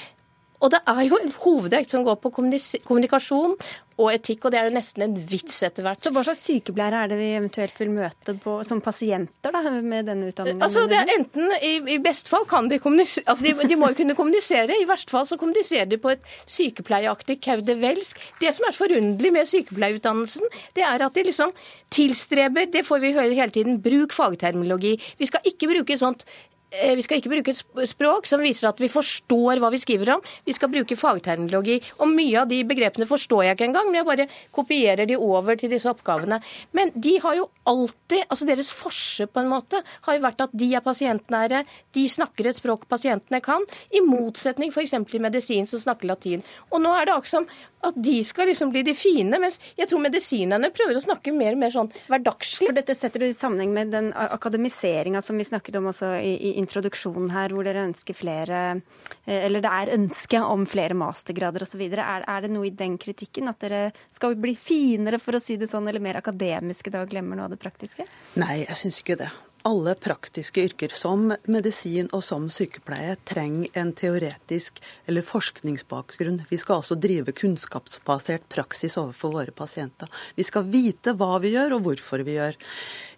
og 0.63 0.71
det 0.73 0.81
er 0.87 1.01
jo 1.07 1.17
en 1.19 1.33
hovedvekt 1.43 1.91
som 1.91 2.05
går 2.05 2.19
på 2.23 2.31
kommunikasjon 2.35 3.57
og 3.95 4.09
etikk, 4.11 4.45
og 4.45 4.51
det 4.51 4.59
er 4.59 4.67
jo 4.67 4.75
nesten 4.75 5.05
en 5.05 5.13
vits 5.29 5.61
etter 5.63 5.85
hvert. 5.85 6.01
Så 6.03 6.11
hva 6.11 6.23
slags 6.27 6.41
sykepleiere 6.43 7.05
er 7.05 7.11
det 7.11 7.19
vi 7.19 7.29
eventuelt 7.37 7.77
vil 7.79 7.93
møte 7.95 8.35
på, 8.43 8.57
som 8.67 8.81
pasienter 8.83 9.55
da, 9.55 9.61
med 9.79 10.09
denne 10.09 10.31
utdanningen? 10.31 10.63
Altså, 10.65 10.83
det 10.91 10.97
er 10.99 11.11
enten, 11.13 11.53
I, 11.63 11.77
i 11.95 11.99
best 12.03 12.27
fall 12.31 12.43
kan 12.49 12.67
de 12.71 12.79
kommunisere 12.83 13.23
altså, 13.31 13.45
de, 13.47 13.69
de, 13.71 13.77
må 13.79 13.93
jo 13.93 13.99
kunne 14.01 14.17
kommunisere. 14.17 14.75
I 14.75 14.87
verste 14.89 15.15
fall 15.15 15.27
så 15.29 15.39
kommuniserer 15.39 15.87
de 15.91 15.99
på 16.01 16.11
et 16.11 16.33
sykepleieaktig 16.43 17.39
kaudevelsk. 17.45 18.19
Det 18.41 18.51
som 18.57 18.67
er 18.67 18.75
forunderlig 18.75 19.31
med 19.37 19.51
sykepleierutdannelsen, 19.51 20.51
det 20.75 20.83
er 20.87 21.05
at 21.07 21.15
de 21.15 21.23
liksom 21.29 21.55
tilstreber, 21.95 22.67
det 22.73 22.83
får 22.87 22.99
vi 23.03 23.13
høre 23.15 23.31
hele 23.31 23.55
tiden, 23.55 23.79
bruk 23.83 24.15
fagterminologi. 24.15 24.97
Vi 25.19 25.31
skal 25.31 25.47
ikke 25.47 25.71
bruke 25.71 25.95
sånt 26.01 26.27
vi 26.95 27.05
skal 27.05 27.19
ikke 27.19 27.31
bruke 27.31 27.53
et 27.53 27.89
språk 27.89 28.27
som 28.29 28.43
viser 28.43 28.69
at 28.69 28.81
vi 28.81 28.89
forstår 28.91 29.61
hva 29.61 29.71
vi 29.73 29.81
skriver 29.81 30.15
om. 30.15 30.23
Vi 30.45 30.55
skal 30.55 30.71
bruke 30.73 30.97
fagterminologi. 30.99 31.79
Og 31.99 32.11
mye 32.11 32.41
av 32.41 32.49
de 32.51 32.61
begrepene 32.67 33.07
forstår 33.09 33.45
jeg 33.47 33.57
ikke 33.57 33.69
engang, 33.69 33.89
men 33.89 34.01
jeg 34.01 34.09
bare 34.09 34.27
kopierer 34.55 35.09
de 35.09 35.19
over 35.19 35.59
til 35.59 35.71
disse 35.71 35.89
oppgavene. 35.89 36.41
Men 36.75 36.93
de 36.95 37.17
har 37.23 37.39
jo 37.41 37.49
alltid 37.65 38.23
Altså 38.29 38.45
deres 38.47 38.69
forse 38.73 39.25
på 39.29 39.41
en 39.41 39.49
måte 39.49 39.79
har 40.05 40.15
jo 40.15 40.21
vært 40.23 40.41
at 40.43 40.53
de 40.55 40.67
er 40.75 40.83
pasientnære, 40.83 41.61
de 41.95 42.03
snakker 42.09 42.49
et 42.49 42.57
språk 42.57 42.85
pasientene 42.89 43.39
kan, 43.43 43.63
i 43.93 44.01
motsetning 44.03 44.71
f.eks. 44.73 44.93
i 44.93 45.21
medisin 45.21 45.67
som 45.69 45.81
snakker 45.81 46.09
latin. 46.09 46.43
Og 46.71 46.81
nå 46.83 46.91
er 46.95 47.07
det 47.07 47.15
akkurat 47.15 47.33
som 47.33 47.47
at 47.85 47.97
de 48.01 48.15
skal 48.25 48.49
liksom 48.49 48.71
bli 48.73 48.81
de 48.85 48.95
fine, 48.97 49.39
mens 49.41 49.59
jeg 49.77 49.89
tror 49.89 50.01
medisinerne 50.03 50.71
prøver 50.73 50.97
å 50.97 51.03
snakke 51.03 51.33
mer 51.35 51.53
og 51.53 51.61
mer 51.61 51.73
sånn 51.73 51.91
hverdagslig. 52.09 52.69
For 52.71 52.77
dette 52.77 52.95
setter 52.97 53.21
du 53.21 53.27
i 53.29 53.35
sammenheng 53.35 53.73
med 53.75 53.93
den 53.93 54.11
akademiseringa 54.13 55.21
som 55.25 55.37
vi 55.37 55.47
snakket 55.47 55.77
om 55.79 55.91
også 55.91 56.15
i, 56.17 56.33
i 56.49 56.53
introduksjonen 56.65 57.31
her, 57.35 57.55
hvor 57.55 57.67
dere 57.67 57.85
ønsker 57.87 58.17
flere 58.17 58.61
eh, 58.75 59.39
Eller 59.45 59.63
det 59.63 59.71
er 59.71 59.93
ønske 59.95 60.41
om 60.43 60.67
flere 60.69 60.97
mastergrader 60.97 61.65
osv. 61.65 61.85
Er, 61.87 62.25
er 62.27 62.45
det 62.45 62.51
noe 62.53 62.67
i 62.67 62.75
den 62.75 62.99
kritikken 63.01 63.51
at 63.51 63.63
dere 63.63 63.87
skal 64.13 64.35
bli 64.35 64.57
finere, 64.59 65.21
for 65.21 65.37
å 65.37 65.43
si 65.43 65.59
det 65.61 65.71
sånn, 65.71 65.87
eller 65.89 66.03
mer 66.03 66.19
akademiske 66.21 66.93
da 66.93 67.05
og 67.05 67.13
glemmer 67.13 67.39
noe 67.39 67.49
av 67.49 67.55
det 67.55 67.61
praktiske? 67.61 68.07
Nei, 68.41 68.63
jeg 68.65 68.81
syns 68.83 69.03
ikke 69.03 69.19
det 69.23 69.31
alle 69.65 69.95
praktiske 69.97 70.61
yrker, 70.61 70.93
som 70.93 71.31
medisin 71.49 72.09
og 72.13 72.21
som 72.23 72.45
sykepleie, 72.53 73.15
trenger 73.25 73.79
en 73.81 73.91
teoretisk 73.97 74.77
eller 75.09 75.25
forskningsbakgrunn. 75.25 76.43
Vi 76.51 76.59
skal 76.61 76.83
altså 76.83 76.97
drive 77.01 77.33
kunnskapsbasert 77.33 78.45
praksis 78.51 78.97
overfor 79.01 79.33
våre 79.33 79.55
pasienter. 79.55 80.11
Vi 80.37 80.45
skal 80.45 80.69
vite 80.69 81.15
hva 81.17 81.39
vi 81.41 81.55
gjør, 81.55 81.79
og 81.79 81.87
hvorfor 81.87 82.21
vi 82.27 82.37
gjør. 82.37 82.59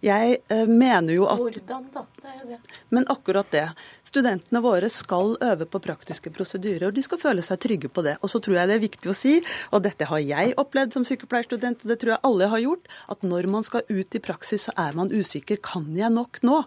Jeg 0.03 0.37
eh, 0.53 0.69
mener 0.69 1.15
jo 1.15 1.27
at 1.29 1.41
Hvordan, 1.41 1.87
da? 1.93 2.03
Det 2.21 2.31
er 2.31 2.39
jo 2.41 2.49
det. 2.51 2.79
Men 2.93 3.07
akkurat 3.11 3.49
det. 3.53 3.65
Studentene 4.07 4.61
våre 4.63 4.89
skal 4.93 5.35
øve 5.43 5.67
på 5.69 5.81
praktiske 5.83 6.31
prosedyrer, 6.33 6.89
og 6.89 6.97
de 6.97 7.03
skal 7.05 7.21
føle 7.21 7.45
seg 7.45 7.61
trygge 7.63 7.91
på 7.91 8.03
det. 8.05 8.17
Og 8.21 8.31
så 8.31 8.41
tror 8.43 8.59
jeg 8.59 8.69
det 8.69 8.77
er 8.77 8.83
viktig 8.85 9.11
å 9.11 9.17
si, 9.17 9.37
og 9.71 9.85
dette 9.87 10.09
har 10.09 10.23
jeg 10.23 10.57
opplevd 10.61 10.97
som 10.97 11.07
sykepleierstudent, 11.07 11.83
og 11.83 11.93
det 11.93 11.99
tror 12.01 12.15
jeg 12.15 12.25
alle 12.29 12.51
har 12.53 12.63
gjort, 12.63 12.91
at 13.13 13.25
når 13.25 13.49
man 13.51 13.65
skal 13.67 13.87
ut 13.89 14.19
i 14.19 14.23
praksis, 14.23 14.67
så 14.67 14.75
er 14.79 14.97
man 14.97 15.13
usikker. 15.13 15.61
Kan 15.63 15.89
jeg 15.97 16.13
nok 16.13 16.41
nå? 16.45 16.61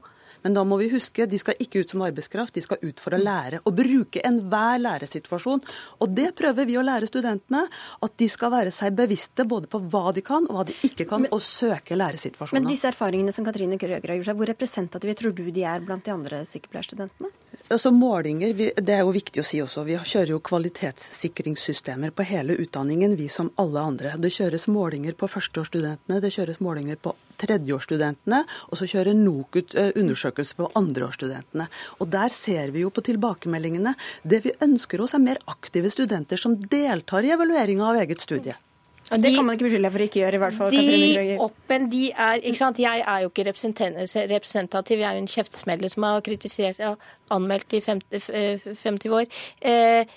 Men 0.44 0.56
da 0.56 0.64
må 0.66 0.78
vi 0.80 0.90
huske, 0.92 1.26
de 1.28 1.40
skal 1.40 1.58
ikke 1.60 1.82
ut 1.84 1.92
som 1.92 2.04
arbeidskraft, 2.06 2.54
de 2.56 2.64
skal 2.64 2.80
ut 2.82 3.02
for 3.02 3.16
å 3.16 3.20
lære. 3.20 3.62
Og 3.68 3.76
bruke 3.76 4.22
enhver 4.26 4.80
læresituasjon. 4.82 5.62
Og 6.00 6.16
det 6.16 6.30
prøver 6.38 6.68
vi 6.68 6.78
å 6.80 6.84
lære 6.86 7.08
studentene. 7.10 7.66
At 8.04 8.16
de 8.20 8.28
skal 8.30 8.52
være 8.54 8.74
seg 8.74 8.96
bevisste 8.98 9.46
både 9.48 9.70
på 9.70 9.82
hva 9.92 10.14
de 10.16 10.24
kan 10.24 10.46
og 10.48 10.56
hva 10.58 10.66
de 10.68 10.76
ikke 10.86 11.06
kan, 11.10 11.26
men, 11.26 11.34
og 11.34 11.44
søke 11.44 11.98
læresituasjoner. 11.98 12.58
Men 12.58 12.70
disse 12.70 12.88
erfaringene 12.90 13.34
som 13.36 13.46
Katrine 13.46 13.78
Krøger 13.80 14.14
har 14.14 14.20
gjort 14.20 14.30
seg, 14.32 14.40
hvor 14.40 14.52
representative 14.54 15.16
tror 15.18 15.36
du 15.36 15.46
de 15.50 15.66
er 15.66 15.84
blant 15.84 16.06
de 16.06 16.14
andre 16.14 16.44
sykepleierstudentene? 16.48 17.32
Altså 17.70 17.90
målinger, 17.94 18.50
Det 18.82 18.94
er 18.94 19.04
jo 19.04 19.12
viktig 19.14 19.44
å 19.44 19.46
si 19.46 19.60
også. 19.62 19.84
Vi 19.86 19.94
kjører 19.94 20.32
jo 20.32 20.40
kvalitetssikringssystemer 20.42 22.10
på 22.10 22.24
hele 22.26 22.56
utdanningen, 22.58 23.14
vi 23.14 23.28
som 23.30 23.52
alle 23.62 23.78
andre. 23.78 24.14
Det 24.18 24.32
kjøres 24.34 24.66
målinger 24.66 25.14
på 25.14 25.28
førsteårsstudentene, 25.30 26.18
det 26.18 26.32
kjøres 26.34 26.58
målinger 26.58 26.98
på 26.98 27.14
tredjeårsstudentene, 27.38 28.40
og 28.68 28.80
så 28.80 28.88
kjører 28.90 29.14
NOKUT 29.14 29.76
eh, 29.78 29.92
undersøkelse 30.02 30.58
på 30.58 30.70
andreårsstudentene. 30.80 31.68
Og 32.02 32.10
Der 32.10 32.34
ser 32.34 32.74
vi 32.74 32.82
jo 32.82 32.90
på 32.90 33.06
tilbakemeldingene. 33.06 33.94
Det 34.26 34.42
vi 34.48 34.56
ønsker 34.66 35.00
oss, 35.00 35.14
er 35.14 35.22
mer 35.22 35.38
aktive 35.46 35.94
studenter 35.94 36.42
som 36.42 36.58
deltar 36.58 37.22
i 37.22 37.30
evalueringa 37.36 37.86
av 37.86 38.02
eget 38.02 38.26
studie. 38.26 38.58
De, 39.10 39.18
det 39.18 39.32
kan 39.34 39.46
man 39.46 39.56
ikke 39.56 39.66
beskylde 39.66 39.88
deg 39.88 39.94
for 39.94 40.02
å 40.04 40.06
ikke 40.06 40.20
gjøre, 40.20 40.38
i 40.38 40.40
hvert 40.44 40.54
fall. 40.54 40.74
De 40.74 41.38
oppen, 41.42 41.86
de 41.90 42.02
er, 42.12 42.42
ikke 42.46 42.60
sant? 42.60 42.78
Jeg 42.78 43.02
er 43.02 43.24
jo 43.24 43.30
ikke 43.32 43.46
representativ, 43.48 45.00
jeg 45.02 45.08
er 45.08 45.16
jo 45.18 45.22
en 45.24 45.32
kjeftsmeller 45.32 45.90
som 45.90 46.06
har 46.06 46.22
kritisert 46.26 46.82
og 46.86 47.08
anmeldt 47.34 47.74
i 47.74 47.80
50, 47.82 48.76
50 48.84 49.16
år. 49.18 49.42
Eh, 49.66 50.14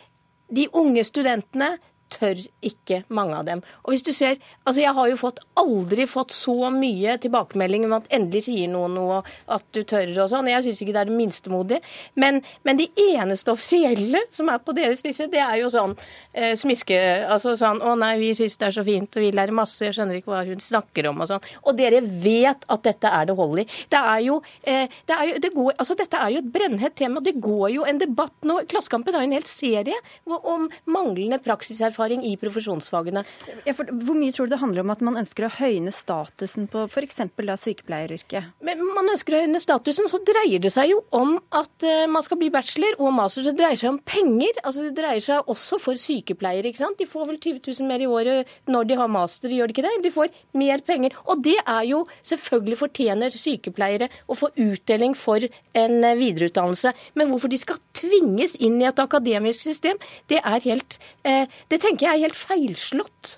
de 0.54 0.68
unge 0.78 1.04
studentene 1.10 1.72
tør 2.14 2.40
ikke 2.66 3.02
mange 3.14 3.38
av 3.40 3.48
dem. 3.48 3.64
Og 3.84 3.94
hvis 3.94 4.06
du 4.06 4.12
ser, 4.16 4.40
altså 4.64 4.82
Jeg 4.84 4.94
har 4.98 5.10
jo 5.10 5.18
fått, 5.20 5.40
aldri 5.60 6.06
fått 6.10 6.34
så 6.36 6.70
mye 6.74 7.18
tilbakemelding 7.22 7.88
om 7.88 7.98
at 8.00 8.10
endelig 8.14 8.46
sier 8.48 8.70
noen 8.72 8.96
noe, 8.98 9.22
at 9.52 9.66
du 9.76 9.82
tør 9.88 10.10
og 10.26 10.30
sånn. 10.32 10.50
Jeg 10.52 10.66
syns 10.66 10.82
ikke 10.84 10.96
det 10.96 11.02
er 11.04 11.10
det 11.10 11.18
minste 11.18 11.52
modige. 11.54 11.82
Men, 12.20 12.42
men, 12.68 12.80
de 12.80 12.90
eneste 13.16 13.54
offisielle 13.54 14.24
som 14.34 14.50
er 14.52 14.62
på 14.64 14.76
deres 14.76 15.04
liste, 15.06 15.30
det 15.32 15.42
er 15.44 15.60
jo 15.62 15.72
sånn 15.74 15.96
eh, 16.34 16.54
smiske 16.60 17.00
Altså 17.34 17.54
sånn 17.58 17.80
Å 17.84 17.94
nei, 18.00 18.16
vi 18.22 18.32
syns 18.38 18.58
det 18.60 18.68
er 18.68 18.76
så 18.76 18.84
fint, 18.86 19.16
og 19.16 19.24
vi 19.24 19.32
lærer 19.36 19.56
masse, 19.56 19.82
jeg 19.86 19.96
skjønner 19.96 20.20
ikke 20.20 20.32
hva 20.34 20.44
hun 20.48 20.62
snakker 20.62 21.08
om 21.10 21.24
og 21.24 21.30
sånn. 21.30 21.48
Og 21.64 21.78
dere 21.78 22.02
vet 22.04 22.66
at 22.68 22.86
dette 22.86 23.10
er 23.10 23.30
det 23.30 23.38
hold 23.38 23.64
i. 23.64 23.68
Det 23.92 24.00
er 24.00 24.24
jo, 24.26 24.40
eh, 24.68 25.00
det 25.10 25.18
er 25.18 25.30
jo 25.30 25.42
det 25.44 25.54
går, 25.56 25.72
altså 25.78 25.98
Dette 25.98 26.20
er 26.20 26.34
jo 26.34 26.42
et 26.42 26.52
brennhett 26.54 26.96
tema. 27.00 27.22
Det 27.24 27.36
går 27.42 27.68
jo 27.78 27.86
en 27.88 28.02
debatt 28.02 28.48
nå. 28.48 28.60
Klassekampen 28.70 29.16
har 29.16 29.26
en 29.26 29.36
hel 29.36 29.46
serie 29.48 29.98
om 30.26 30.68
manglende 30.90 31.40
praksiserfaring 31.44 32.03
erfaring 32.04 32.24
i 32.28 32.36
profesjonsfagene. 32.40 33.24
Hvor 33.66 34.18
mye 34.18 34.34
tror 34.34 34.48
du 34.48 34.54
det 34.54 34.62
handler 34.62 34.84
om 34.84 34.92
at 34.94 35.02
man 35.06 35.18
ønsker 35.22 35.48
å 35.48 35.52
høyne 35.60 35.92
statusen 35.94 36.68
på 36.72 36.86
f.eks. 36.90 37.22
sykepleieryrket? 37.64 38.54
Men 38.64 38.82
man 38.96 39.10
ønsker 39.14 39.36
å 39.38 39.42
høyne 39.44 39.62
statusen, 39.64 40.10
så 40.12 40.20
dreier 40.26 40.60
det 40.60 40.74
seg 40.74 40.92
jo 40.92 41.02
om 41.16 41.38
at 41.56 41.86
uh, 41.88 42.06
man 42.12 42.24
skal 42.26 42.40
bli 42.42 42.52
bachelor 42.54 42.98
og 43.00 43.14
master. 43.16 43.44
Så 43.44 43.54
det 43.54 43.62
dreier 43.62 43.80
seg 43.80 43.94
om 43.94 44.00
penger. 44.00 44.60
Altså 44.64 44.88
Det 44.88 44.96
dreier 44.98 45.24
seg 45.24 45.50
også 45.50 45.80
for 45.82 46.00
sykepleiere. 46.00 46.68
ikke 46.70 46.84
sant? 46.84 47.00
De 47.00 47.08
får 47.10 47.30
vel 47.30 47.40
20 47.40 47.62
000 47.80 47.90
mer 47.90 48.04
i 48.04 48.10
året 48.10 48.52
når 48.68 48.90
de 48.90 49.00
har 49.00 49.12
master, 49.12 49.54
gjør 49.54 49.70
de 49.70 49.76
ikke 49.76 49.86
det? 49.86 49.96
De 50.04 50.14
får 50.14 50.34
mer 50.60 50.84
penger. 50.86 51.16
Og 51.28 51.44
det 51.44 51.58
er 51.62 51.84
jo 51.88 52.04
selvfølgelig 52.22 52.80
fortjener 52.80 53.38
sykepleiere 53.38 54.10
å 54.28 54.38
få 54.38 54.52
utdeling 54.60 55.16
for 55.18 55.44
en 55.44 55.96
eh, 56.04 56.18
videreutdannelse. 56.20 56.94
Men 57.20 57.32
hvorfor 57.32 57.52
de 57.52 57.60
skal 57.62 57.80
tvinges 57.96 58.58
inn 58.64 58.80
i 58.82 58.88
et 58.90 59.00
akademisk 59.00 59.64
system, 59.64 60.00
det 60.32 60.42
er 60.42 60.64
helt 60.66 60.98
uh, 61.28 61.46
Det 61.70 61.80
tenker 61.82 61.93
tenker 61.94 62.10
jeg 62.10 62.20
er 62.20 62.28
helt 62.28 62.38
feilslått. 62.38 63.38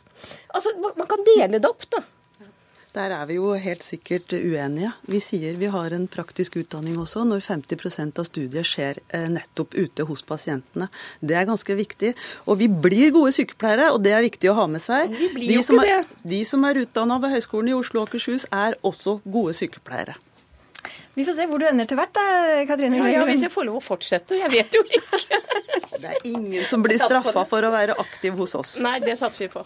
Altså, 0.55 0.75
Man 0.79 1.07
kan 1.07 1.23
dele 1.27 1.59
det 1.59 1.67
opp, 1.67 1.89
da. 1.91 2.03
Der 2.95 3.11
er 3.11 3.25
vi 3.27 3.35
jo 3.35 3.49
helt 3.59 3.83
sikkert 3.83 4.31
uenige. 4.31 4.93
Vi 5.11 5.19
sier 5.19 5.57
vi 5.59 5.67
har 5.67 5.91
en 5.91 6.05
praktisk 6.07 6.55
utdanning 6.61 6.95
også, 6.95 7.25
når 7.27 7.43
50 7.43 8.13
av 8.15 8.23
studiet 8.23 8.63
skjer 8.63 9.01
eh, 9.09 9.25
nettopp 9.33 9.75
ute 9.75 10.05
hos 10.07 10.23
pasientene. 10.23 10.87
Det 11.19 11.35
er 11.35 11.43
ganske 11.49 11.75
viktig. 11.75 12.13
Og 12.47 12.61
vi 12.61 12.69
blir 12.71 13.11
gode 13.11 13.33
sykepleiere, 13.35 13.89
og 13.91 13.99
det 14.05 14.13
er 14.15 14.23
viktig 14.23 14.47
å 14.47 14.55
ha 14.61 14.69
med 14.71 14.79
seg. 14.79 15.11
Vi 15.11 15.27
blir 15.33 15.51
De 15.51 15.57
jo 15.59 15.65
ikke 15.65 15.97
er, 15.97 16.07
de 16.23 16.39
som 16.47 16.63
er 16.63 16.79
utdanna 16.85 17.19
ved 17.19 17.35
Høgskolen 17.35 17.73
i 17.73 17.75
Oslo 17.75 18.05
og 18.05 18.07
Akershus, 18.07 18.47
er 18.47 18.79
også 18.79 19.19
gode 19.27 19.57
sykepleiere. 19.59 20.15
Vi 21.15 21.25
får 21.27 21.37
se 21.37 21.47
hvor 21.49 21.61
du 21.61 21.65
ender 21.69 21.87
til 21.89 21.99
hvert, 21.99 22.13
da, 22.15 22.25
Katrine. 22.69 22.99
Ja, 23.01 23.11
ja, 23.19 23.25
hvis 23.29 23.45
jeg 23.45 23.53
får 23.53 23.67
lov 23.69 23.79
å 23.79 23.83
fortsette. 23.83 24.37
Jeg 24.39 24.51
vet 24.53 24.77
jo 24.77 24.83
ikke. 24.85 25.41
Det 26.05 26.11
er 26.11 26.27
ingen 26.27 26.65
som 26.67 26.83
blir 26.83 26.99
straffa 26.99 27.45
for 27.47 27.65
å 27.65 27.71
være 27.73 27.95
aktiv 28.01 28.35
hos 28.37 28.53
oss. 28.59 28.75
Nei, 28.83 28.97
det 29.01 29.15
satser 29.17 29.45
vi 29.45 29.49
på. 29.53 29.63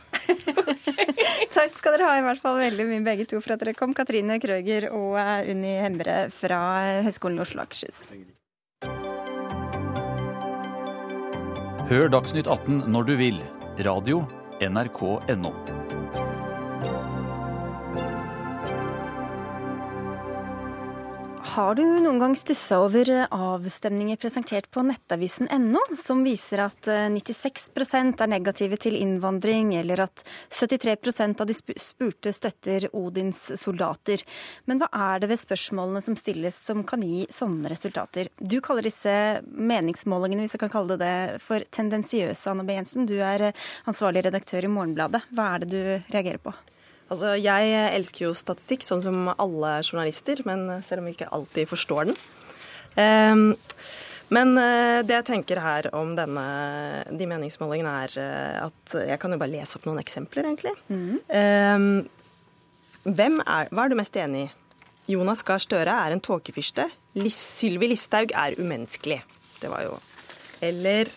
Takk 1.56 1.74
skal 1.74 1.98
dere 1.98 2.10
ha 2.10 2.20
i 2.20 2.24
hvert 2.24 2.42
fall 2.44 2.60
veldig 2.62 2.86
mye 2.92 3.04
begge 3.06 3.26
to 3.30 3.42
for 3.42 3.56
at 3.56 3.64
dere 3.64 3.74
kom. 3.78 3.96
Katrine 3.98 4.38
Krøger 4.42 4.92
og 4.94 5.18
eh, 5.20 5.50
Unni 5.52 5.74
Hemre 5.82 6.20
fra 6.34 6.62
Høgskolen 7.08 7.42
i 7.42 7.44
Oslo 7.44 7.64
og 7.64 7.68
Akershus. 7.68 8.14
Hør 11.90 12.12
Dagsnytt 12.14 12.46
18 12.46 12.86
når 12.94 13.10
du 13.10 13.16
vil. 13.18 13.44
Radio 13.82 14.22
NRK.no. 14.62 15.54
Har 21.50 21.76
du 21.76 21.82
noen 21.82 22.20
gang 22.22 22.36
stussa 22.38 22.78
over 22.84 23.10
eh, 23.10 23.26
avstemninger 23.34 24.20
presentert 24.22 24.68
på 24.72 24.84
nettavisen.no, 24.86 25.82
som 25.98 26.22
viser 26.22 26.62
at 26.62 26.90
eh, 26.92 27.08
96% 27.10 28.22
er 28.22 28.30
negative 28.30 28.78
til 28.78 28.98
innvandring, 29.00 29.72
eller 29.80 30.04
at 30.06 30.22
73% 30.54 31.42
av 31.42 31.50
de 31.50 31.56
spurte 31.58 32.34
støtter 32.36 32.86
Odins 32.94 33.42
soldater? 33.58 34.22
Men 34.70 34.84
hva 34.84 34.92
er 34.94 35.24
det 35.24 35.32
ved 35.34 35.42
spørsmålene 35.42 36.04
som 36.06 36.20
stilles 36.20 36.60
som 36.70 36.86
kan 36.86 37.02
gi 37.02 37.26
sånne 37.34 37.74
resultater? 37.74 38.30
Du 38.38 38.60
kaller 38.62 38.86
disse 38.86 39.14
meningsmålingene, 39.50 40.46
hvis 40.46 40.54
jeg 40.54 40.68
kan 40.68 40.76
kalle 40.76 41.00
det 41.00 41.10
det, 41.10 41.42
for 41.42 41.66
tendensiøse, 41.74 42.46
Anne 42.52 42.68
B. 42.68 42.78
Jensen. 42.78 43.10
Du 43.10 43.18
er 43.18 43.50
eh, 43.50 43.70
ansvarlig 43.90 44.28
redaktør 44.28 44.70
i 44.70 44.74
Morgenbladet. 44.76 45.26
Hva 45.34 45.56
er 45.56 45.66
det 45.66 45.74
du 45.74 46.14
reagerer 46.14 46.44
på? 46.44 46.54
Altså, 47.10 47.34
Jeg 47.42 47.72
elsker 47.96 48.28
jo 48.28 48.36
statistikk, 48.38 48.86
sånn 48.86 49.02
som 49.06 49.32
alle 49.34 49.80
journalister, 49.82 50.44
men 50.46 50.84
selv 50.86 51.02
om 51.02 51.10
vi 51.10 51.16
ikke 51.18 51.32
alltid 51.34 51.72
forstår 51.72 52.12
den. 52.12 52.20
Um, 53.00 53.44
men 54.34 54.54
eh, 54.62 55.02
det 55.06 55.16
jeg 55.16 55.28
tenker 55.32 55.62
her 55.62 55.90
om 55.98 56.14
denne, 56.18 56.46
de 57.10 57.28
meningsmålingene, 57.30 57.94
er 58.06 58.16
eh, 58.22 58.68
at 58.68 58.96
Jeg 59.10 59.18
kan 59.22 59.34
jo 59.34 59.40
bare 59.42 59.54
lese 59.56 59.80
opp 59.80 59.88
noen 59.90 60.02
eksempler, 60.02 60.46
egentlig. 60.46 60.76
Ehm, 61.34 62.04
hvem 63.10 63.40
er, 63.42 63.72
hva 63.74 63.86
er 63.86 63.90
du 63.90 63.98
mest 63.98 64.20
enig 64.22 64.44
i? 64.46 64.52
Jonas 65.16 65.42
Gahr 65.42 65.62
Støre 65.64 65.96
er 66.06 66.14
en 66.14 66.22
tåkefyrste. 66.22 66.86
Sylvi 67.34 67.90
Listhaug 67.90 68.36
er 68.38 68.54
umenneskelig. 68.60 69.24
Det 69.60 69.72
var 69.72 69.88
jo 69.88 69.98
Eller 70.62 71.10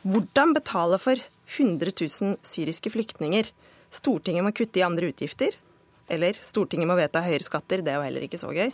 hvordan 0.00 0.54
betale 0.56 0.96
for 0.98 1.20
100 1.58 1.92
000 1.92 2.38
syriske 2.46 2.88
flyktninger? 2.94 3.50
Stortinget 3.90 4.46
må 4.46 4.54
kutte 4.54 4.80
i 4.80 4.86
andre 4.86 5.10
utgifter. 5.10 5.56
Eller 6.10 6.36
Stortinget 6.38 6.88
må 6.90 6.96
vedta 6.98 7.22
høyere 7.24 7.46
skatter. 7.46 7.84
Det 7.84 7.92
er 7.92 8.00
jo 8.00 8.06
heller 8.06 8.26
ikke 8.26 8.40
så 8.40 8.52
gøy. 8.54 8.70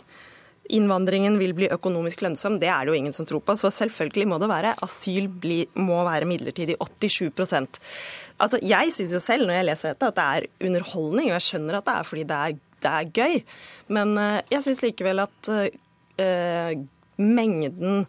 Innvandringen 0.77 1.37
vil 1.39 1.53
bli 1.55 1.69
økonomisk 1.71 2.21
lønnsom. 2.25 2.57
Det 2.59 2.67
er 2.67 2.85
det 2.85 2.91
jo 2.91 2.99
ingen 2.99 3.15
som 3.15 3.27
tror 3.27 3.41
på. 3.45 3.55
Så 3.55 3.71
selvfølgelig 3.73 4.27
må 4.33 4.39
det 4.41 4.49
være. 4.51 4.75
Asyl 4.83 5.29
bli, 5.31 5.61
må 5.79 6.01
være 6.07 6.29
midlertidig. 6.29 6.77
87% 6.77 7.81
Altså, 8.37 8.59
Jeg 8.61 8.91
syns 8.93 9.13
jo 9.15 9.19
selv 9.19 9.47
når 9.47 9.55
jeg 9.55 9.65
leser 9.65 9.93
dette 9.95 10.09
at 10.11 10.17
det 10.17 10.25
er 10.25 10.67
underholdning, 10.67 11.31
og 11.31 11.37
jeg 11.39 11.45
skjønner 11.47 11.79
at 11.79 11.87
det 11.87 11.93
er 11.95 12.05
fordi 12.05 12.25
det 12.29 12.37
er, 12.37 12.59
det 12.85 12.91
er 12.91 13.07
gøy. 13.17 13.39
Men 13.97 14.13
uh, 14.13 14.37
jeg 14.51 14.61
syns 14.65 14.83
likevel 14.85 15.23
at 15.23 15.49
uh, 15.49 16.83
mengden 17.17 18.05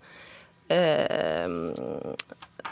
eh, 0.69 1.49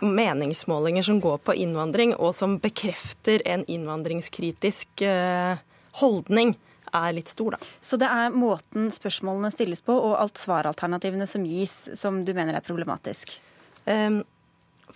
meningsmålinger 0.01 1.07
som 1.07 1.21
går 1.21 1.39
på 1.47 1.55
innvandring, 1.55 2.15
og 2.15 2.35
som 2.35 2.59
bekrefter 2.63 3.43
en 3.49 3.65
innvandringskritisk 3.71 5.05
eh, 5.07 5.59
holdning, 6.01 6.57
er 6.95 7.17
litt 7.17 7.29
stor, 7.29 7.57
da. 7.57 7.73
Så 7.83 7.99
det 8.01 8.09
er 8.09 8.33
måten 8.35 8.89
spørsmålene 8.95 9.51
stilles 9.53 9.83
på, 9.85 9.93
og 9.93 10.17
alt 10.21 10.39
svaralternativene 10.41 11.27
som 11.29 11.45
gis, 11.45 11.75
som 11.99 12.23
du 12.25 12.33
mener 12.37 12.57
er 12.57 12.65
problematisk? 12.65 13.35
Um, 13.85 14.23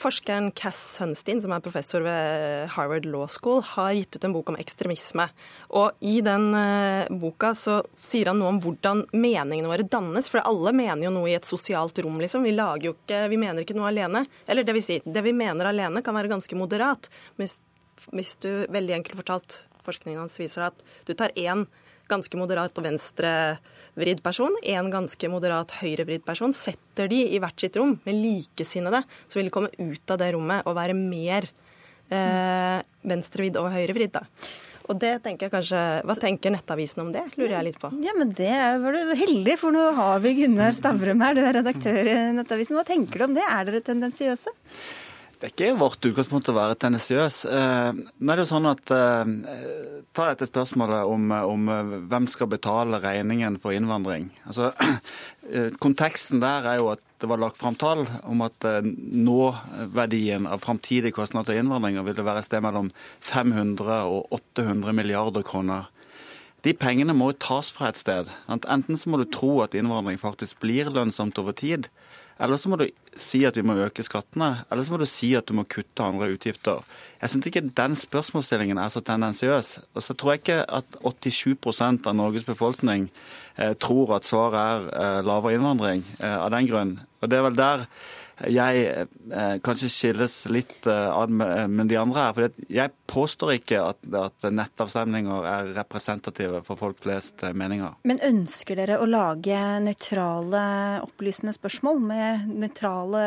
forskeren 0.00 0.50
Cass 0.56 0.80
Sunstein, 0.96 1.40
som 1.42 1.52
er 1.52 1.62
professor 1.64 2.04
ved 2.04 2.70
Harvard 2.74 3.06
Law 3.08 3.26
School, 3.28 3.60
har 3.74 3.92
gitt 3.96 4.16
ut 4.16 4.24
en 4.24 4.34
bok 4.34 4.52
om 4.52 4.58
ekstremisme. 4.60 5.26
Og 5.76 6.00
i 6.00 6.18
den 6.24 6.48
eh, 6.56 7.10
boka 7.22 7.52
så 7.58 7.80
sier 8.04 8.30
han 8.30 8.40
noe 8.40 8.54
om 8.54 8.60
hvordan 8.64 9.04
meningene 9.12 9.68
våre 9.70 9.86
dannes. 9.86 10.30
For 10.32 10.42
alle 10.42 10.72
mener 10.76 11.06
jo 11.06 11.14
noe 11.14 11.30
i 11.32 11.36
et 11.38 11.48
sosialt 11.48 12.00
rom, 12.04 12.20
liksom. 12.22 12.46
Vi, 12.46 12.54
lager 12.56 12.90
jo 12.90 12.94
ikke, 12.96 13.26
vi 13.32 13.40
mener 13.40 13.64
ikke 13.64 13.76
noe 13.78 13.90
alene. 13.90 14.24
Eller 14.46 14.66
det 14.66 14.76
vil 14.78 14.86
si, 14.86 15.00
det 15.04 15.24
vi 15.26 15.36
mener 15.36 15.68
alene 15.70 16.04
kan 16.06 16.16
være 16.16 16.32
ganske 16.32 16.58
moderat. 16.58 17.10
Hvis, 17.40 17.60
hvis 18.14 18.34
du, 18.42 18.50
veldig 18.72 19.00
enkelt 19.00 19.20
fortalt, 19.20 19.60
forskningen 19.84 20.24
hans 20.24 20.40
viser 20.40 20.70
at 20.70 20.84
du 21.08 21.14
tar 21.16 21.34
én 21.36 21.66
ganske 22.10 22.40
moderat 22.40 22.74
venstrevridd 24.00 24.22
person, 24.22 24.54
en 24.62 24.90
ganske 24.90 25.28
moderat 25.30 25.72
høyrevridd 25.80 26.24
person, 26.24 26.52
setter 26.52 27.08
de 27.08 27.20
i 27.34 27.38
hvert 27.40 27.58
sitt 27.60 27.76
rom 27.76 27.98
med 28.04 28.16
likesinnede, 28.16 29.02
så 29.28 29.38
vil 29.38 29.48
de 29.48 29.52
komme 29.54 29.70
ut 29.78 30.10
av 30.10 30.18
det 30.18 30.32
rommet 30.34 30.66
og 30.66 30.76
være 30.76 30.96
mer 30.96 31.46
eh, 32.10 32.80
venstrevridd 33.02 33.58
og 33.60 33.70
høyrevridd. 33.74 34.12
da. 34.12 34.24
Og 34.90 34.98
det 34.98 35.20
tenker 35.22 35.46
jeg 35.46 35.52
kanskje, 35.52 35.80
Hva 36.02 36.16
tenker 36.18 36.50
Nettavisen 36.50 37.04
om 37.04 37.12
det, 37.12 37.22
lurer 37.36 37.58
jeg 37.58 37.68
litt 37.68 37.78
på. 37.80 37.92
Ja, 38.02 38.14
men 38.16 38.32
det 38.34 38.56
var 38.82 38.96
du 38.96 39.12
heldig, 39.14 39.58
for 39.60 39.70
nå 39.74 39.92
har 39.94 40.18
vi 40.24 40.34
Gunnar 40.40 40.74
Stavrum 40.74 41.20
her, 41.22 41.36
du 41.36 41.44
er 41.44 41.60
redaktør 41.60 42.08
i 42.08 42.16
Nettavisen. 42.34 42.78
Hva 42.78 42.86
tenker 42.88 43.20
du 43.20 43.28
om 43.28 43.36
det? 43.36 43.44
Er 43.46 43.68
dere 43.68 43.84
tendensiøse? 43.86 44.56
Det 45.40 45.48
er 45.48 45.52
ikke 45.54 45.80
vårt 45.80 46.04
utgangspunkt 46.04 46.50
å 46.52 46.52
være 46.52 46.74
tendensiøs. 46.76 47.36
Eh, 47.48 47.96
nå 47.96 48.32
er 48.32 48.36
det 48.36 48.42
jo 48.44 48.50
sånn 48.50 48.68
at 48.68 48.92
eh, 48.92 49.30
Ta 50.10 50.24
dette 50.26 50.48
spørsmålet 50.48 51.06
om, 51.06 51.30
om 51.32 51.68
eh, 51.70 51.92
hvem 52.10 52.26
skal 52.28 52.50
betale 52.50 52.98
regningen 53.00 53.56
for 53.62 53.72
innvandring. 53.72 54.26
Altså, 54.44 54.72
konteksten 55.84 56.42
der 56.42 56.68
er 56.68 56.80
jo 56.82 56.90
at 56.92 57.00
det 57.22 57.30
var 57.30 57.40
lagt 57.40 57.60
fram 57.60 57.78
tall 57.78 58.02
om 58.28 58.42
at 58.44 58.64
nåverdien 58.84 60.48
av 60.48 60.60
framtidige 60.64 61.14
kostnader 61.16 61.52
til 61.52 61.62
innvandring 61.62 62.00
ville 62.04 62.24
være 62.26 62.42
et 62.42 62.48
sted 62.48 62.64
mellom 62.64 62.90
500 63.24 63.98
og 64.08 64.36
800 64.36 64.96
milliarder 64.96 65.44
kroner. 65.46 65.88
De 66.64 66.74
pengene 66.76 67.16
må 67.16 67.30
jo 67.30 67.40
tas 67.46 67.70
fra 67.72 67.88
et 67.88 68.00
sted. 68.00 68.28
Enten 68.52 69.00
så 69.00 69.12
må 69.12 69.20
du 69.20 69.28
tro 69.28 69.62
at 69.64 69.76
innvandring 69.76 70.20
faktisk 70.20 70.60
blir 70.64 70.92
lønnsomt 70.92 71.38
over 71.40 71.56
tid, 71.56 71.88
eller 72.40 72.56
så 72.56 72.70
må 72.72 72.78
du 72.80 72.86
si 73.20 73.42
at 73.44 73.58
vi 73.58 73.64
må 73.66 73.76
øke 73.84 74.04
skattene, 74.04 74.64
eller 74.72 74.84
så 74.86 74.94
må 74.94 75.00
du 75.02 75.06
si 75.08 75.34
at 75.36 75.48
du 75.48 75.52
må 75.56 75.66
kutte 75.68 76.04
andre 76.04 76.30
utgifter. 76.32 76.80
Jeg 77.20 77.32
syns 77.32 77.48
ikke 77.50 77.66
den 77.76 77.96
spørsmålsstillingen 77.98 78.80
er 78.80 78.88
så 78.88 79.02
tendensiøs. 79.04 79.74
Og 79.92 80.04
så 80.04 80.16
tror 80.16 80.32
jeg 80.32 80.42
ikke 80.42 80.62
at 80.64 80.96
87% 81.04 82.08
av 82.08 82.16
Norges 82.16 82.48
befolkning 82.48 83.10
eh, 83.58 83.74
tror 83.76 84.16
at 84.16 84.28
svaret 84.28 84.56
er 84.56 84.88
eh, 84.88 85.20
lavere 85.26 85.58
innvandring 85.58 86.06
eh, 86.16 86.38
av 86.38 86.48
den 86.56 86.70
grunn. 86.70 86.96
Og 87.20 87.28
det 87.28 87.38
er 87.38 87.46
vel 87.50 87.60
der 87.60 87.84
jeg 88.48 88.84
eh, 88.88 89.56
kanskje 89.64 89.90
skilles 89.92 90.34
litt 90.52 90.86
eh, 90.88 91.08
ad 91.12 91.32
med, 91.34 91.70
med 91.70 91.90
de 91.92 91.98
andre 92.00 92.24
her. 92.24 92.36
For 92.36 92.70
jeg 92.72 92.94
påstår 93.10 93.54
ikke 93.58 93.82
at, 93.84 94.00
at 94.16 94.46
nettavstemninger 94.54 95.48
er 95.50 95.72
representative 95.76 96.62
for 96.66 96.80
folk 96.80 97.02
flest 97.04 97.44
eh, 97.44 97.54
meninger. 97.56 97.98
Men 98.08 98.22
ønsker 98.24 98.80
dere 98.80 99.00
å 99.02 99.08
lage 99.08 99.58
nøytrale, 99.84 100.62
opplysende 101.04 101.54
spørsmål 101.56 102.00
med 102.10 102.48
nøytrale 102.64 103.24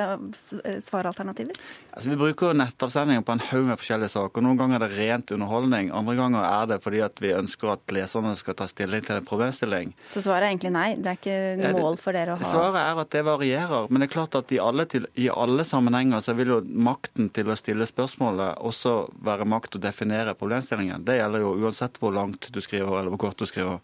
svaralternativer? 0.83 1.59
Altså, 1.93 2.09
vi 2.09 2.19
bruker 2.19 2.57
nettavstemninger 2.57 3.25
på 3.25 3.35
en 3.35 3.45
haug 3.51 3.69
med 3.69 3.81
forskjellige 3.81 4.15
saker. 4.15 4.45
Noen 4.45 4.59
ganger 4.61 4.81
er 4.81 4.87
det 4.87 4.97
rent 4.97 5.35
underholdning, 5.35 5.91
andre 5.93 6.17
ganger 6.17 6.47
er 6.47 6.71
det 6.73 6.79
fordi 6.83 7.03
at 7.05 7.21
vi 7.21 7.35
ønsker 7.37 7.75
at 7.75 7.93
leserne 7.93 8.33
skal 8.39 8.57
ta 8.57 8.67
stilling 8.69 9.05
til 9.05 9.19
en 9.19 9.27
problemstilling. 9.27 9.93
Så 10.13 10.25
svaret 10.25 10.47
er 10.47 10.53
egentlig 10.53 10.73
nei. 10.73 10.89
Det 10.97 11.13
er 11.13 11.19
ikke 11.19 11.39
noe 11.61 11.83
mål 11.83 11.99
for 12.01 12.15
dere 12.15 12.35
å 12.35 12.41
ha 12.41 12.49
Svaret 12.53 12.81
er 12.81 13.01
at 13.03 13.13
det 13.13 13.23
varierer. 13.27 13.89
Men 13.89 14.03
det 14.03 14.09
er 14.09 14.15
klart 14.15 14.37
at 14.39 14.51
i 14.53 14.59
alle, 14.61 14.87
i 15.13 15.29
alle 15.29 15.65
sammenhenger 15.67 16.21
så 16.23 16.35
vil 16.37 16.51
jo 16.55 16.61
makten 16.63 17.29
til 17.33 17.51
å 17.51 17.57
stille 17.59 17.87
spørsmålet 17.89 18.61
også 18.63 18.95
være 19.25 19.47
makt 19.49 19.77
å 19.77 19.83
definere 19.83 20.35
problemstillingen. 20.39 21.05
Det 21.05 21.19
gjelder 21.19 21.45
jo 21.45 21.53
uansett 21.63 21.99
hvor 22.01 22.15
langt 22.15 22.49
du 22.53 22.59
skriver 22.63 22.99
eller 22.99 23.13
hvor 23.13 23.25
kort 23.27 23.39
du 23.41 23.47
skriver. 23.49 23.79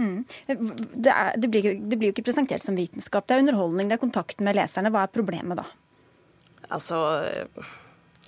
Mm. 0.00 0.24
Det, 0.46 1.10
er, 1.12 1.34
det, 1.36 1.48
blir, 1.52 1.74
det 1.76 1.98
blir 1.98 2.10
jo 2.10 2.14
ikke 2.14 2.28
presentert 2.30 2.64
som 2.64 2.78
vitenskap. 2.78 3.26
Det 3.26 3.36
er 3.36 3.44
underholdning, 3.44 3.90
det 3.90 3.98
er 3.98 4.04
kontakten 4.04 4.46
med 4.48 4.56
leserne. 4.56 4.92
Hva 4.94 5.04
er 5.04 5.14
problemet 5.14 5.60
da? 5.60 5.66
Altså 6.70 7.02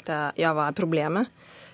det 0.03 0.13
er, 0.13 0.37
Ja, 0.41 0.53
hva 0.57 0.69
er 0.69 0.77
problemet? 0.77 1.31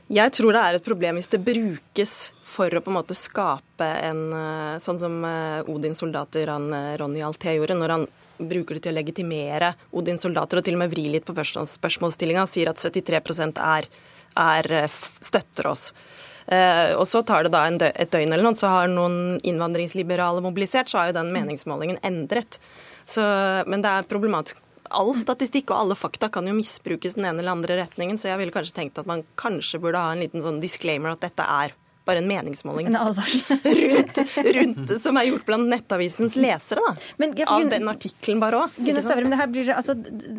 Jeg 0.08 0.32
tror 0.32 0.54
det 0.56 0.60
er 0.64 0.76
et 0.78 0.86
problem 0.86 1.18
hvis 1.18 1.28
det 1.28 1.42
brukes 1.44 2.12
for 2.48 2.72
å 2.72 2.80
på 2.80 2.88
en 2.88 2.96
måte 2.96 3.16
skape 3.16 3.88
en 4.08 4.22
eh, 4.32 4.78
Sånn 4.80 5.00
som 5.00 5.18
eh, 5.28 5.68
Odins 5.68 6.00
soldater, 6.00 6.48
han 6.48 6.70
eh, 6.72 6.94
Ronny 7.00 7.20
Alté 7.24 7.58
gjorde, 7.58 7.76
når 7.76 7.92
han 7.92 8.06
bruker 8.38 8.78
det 8.78 8.84
til 8.86 8.94
å 8.94 8.98
legitimere 8.98 9.72
Odins 9.98 10.22
soldater 10.24 10.60
og 10.60 10.66
til 10.66 10.78
og 10.78 10.82
med 10.84 10.92
vri 10.92 11.08
litt 11.12 11.26
på 11.26 11.34
spørsmål- 11.34 11.68
spørsmålsstillinga, 11.74 12.46
sier 12.48 12.70
at 12.70 12.80
73 12.80 13.58
er, 13.58 13.88
er, 14.36 14.72
eh, 14.72 14.88
støtter 15.20 15.66
oss. 15.66 15.92
Eh, 16.48 16.94
og 16.96 17.04
så 17.04 17.20
tar 17.26 17.44
det 17.44 17.52
da 17.52 17.68
dø 17.68 17.90
et 17.92 18.10
døgn 18.10 18.32
eller 18.32 18.46
noe, 18.46 18.56
så 18.56 18.70
har 18.72 18.88
noen 18.88 19.38
innvandringsliberale 19.44 20.40
mobilisert, 20.40 20.88
så 20.88 21.02
har 21.02 21.10
jo 21.10 21.18
den 21.18 21.32
meningsmålingen 21.34 22.00
endret. 22.02 22.58
Så, 23.04 23.22
men 23.68 23.84
det 23.84 23.90
er 23.90 24.08
problematisk. 24.08 24.56
All 24.88 25.12
statistikk 25.12 25.68
og 25.68 25.82
alle 25.82 25.96
fakta 25.98 26.30
kan 26.32 26.46
jo 26.48 26.54
misbrukes 26.56 27.18
den 27.18 27.26
ene 27.28 27.42
eller 27.42 27.52
andre 27.52 27.76
retningen, 27.82 28.16
så 28.16 28.30
jeg 28.30 28.40
ville 28.40 28.54
kanskje 28.54 28.78
tenkt 28.78 29.00
at 29.00 29.08
man 29.08 29.26
kanskje 29.36 29.80
burde 29.82 30.00
ha 30.00 30.14
en 30.14 30.22
liten 30.24 30.40
sånn 30.40 30.62
disclaimer 30.62 31.12
at 31.12 31.26
dette 31.26 31.44
er 31.44 31.74
bare 32.08 32.22
en 32.22 32.30
meningsmåling 32.30 32.88
En 32.88 32.96
rundt, 33.04 34.22
rundt, 34.48 34.96
som 35.02 35.20
er 35.20 35.28
gjort 35.28 35.46
blant 35.48 35.68
Nettavisens 35.68 36.38
lesere. 36.40 36.80
da. 36.86 36.94
Men, 37.20 37.36
ja, 37.36 37.48
Av 37.52 37.68
den 37.68 37.88
artikkelen 37.92 38.40
bare 38.40 38.64
òg. 38.64 38.80
Gunnar 38.80 39.04
Stavrum, 39.04 39.30
det 39.32 39.40
her 39.42 39.52
blir 39.52 39.72
altså, 39.76 39.96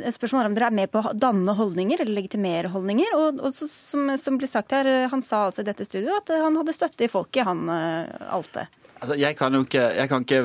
spørsmålet 0.10 0.40
spørsmål 0.40 0.52
om 0.52 0.56
dere 0.56 0.70
er 0.70 0.76
med 0.76 0.92
på 0.92 1.02
å 1.02 1.14
danne 1.14 1.56
holdninger, 1.58 2.02
eller 2.02 2.14
legitimere 2.14 2.72
holdninger. 2.74 3.16
Og, 3.18 3.40
og 3.44 3.54
så, 3.56 3.68
som, 3.68 4.10
som 4.18 4.38
ble 4.40 4.48
sagt 4.48 4.72
her, 4.76 5.10
Han 5.10 5.22
sa 5.22 5.46
altså 5.48 5.62
i 5.64 5.68
dette 5.68 5.86
studioet 5.86 6.24
at 6.24 6.44
han 6.44 6.58
hadde 6.60 6.76
støtte 6.76 7.06
i 7.06 7.12
folket, 7.12 7.46
han 7.48 7.70
eh, 7.70 8.34
Alte. 8.34 8.68
Altså, 9.00 9.16
jeg 9.16 9.36
kan 9.40 9.54
jo 9.56 9.62
ikke 9.64 9.84
Jeg 9.96 10.10
kan 10.12 10.26
ikke 10.26 10.42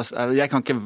eller 0.00 0.34
jeg 0.36 0.50
kan 0.52 0.62
ikke, 0.64 0.76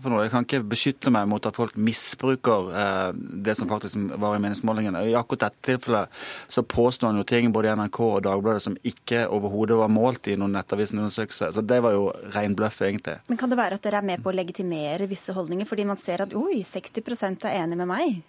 for 0.00 0.12
noe, 0.12 0.24
jeg 0.24 0.32
kan 0.32 0.46
ikke 0.46 0.62
beskytte 0.74 1.12
meg 1.14 1.28
mot 1.30 1.46
at 1.48 1.56
folk 1.56 1.76
misbruker 1.76 2.70
øh, 2.70 3.10
det 3.14 3.56
som 3.58 3.70
faktisk 3.70 3.98
var 4.20 4.36
i 4.36 4.42
meningsmålingene. 4.42 5.04
I 5.10 5.16
akkurat 5.18 5.48
dette 5.48 5.62
tilfellet 5.70 6.20
så 6.48 6.64
påstår 6.66 7.10
han 7.10 7.20
jo 7.20 7.26
ting 7.28 7.52
både 7.54 7.70
i 7.70 7.76
NRK 7.78 8.00
og 8.06 8.20
Dagbladet 8.26 8.64
som 8.64 8.76
ikke 8.86 9.24
overhodet 9.28 9.78
var 9.80 9.92
målt 9.92 10.30
i 10.30 10.36
noen 10.40 10.54
Nettavisen-undersøkelse. 10.58 11.50
Så 11.56 11.64
det 11.64 11.80
var 11.84 11.96
jo 11.96 12.08
ren 12.36 12.56
bløff, 12.58 12.80
egentlig. 12.86 13.18
Men 13.30 13.40
kan 13.40 13.52
det 13.52 13.60
være 13.60 13.80
at 13.80 13.86
dere 13.86 14.02
er 14.02 14.10
med 14.12 14.22
på 14.24 14.32
å 14.32 14.36
legitimere 14.36 15.08
visse 15.10 15.34
holdninger, 15.36 15.68
fordi 15.68 15.88
man 15.88 16.00
ser 16.00 16.24
at 16.24 16.36
oi, 16.38 16.62
60% 16.66 17.48
er 17.50 17.60
enig 17.64 17.80
med 17.80 17.90
meg? 17.90 18.22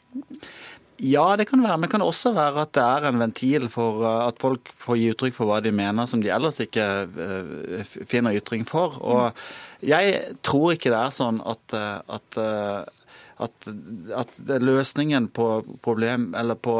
Ja, 1.04 1.36
det 1.36 1.50
kan 1.50 1.64
være. 1.64 1.76
Men 1.78 1.90
det 1.90 1.92
kan 1.92 2.06
også 2.06 2.32
være 2.36 2.64
at 2.64 2.74
det 2.78 2.84
er 2.84 3.08
en 3.10 3.20
ventil 3.20 3.68
for 3.74 4.04
uh, 4.06 4.28
at 4.30 4.40
folk 4.40 4.72
får 4.80 5.00
gi 5.00 5.10
uttrykk 5.12 5.36
for 5.36 5.50
hva 5.50 5.62
de 5.64 5.74
mener 5.76 6.08
som 6.08 6.22
de 6.24 6.32
ellers 6.32 6.62
ikke 6.64 6.86
uh, 7.12 7.96
finner 8.08 8.38
ytring 8.40 8.64
for. 8.70 8.96
Og 9.04 9.86
jeg 9.86 10.38
tror 10.46 10.76
ikke 10.76 10.94
det 10.94 11.02
er 11.02 11.16
sånn 11.16 11.42
at, 11.44 11.76
uh, 11.76 12.00
at 12.16 12.94
at, 13.36 13.68
at 14.16 14.30
løsningen 14.64 15.28
på, 15.36 15.46
problem, 15.84 16.30
på 16.64 16.76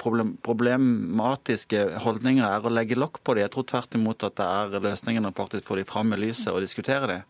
problem, 0.00 0.32
problematiske 0.42 1.84
holdninger 2.02 2.46
er 2.46 2.66
å 2.66 2.72
legge 2.72 2.98
lokk 2.98 3.20
på 3.22 3.36
det. 3.36 3.44
Jeg 3.44 3.52
tror 3.54 3.68
tvert 3.70 3.94
imot 3.94 4.26
at 4.26 4.34
det 4.40 4.48
er 4.48 4.86
løsningen 4.88 5.28
å 5.28 5.34
faktisk 5.36 5.68
få 5.70 5.78
de 5.78 5.86
fram 5.86 6.10
i 6.16 6.18
lyset 6.18 6.50
og 6.50 6.64
diskutere 6.64 7.12
det. 7.12 7.20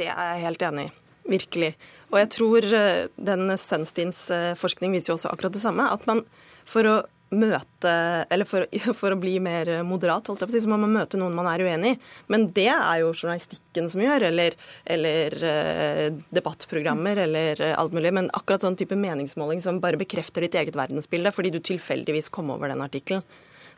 Det 0.00 0.08
er 0.08 0.32
jeg 0.32 0.46
helt 0.46 0.64
enig 0.70 0.86
i. 0.88 0.94
Virkelig. 1.34 1.74
Og 2.14 2.20
jeg 2.22 2.30
tror 2.36 2.68
eh, 2.70 3.06
den 3.18 3.50
Sunsteins 3.58 4.28
eh, 4.30 4.52
forskning 4.58 4.94
viser 4.94 5.12
jo 5.12 5.18
også 5.18 5.34
akkurat 5.34 5.56
det 5.56 5.64
samme. 5.64 5.88
At 5.90 6.06
man 6.10 6.22
for 6.68 6.86
å 6.86 7.00
møte 7.34 7.90
Eller 8.30 8.46
for, 8.46 8.62
for 9.00 9.10
å 9.10 9.18
bli 9.18 9.32
mer 9.42 9.66
moderat, 9.82 10.28
holdt 10.30 10.44
jeg 10.44 10.46
på 10.46 10.52
å 10.52 10.54
si, 10.54 10.60
så 10.62 10.70
må 10.70 10.76
man 10.78 10.92
møte 10.94 11.18
noen 11.18 11.34
man 11.34 11.48
er 11.50 11.64
uenig 11.66 11.96
i. 11.96 11.98
Men 12.30 12.46
det 12.54 12.68
er 12.70 13.00
jo 13.02 13.10
journalistikken 13.10 13.90
som 13.90 14.04
gjør, 14.04 14.28
eller, 14.28 14.54
eller 14.86 15.34
eh, 15.50 16.04
debattprogrammer 16.36 17.24
eller 17.24 17.64
alt 17.72 17.96
mulig. 17.96 18.14
Men 18.14 18.30
akkurat 18.38 18.62
sånn 18.62 18.78
type 18.78 18.94
meningsmåling 18.94 19.64
som 19.64 19.82
bare 19.82 19.98
bekrefter 19.98 20.46
ditt 20.46 20.54
eget 20.60 20.78
verdensbilde 20.78 21.34
fordi 21.34 21.56
du 21.56 21.58
tilfeldigvis 21.64 22.30
kom 22.30 22.54
over 22.54 22.70
den 22.70 22.84
artikkelen. 22.86 23.26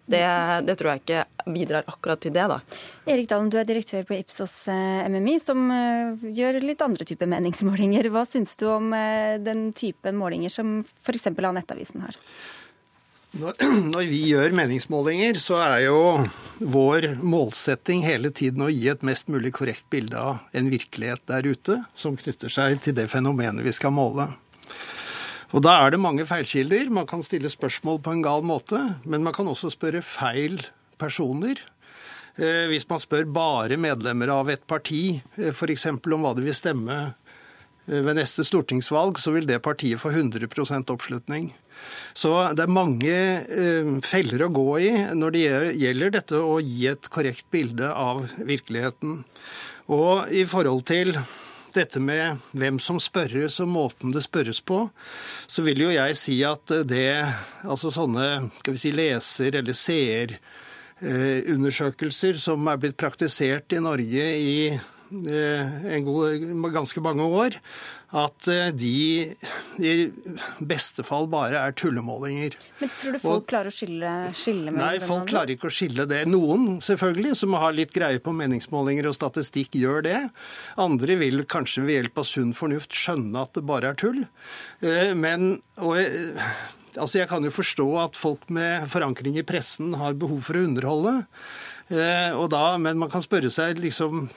Det, 0.07 0.23
det 0.67 0.77
tror 0.79 0.93
jeg 0.93 1.03
ikke 1.03 1.23
bidrar 1.51 1.87
akkurat 1.91 2.21
til 2.23 2.35
det, 2.35 2.45
da. 2.51 2.61
Erik 3.11 3.29
Dalen, 3.31 3.51
du 3.51 3.59
er 3.59 3.67
direktør 3.67 4.05
på 4.07 4.15
Ipsos 4.19 4.55
eh, 4.71 5.07
MMI, 5.11 5.39
som 5.43 5.65
eh, 5.75 6.29
gjør 6.35 6.61
litt 6.63 6.83
andre 6.85 7.07
typer 7.07 7.31
meningsmålinger. 7.31 8.11
Hva 8.15 8.23
syns 8.29 8.55
du 8.61 8.69
om 8.71 8.95
eh, 8.95 9.39
den 9.43 9.69
type 9.75 10.15
målinger 10.15 10.53
som 10.53 10.79
f.eks. 10.85 11.29
av 11.35 11.57
Nettavisen 11.59 12.07
har? 12.07 12.19
Når, 13.37 13.59
når 13.95 14.09
vi 14.11 14.23
gjør 14.31 14.55
meningsmålinger, 14.57 15.43
så 15.43 15.59
er 15.65 15.87
jo 15.89 15.99
vår 16.59 17.13
målsetting 17.23 18.07
hele 18.07 18.31
tiden 18.31 18.65
å 18.65 18.71
gi 18.73 18.87
et 18.93 19.05
mest 19.07 19.31
mulig 19.33 19.53
korrekt 19.59 19.89
bilde 19.93 20.23
av 20.23 20.43
en 20.57 20.71
virkelighet 20.73 21.27
der 21.31 21.51
ute, 21.51 21.81
som 21.99 22.19
knytter 22.19 22.53
seg 22.53 22.79
til 22.85 22.97
det 22.97 23.11
fenomenet 23.13 23.67
vi 23.67 23.75
skal 23.75 23.95
måle. 23.95 24.31
Og 25.55 25.63
da 25.63 25.77
er 25.85 25.95
det 25.95 26.03
mange 26.03 26.27
feilkilder. 26.27 26.91
Man 26.91 27.07
kan 27.07 27.23
stille 27.27 27.51
spørsmål 27.53 28.01
på 28.03 28.17
en 28.17 28.25
gal 28.25 28.43
måte, 28.47 28.81
men 29.07 29.23
man 29.23 29.35
kan 29.37 29.47
også 29.47 29.71
spørre 29.75 30.03
feil 30.03 30.59
personer. 30.99 31.61
Eh, 32.37 32.67
Hvis 32.69 32.89
man 32.89 33.01
spør 33.01 33.29
bare 33.31 33.79
medlemmer 33.79 34.33
av 34.33 34.51
et 34.51 34.67
parti, 34.67 35.23
f.eks. 35.39 35.87
om 35.87 36.27
hva 36.27 36.35
de 36.37 36.45
vil 36.49 36.57
stemme 36.57 36.97
eh, 37.07 38.03
ved 38.03 38.19
neste 38.19 38.45
stortingsvalg, 38.45 39.21
så 39.23 39.33
vil 39.37 39.47
det 39.47 39.63
partiet 39.63 40.03
få 40.03 40.11
100% 40.11 40.93
oppslutning. 40.93 41.53
Så 42.17 42.33
det 42.57 42.67
er 42.67 42.73
mange 42.73 43.15
eh, 43.15 43.95
feller 44.05 44.47
å 44.47 44.53
gå 44.53 44.69
i 44.83 44.93
når 45.15 45.37
det 45.37 45.47
gjelder 45.79 46.15
dette 46.19 46.43
å 46.43 46.59
gi 46.59 46.91
et 46.91 47.09
korrekt 47.13 47.47
bilde 47.55 47.89
av 47.93 48.27
virkeligheten. 48.37 49.23
Og 49.95 50.33
i 50.35 50.43
forhold 50.51 50.83
til 50.91 51.15
dette 51.77 52.01
med 52.03 52.37
hvem 52.57 52.79
som 52.83 52.99
spørres 53.03 53.61
og 53.63 53.69
måten 53.71 54.13
det 54.15 54.23
spørres 54.25 54.61
på, 54.65 54.91
så 55.47 55.63
vil 55.67 55.81
jo 55.85 55.91
jeg 55.95 56.17
si 56.19 56.45
at 56.47 56.67
det 56.89 57.25
Altså 57.67 57.91
sånne 57.95 58.51
skal 58.59 58.73
vi 58.75 58.79
si, 58.81 58.93
leser- 58.97 59.57
eller 59.61 59.75
seerundersøkelser 59.77 62.35
som 62.41 62.69
er 62.73 62.77
blitt 62.81 62.97
praktisert 63.01 63.73
i 63.77 63.81
Norge 63.85 64.25
i 64.41 64.81
god, 65.11 66.73
ganske 66.75 67.03
mange 67.05 67.27
år, 67.27 67.57
at 68.17 68.47
eh, 68.49 68.69
de 68.77 68.91
i 69.83 69.95
beste 70.63 71.03
fall 71.07 71.27
bare 71.31 71.59
er 71.69 71.75
tullemålinger. 71.77 72.55
Men 72.81 72.93
Tror 73.01 73.17
du 73.17 73.21
folk 73.23 73.49
klarer 73.51 73.73
å 73.73 73.75
skille, 73.75 74.13
skille 74.37 74.71
mellom 74.71 74.83
Nei, 74.85 75.01
folk 75.05 75.27
klarer 75.31 75.55
ikke 75.57 75.71
å 75.71 75.75
skille 75.75 76.07
det. 76.11 76.23
Noen 76.31 76.79
selvfølgelig, 76.85 77.35
som 77.43 77.57
har 77.59 77.75
litt 77.77 77.93
greie 77.97 78.23
på 78.23 78.35
meningsmålinger 78.37 79.11
og 79.11 79.19
statistikk, 79.19 79.75
gjør 79.81 80.07
det. 80.07 80.21
Andre 80.81 81.19
vil 81.21 81.45
kanskje 81.51 81.85
ved 81.87 81.99
hjelp 82.01 82.23
av 82.23 82.29
sunn 82.31 82.55
fornuft 82.57 82.95
skjønne 82.97 83.43
at 83.47 83.55
det 83.59 83.67
bare 83.69 83.93
er 83.93 84.01
tull. 84.01 84.25
Eh, 84.83 85.13
Men 85.19 85.57
og, 85.83 85.97
eh, 85.99 86.49
altså 86.97 87.21
jeg 87.25 87.29
kan 87.29 87.45
jo 87.45 87.53
forstå 87.53 87.89
at 88.07 88.17
folk 88.17 88.47
med 88.55 88.87
forankring 88.93 89.37
i 89.37 89.45
pressen 89.47 89.95
har 89.99 90.15
behov 90.17 90.45
for 90.47 90.57
å 90.57 90.65
underholde. 90.71 91.19
Eh, 91.91 92.33
Og 92.39 92.49
da, 92.55 92.77
men 92.79 92.99
man 92.99 93.11
kan 93.13 93.23
spørre 93.23 93.51
seg 93.53 93.79
liksom 93.83 94.29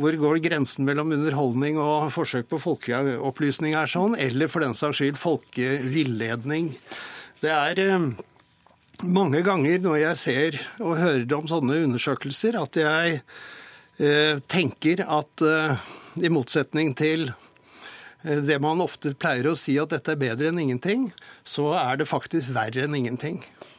hvor 0.00 0.16
går 0.16 0.40
grensen 0.40 0.86
mellom 0.88 1.12
underholdning 1.12 1.78
og 1.80 2.08
forsøk 2.14 2.48
på 2.48 2.60
folkeopplysning 2.62 3.76
er 3.76 3.90
sånn, 3.90 4.16
eller 4.16 4.48
for 4.48 4.64
den 4.64 4.76
saks 4.76 5.00
skyld 5.00 5.18
folkevilledning? 5.20 6.72
Det 7.44 7.52
er 7.52 7.82
eh, 7.84 8.06
mange 9.04 9.42
ganger 9.44 9.82
når 9.84 9.98
jeg 10.00 10.20
ser 10.22 10.58
og 10.80 10.96
hører 11.00 11.36
om 11.36 11.50
sånne 11.50 11.82
undersøkelser, 11.84 12.56
at 12.60 12.80
jeg 12.80 13.20
eh, 14.00 14.40
tenker 14.48 15.04
at 15.04 15.44
eh, 15.44 15.84
i 16.24 16.32
motsetning 16.32 16.96
til 16.98 17.30
det 18.20 18.58
man 18.60 18.82
ofte 18.84 19.14
pleier 19.16 19.46
å 19.48 19.56
si 19.56 19.78
at 19.80 19.94
dette 19.94 20.12
er 20.12 20.20
bedre 20.20 20.50
enn 20.50 20.60
ingenting, 20.60 21.06
så 21.40 21.70
er 21.80 22.00
det 22.00 22.08
faktisk 22.08 22.52
verre 22.52 22.84
enn 22.84 22.96
ingenting. 22.98 23.38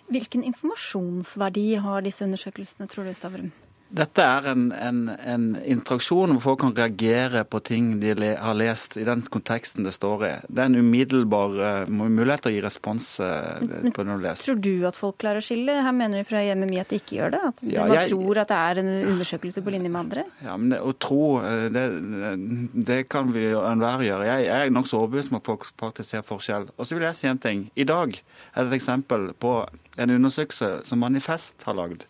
Hvilken 0.09 0.41
informasjonsverdi 0.47 1.67
har 1.81 2.01
disse 2.05 2.25
undersøkelsene, 2.25 2.89
tror 2.89 3.05
du, 3.05 3.13
Stavrum? 3.13 3.51
Dette 3.91 4.23
er 4.23 4.45
en, 4.53 4.69
en, 4.71 4.99
en 5.27 5.45
interaksjon 5.67 6.31
hvor 6.37 6.41
folk 6.45 6.61
kan 6.63 6.75
reagere 6.77 7.41
på 7.43 7.59
ting 7.67 7.89
de 7.99 8.13
le, 8.15 8.29
har 8.39 8.55
lest 8.55 8.95
i 8.95 9.03
den 9.03 9.19
konteksten 9.33 9.83
det 9.83 9.91
står 9.97 10.23
i. 10.23 10.31
Det 10.47 10.63
er 10.63 10.69
en 10.71 10.77
umiddelbar 10.79 11.57
uh, 11.59 11.91
mulighet 11.91 12.45
til 12.45 12.53
å 12.53 12.55
gi 12.55 12.61
respons 12.63 13.09
uh, 13.19 13.59
på 13.59 14.05
det 14.05 14.07
du 14.07 14.23
leser. 14.23 14.45
Tror 14.47 14.61
du 14.63 14.87
at 14.87 14.99
folk 14.99 15.17
klarer 15.19 15.43
å 15.43 15.45
skille? 15.45 15.75
Her 15.83 15.95
mener 15.97 16.21
de 16.21 16.27
fra 16.29 16.39
MMI 16.55 16.79
at 16.85 16.93
de 16.93 17.01
ikke 17.01 17.17
gjør 17.19 17.35
det? 17.35 17.43
At 17.51 17.65
Ja, 17.67 17.83
man 17.83 17.97
jeg- 17.99 18.13
tror 18.13 18.41
at 18.45 18.53
det 18.53 18.61
er 18.61 18.81
en 18.85 18.93
undersøkelse 19.11 19.65
på 19.67 19.75
linje 19.75 19.91
med 19.91 20.01
andre? 20.05 20.25
Ja, 20.45 20.55
men 20.55 20.71
det, 20.71 20.79
Å 20.79 20.95
tro, 20.95 21.21
eh, 21.43 21.67
det, 21.75 21.85
det 22.87 23.01
kan 23.11 23.35
vi 23.35 23.49
enhver 23.51 24.07
gjøre. 24.07 24.31
Jeg, 24.31 24.47
jeg 24.47 24.69
er 24.69 24.75
nokså 24.79 25.03
overbevist 25.03 25.35
om 25.35 25.41
at 25.41 25.51
folk 25.51 25.67
faktisk 25.83 26.15
ser 26.15 26.23
forskjell. 26.31 26.71
Og 26.77 26.87
så 26.87 26.95
vil 26.95 27.09
jeg 27.09 27.19
si 27.19 27.27
en 27.27 27.43
ting. 27.43 27.67
I 27.75 27.83
dag 27.91 28.15
er 28.15 28.63
det 28.63 28.71
et 28.71 28.79
eksempel 28.79 29.33
på 29.35 29.57
en 29.99 30.15
undersøkelse 30.15 30.77
som 30.87 31.03
Manifest 31.03 31.67
har 31.67 31.75
lagd. 31.75 32.07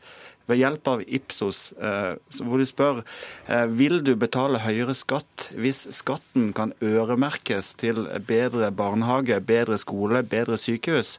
Ved 0.51 0.59
hjelp 0.59 0.89
av 0.91 1.03
Ipsos, 1.07 1.71
eh, 1.79 2.17
hvor 2.43 2.59
du 2.59 2.67
spør 2.67 3.01
eh, 3.47 3.65
vil 3.71 4.01
du 4.03 4.11
betale 4.19 4.59
høyere 4.65 4.95
skatt 4.97 5.47
hvis 5.55 5.85
skatten 5.95 6.51
kan 6.57 6.73
øremerkes 6.83 7.71
til 7.79 8.03
bedre 8.27 8.67
barnehage, 8.75 9.37
bedre 9.47 9.77
skole, 9.79 10.23
bedre 10.27 10.57
sykehus. 10.59 11.15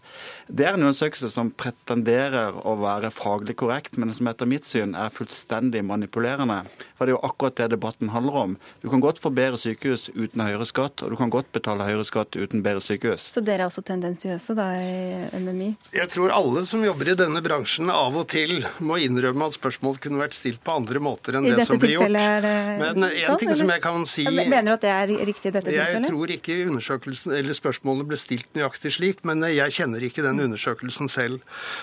Det 0.53 0.67
er 0.67 0.77
en 0.77 0.85
undersøkelse 0.85 1.31
som 1.33 1.53
pretenderer 1.57 2.59
å 2.61 2.75
være 2.83 3.13
faglig 3.15 3.57
korrekt, 3.63 3.97
men 3.97 4.13
som 4.13 4.29
etter 4.29 4.49
mitt 4.51 4.69
syn 4.69 4.93
er 4.99 5.15
fullstendig 5.15 5.81
manipulerende. 5.89 6.61
For 6.99 7.09
det 7.09 7.15
er 7.15 7.17
jo 7.17 7.25
akkurat 7.31 7.57
det 7.63 7.71
debatten 7.73 8.13
handler 8.13 8.39
om. 8.43 8.59
Du 8.85 8.91
kan 8.93 9.03
godt 9.03 9.23
få 9.23 9.33
bedre 9.33 9.61
sykehus 9.61 10.11
uten 10.13 10.45
høyere 10.45 10.69
skatt, 10.69 11.03
og 11.03 11.15
du 11.15 11.19
kan 11.21 11.33
godt 11.33 11.49
betale 11.57 11.89
høyere 11.89 12.05
skatt 12.09 12.37
uten 12.37 12.65
bedre 12.65 12.85
sykehus. 12.85 13.31
Så 13.33 13.41
dere 13.41 13.65
er 13.65 13.71
også 13.71 13.85
tendensiøse 13.89 14.57
da 14.59 14.69
i 14.77 14.93
MMI? 15.41 15.73
Jeg 15.97 16.13
tror 16.13 16.35
alle 16.37 16.67
som 16.69 16.85
jobber 16.85 17.13
i 17.15 17.19
denne 17.19 17.43
bransjen 17.45 17.91
av 17.93 18.17
og 18.19 18.29
til 18.33 18.61
må 18.85 18.99
innrømme 19.01 19.22
innrømme 19.23 19.47
at 19.49 19.57
spørsmål 19.57 19.99
kunne 20.03 20.19
vært 20.21 20.35
stilt 20.37 20.61
på 20.65 20.75
andre 20.75 21.01
måter 21.03 21.37
enn 21.39 21.47
I 21.47 21.53
det 21.55 21.67
som 21.69 21.79
ble 21.81 21.93
gjort. 21.95 22.17
er 22.19 22.41
det 22.43 22.55
Men 22.81 23.05
en 23.07 23.11
sånn, 23.17 23.39
ting 23.39 23.53
som 23.57 23.71
jeg 23.71 23.83
kan 23.85 24.07
si 24.07 24.25
Jeg 24.27 24.49
Mener 24.51 24.73
du 24.73 24.75
at 24.75 24.83
det 24.85 24.91
er 24.93 25.13
riktig 25.27 25.51
i 25.51 25.55
dette 25.55 25.71
Jeg 25.73 25.87
tilfellet? 25.87 26.09
tror 26.11 26.35
ikke 26.37 26.57
undersøkelsen 26.69 27.35
eller 27.39 27.55
spørsmålene 27.57 28.09
ble 28.09 28.19
stilt 28.21 28.49
nøyaktig 28.59 28.93
slik, 28.99 29.23
men 29.25 29.43
jeg 29.47 29.71
kjenner 29.79 30.03
ikke 30.03 30.23
den 30.27 30.41
undersøkelsen 30.41 31.09
selv. 31.13 31.41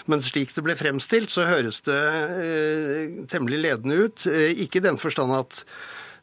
Men 0.07 0.21
slik 0.21 0.53
det 0.55 0.63
ble 0.65 0.75
fremstilt, 0.79 1.31
så 1.31 1.47
høres 1.47 1.81
det 1.87 1.95
eh, 1.95 3.23
temmelig 3.31 3.61
ledende 3.63 3.95
ut. 4.05 4.27
Eh, 4.27 4.51
ikke 4.65 4.81
i 4.81 4.85
den 4.89 4.97
forstand 5.01 5.33
at 5.35 5.63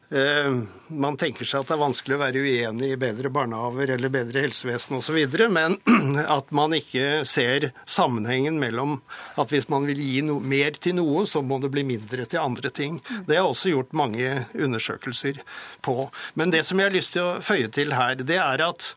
man 0.09 1.17
tenker 1.19 1.43
seg 1.43 1.65
at 1.65 1.67
det 1.67 1.75
er 1.75 1.81
vanskelig 1.81 2.15
å 2.15 2.21
være 2.21 2.43
uenig 2.45 2.93
i 2.93 2.99
bedre 2.99 3.31
barnehaver 3.33 3.91
eller 3.97 4.11
bedre 4.13 4.45
helsevesen 4.45 4.95
osv., 5.01 5.17
men 5.51 5.75
at 6.37 6.53
man 6.55 6.75
ikke 6.77 7.25
ser 7.27 7.71
sammenhengen 7.83 8.55
mellom 8.61 9.01
at 9.35 9.51
hvis 9.51 9.67
man 9.71 9.87
vil 9.89 9.99
gi 9.99 10.21
no 10.23 10.37
mer 10.39 10.79
til 10.79 10.95
noe, 11.01 11.25
så 11.27 11.43
må 11.43 11.59
det 11.59 11.73
bli 11.75 11.83
mindre 11.87 12.23
til 12.23 12.39
andre 12.39 12.71
ting. 12.71 13.01
Det 13.27 13.35
har 13.35 13.49
også 13.49 13.73
gjort 13.73 13.91
mange 13.97 14.31
undersøkelser 14.55 15.43
på. 15.83 16.07
Men 16.39 16.55
det 16.55 16.63
som 16.67 16.79
jeg 16.79 16.87
har 16.87 16.95
lyst 16.95 17.15
til 17.17 17.27
å 17.27 17.37
føye 17.43 17.67
til 17.75 17.91
her, 17.97 18.15
det 18.23 18.39
er 18.39 18.63
at 18.63 18.93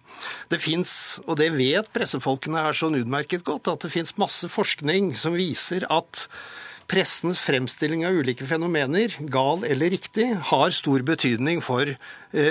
det 0.52 0.62
fins, 0.62 1.18
og 1.26 1.40
det 1.42 1.50
vet 1.58 1.90
pressefolkene 1.94 2.68
her 2.68 2.76
sånn 2.76 2.98
utmerket 3.02 3.42
godt, 3.46 3.70
at 3.72 3.86
det 3.86 3.94
fins 3.98 4.14
masse 4.20 4.46
forskning 4.52 5.16
som 5.18 5.34
viser 5.34 5.90
at 5.90 6.28
pressens 6.90 7.38
fremstilling 7.38 8.02
av 8.06 8.16
ulike 8.18 8.46
fenomener, 8.50 9.14
gal 9.30 9.62
eller 9.64 9.92
riktig, 9.94 10.26
har 10.50 10.72
stor 10.74 11.04
betydning 11.06 11.60
for 11.62 11.94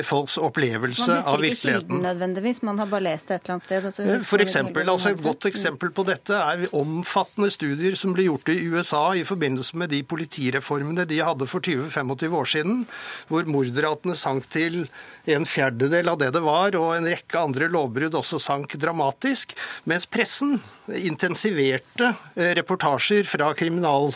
folks 0.03 0.38
opplevelse 0.38 1.21
av 1.23 1.39
virkeligheten. 1.39 1.39
Man 1.39 1.45
husker 1.45 1.53
ikke 1.53 1.80
kilden 1.80 2.03
nødvendigvis, 2.03 2.61
man 2.67 2.80
har 2.82 2.89
bare 2.91 3.05
lest 3.05 3.30
det 3.30 3.38
et 3.38 3.45
eller 3.45 3.55
annet 3.55 3.93
sted. 3.93 4.05
Eh, 4.15 4.25
For 4.27 4.43
eksempel, 4.43 4.89
altså 4.91 5.13
Et 5.13 5.23
godt 5.23 5.45
eksempel 5.49 5.91
på 5.95 6.05
dette 6.07 6.36
er 6.36 6.65
omfattende 6.75 7.51
studier 7.53 7.95
som 7.99 8.13
ble 8.15 8.27
gjort 8.27 8.51
i 8.51 8.59
USA 8.67 9.03
i 9.15 9.23
forbindelse 9.27 9.77
med 9.80 9.93
de 9.93 10.01
politireformene 10.03 11.05
de 11.07 11.21
hadde 11.23 11.47
for 11.47 11.63
20-25 11.63 12.36
år 12.41 12.51
siden, 12.55 12.84
hvor 13.30 13.47
mordratene 13.47 14.17
sank 14.19 14.49
til 14.51 14.88
en 15.30 15.45
fjerdedel 15.45 16.09
av 16.09 16.19
det 16.19 16.32
det 16.34 16.41
var, 16.43 16.75
og 16.80 16.95
en 16.95 17.07
rekke 17.09 17.39
andre 17.39 17.69
lovbrudd 17.71 18.17
også 18.19 18.39
sank 18.41 18.75
dramatisk, 18.82 19.53
mens 19.89 20.07
pressen 20.09 20.57
intensiverte 20.89 22.13
eh, 22.36 22.53
reportasjer 22.57 23.27
fra 23.30 23.51
kriminal, 23.57 24.11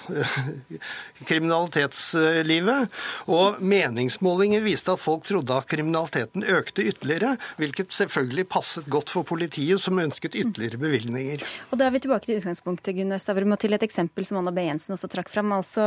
kriminalitetslivet. 1.28 2.90
Og 3.32 3.62
meningsmålinger 3.64 4.64
viste 4.66 4.94
at 4.96 5.02
folk 5.02 5.28
trodde 5.28 5.53
at 5.60 5.70
kriminaliteten 5.72 6.44
økte 6.44 6.86
ytterligere, 6.90 7.36
hvilket 7.60 7.94
selvfølgelig 7.96 8.48
passet 8.52 8.90
godt 8.92 9.12
for 9.14 9.28
politiet, 9.28 9.82
som 9.82 10.00
ønsket 10.02 10.38
ytterligere 10.40 10.80
bevilgninger. 10.82 11.44
Og 11.72 11.80
da 11.80 11.88
er 11.88 11.96
vi 11.96 12.04
tilbake 12.04 12.28
til 12.28 12.40
utgangspunktet, 12.42 12.96
Gunnar 12.98 13.22
Stavrum, 13.22 13.56
og 13.56 13.62
til 13.62 13.76
et 13.76 13.86
eksempel 13.86 14.28
som 14.28 14.40
Anna 14.42 14.54
B. 14.56 14.66
Jensen 14.68 14.96
også 14.96 15.10
trakk 15.12 15.32
fram. 15.32 15.54
Altså 15.56 15.86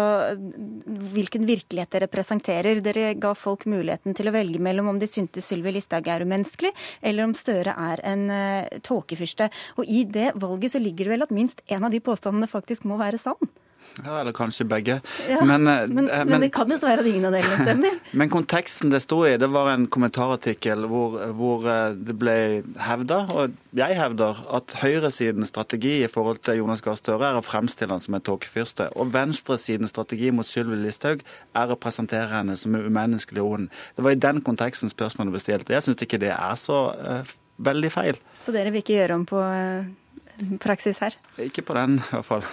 hvilken 1.16 1.46
virkelighet 1.48 1.92
dere 1.92 2.10
presenterer. 2.10 2.82
Dere 2.84 3.12
ga 3.20 3.32
folk 3.38 3.66
muligheten 3.70 4.16
til 4.16 4.30
å 4.30 4.34
velge 4.36 4.62
mellom 4.62 4.92
om 4.94 5.00
de 5.02 5.10
syntes 5.10 5.48
Sylvi 5.50 5.74
Listhaug 5.76 6.08
er 6.10 6.24
umenneskelig, 6.26 6.72
eller 7.02 7.26
om 7.26 7.36
Støre 7.36 7.74
er 7.90 8.02
en 8.06 8.26
uh, 8.30 8.80
tåkefyrste. 8.86 9.50
Og 9.80 9.86
i 9.88 10.04
det 10.08 10.32
valget 10.40 10.76
så 10.76 10.82
ligger 10.82 11.06
det 11.06 11.16
vel 11.16 11.26
at 11.26 11.34
minst 11.34 11.62
en 11.66 11.86
av 11.86 11.94
de 11.94 12.02
påstandene 12.02 12.50
faktisk 12.50 12.86
må 12.88 12.98
være 13.00 13.20
sann. 13.20 13.54
Ja, 14.04 14.20
eller 14.20 14.34
kanskje 14.36 14.66
begge. 14.68 15.00
Ja, 15.28 15.44
men, 15.44 15.68
eh, 15.68 15.86
men, 15.88 16.10
eh, 16.10 16.24
men 16.28 16.40
det 16.44 16.50
kan 16.54 16.70
jo 16.70 16.78
så 16.78 16.88
være 16.88 17.04
at 17.04 17.10
ingen 17.10 17.24
av 17.28 17.36
delene 17.36 17.58
stemmer. 17.62 17.98
Men 18.16 18.30
konteksten 18.32 18.90
det 18.92 19.02
sto 19.02 19.18
i, 19.26 19.34
det 19.36 19.48
var 19.52 19.68
en 19.72 19.86
kommentarartikkel 19.92 20.86
hvor, 20.88 21.16
hvor 21.36 21.66
eh, 21.68 21.96
det 21.96 22.14
ble 22.16 22.36
hevda, 22.80 23.18
og 23.34 23.56
jeg 23.76 23.96
hevder, 23.98 24.38
at 24.56 24.72
høyresidens 24.80 25.50
strategi 25.52 25.98
i 26.04 26.10
forhold 26.12 26.40
til 26.46 26.60
Jonas 26.62 26.84
Gahr 26.84 26.96
Støre 26.96 27.28
er 27.28 27.40
å 27.40 27.44
fremstille 27.44 27.92
han 27.92 28.04
som 28.04 28.16
en 28.16 28.24
tåkefyrste. 28.24 28.88
Og 28.96 29.12
venstresidens 29.12 29.92
strategi 29.92 30.30
mot 30.32 30.48
Sylvi 30.48 30.78
Listhaug 30.80 31.24
er 31.56 31.72
å 31.72 31.78
presentere 31.80 32.30
henne 32.32 32.56
som 32.60 32.76
en 32.76 32.86
umenneskelig 32.86 33.44
ond. 33.44 33.68
Det 33.96 34.06
var 34.06 34.16
i 34.16 34.22
den 34.22 34.40
konteksten 34.46 34.92
spørsmålet 34.92 35.34
ble 35.34 35.42
stilt. 35.44 35.72
Jeg 35.72 35.84
syns 35.84 36.06
ikke 36.06 36.22
det 36.22 36.32
er 36.32 36.56
så 36.60 36.80
eh, 36.96 37.36
veldig 37.68 37.92
feil. 37.92 38.20
Så 38.42 38.54
dere 38.54 38.72
vil 38.72 38.84
ikke 38.84 38.96
gjøre 38.98 39.16
om 39.20 39.24
på 39.28 39.40
uh, 39.40 39.86
praksis 40.62 40.98
her? 41.02 41.16
Ikke 41.42 41.62
på 41.66 41.76
den, 41.76 41.98
i 42.00 42.10
hvert 42.10 42.26
fall. 42.26 42.44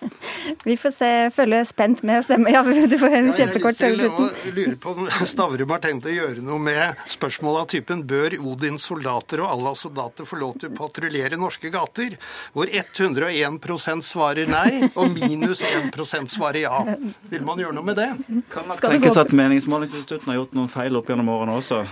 Vi 0.68 0.76
får 0.80 0.94
se, 0.94 1.10
følge 1.34 1.62
spent 1.68 2.02
med 2.06 2.20
og 2.20 2.26
stemme. 2.26 2.52
Ja, 2.54 2.62
du 2.62 2.96
får 3.00 3.16
en 3.18 3.30
kjempekort 3.34 3.78
til 3.80 3.96
slutten. 4.00 4.30
Jeg 4.44 4.52
å 4.52 4.56
lure 4.58 4.76
på 4.82 4.94
om 4.94 5.10
Stavrum 5.32 5.74
har 5.74 5.82
tenkt 5.84 6.08
å 6.08 6.14
gjøre 6.14 6.44
noe 6.44 6.60
med 6.62 7.06
spørsmålet 7.12 7.64
av 7.64 7.70
typen 7.74 8.04
bør 8.08 8.38
Odins 8.40 8.86
soldater 8.86 9.42
og 9.44 9.50
Allahs 9.52 9.84
soldater 9.86 10.28
få 10.28 10.40
lov 10.40 10.58
til 10.62 10.72
å 10.72 10.76
patruljere 10.78 11.40
norske 11.40 11.70
gater? 11.74 12.18
Hvor 12.56 12.70
101% 12.70 14.06
svarer 14.06 14.50
nei, 14.50 14.90
og 14.94 15.10
minus 15.16 15.64
1% 15.66 16.32
svarer 16.36 16.62
ja. 16.66 16.82
Vil 17.30 17.46
man 17.46 17.60
gjøre 17.62 17.78
noe 17.78 17.86
med 17.86 18.00
det? 18.00 18.10
Kan 18.52 18.70
man 18.70 18.78
tenkes 18.80 19.18
at 19.20 19.34
Meningsmålingsinstitutten 19.36 20.32
har 20.32 20.42
gjort 20.42 20.56
noen 20.56 20.72
feil 20.72 20.98
opp 20.98 21.10
gjennom 21.10 21.34
årene 21.34 21.58
også? 21.60 21.84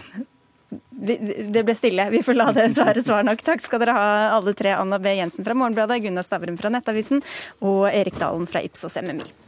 Det 0.90 1.64
ble 1.66 1.76
stille. 1.76 2.08
Vi 2.10 2.22
får 2.24 2.38
la 2.38 2.50
det 2.56 2.68
svare 2.76 3.02
svar 3.04 3.26
nok. 3.26 3.44
Takk 3.44 3.64
skal 3.64 3.82
dere 3.82 3.96
ha, 3.96 4.10
alle 4.38 4.56
tre. 4.56 4.74
Anna 4.78 4.98
B. 4.98 5.12
Jensen 5.18 5.46
fra 5.46 5.56
Morgenbladet, 5.58 6.02
Gunnar 6.04 6.26
Stavrum 6.26 6.58
fra 6.60 6.72
Nettavisen 6.72 7.24
og 7.60 7.88
Erik 7.92 8.18
Dalen 8.20 8.48
fra 8.50 8.64
Ipsos 8.64 8.98
MMI. 9.02 9.43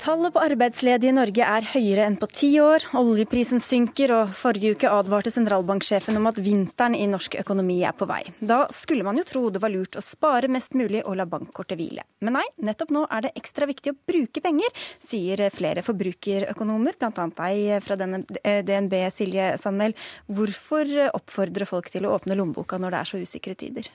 Tallet 0.00 0.32
på 0.32 0.40
arbeidsledige 0.40 1.10
i 1.10 1.12
Norge 1.12 1.44
er 1.44 1.66
høyere 1.74 2.06
enn 2.08 2.14
på 2.16 2.24
ti 2.32 2.48
år. 2.64 2.86
Oljeprisen 2.96 3.60
synker, 3.60 4.14
og 4.16 4.30
forrige 4.32 4.72
uke 4.72 4.88
advarte 4.88 5.28
sentralbanksjefen 5.34 6.16
om 6.16 6.30
at 6.30 6.40
vinteren 6.40 6.96
i 6.96 7.04
norsk 7.10 7.36
økonomi 7.42 7.76
er 7.84 7.92
på 7.92 8.08
vei. 8.08 8.22
Da 8.40 8.62
skulle 8.72 9.04
man 9.04 9.20
jo 9.20 9.26
tro 9.28 9.44
det 9.52 9.60
var 9.60 9.74
lurt 9.74 10.00
å 10.00 10.04
spare 10.04 10.48
mest 10.48 10.72
mulig 10.72 11.04
og 11.04 11.20
la 11.20 11.28
bankkortet 11.28 11.76
hvile. 11.76 12.06
Men 12.24 12.38
nei, 12.38 12.46
nettopp 12.64 12.96
nå 12.96 13.04
er 13.12 13.28
det 13.28 13.36
ekstra 13.42 13.68
viktig 13.68 13.92
å 13.92 14.00
bruke 14.08 14.40
penger, 14.40 14.72
sier 15.04 15.44
flere 15.52 15.84
forbrukerøkonomer, 15.84 16.96
bl.a. 16.96 17.30
deg 17.36 17.84
fra 17.84 18.00
DNB, 18.00 19.00
Silje 19.12 19.52
Sandmæl. 19.60 19.92
Hvorfor 20.32 21.10
oppfordre 21.10 21.68
folk 21.68 21.92
til 21.92 22.08
å 22.08 22.16
åpne 22.16 22.40
lommeboka 22.40 22.80
når 22.80 22.96
det 22.96 23.04
er 23.04 23.12
så 23.12 23.20
usikre 23.20 23.52
tider? 23.68 23.92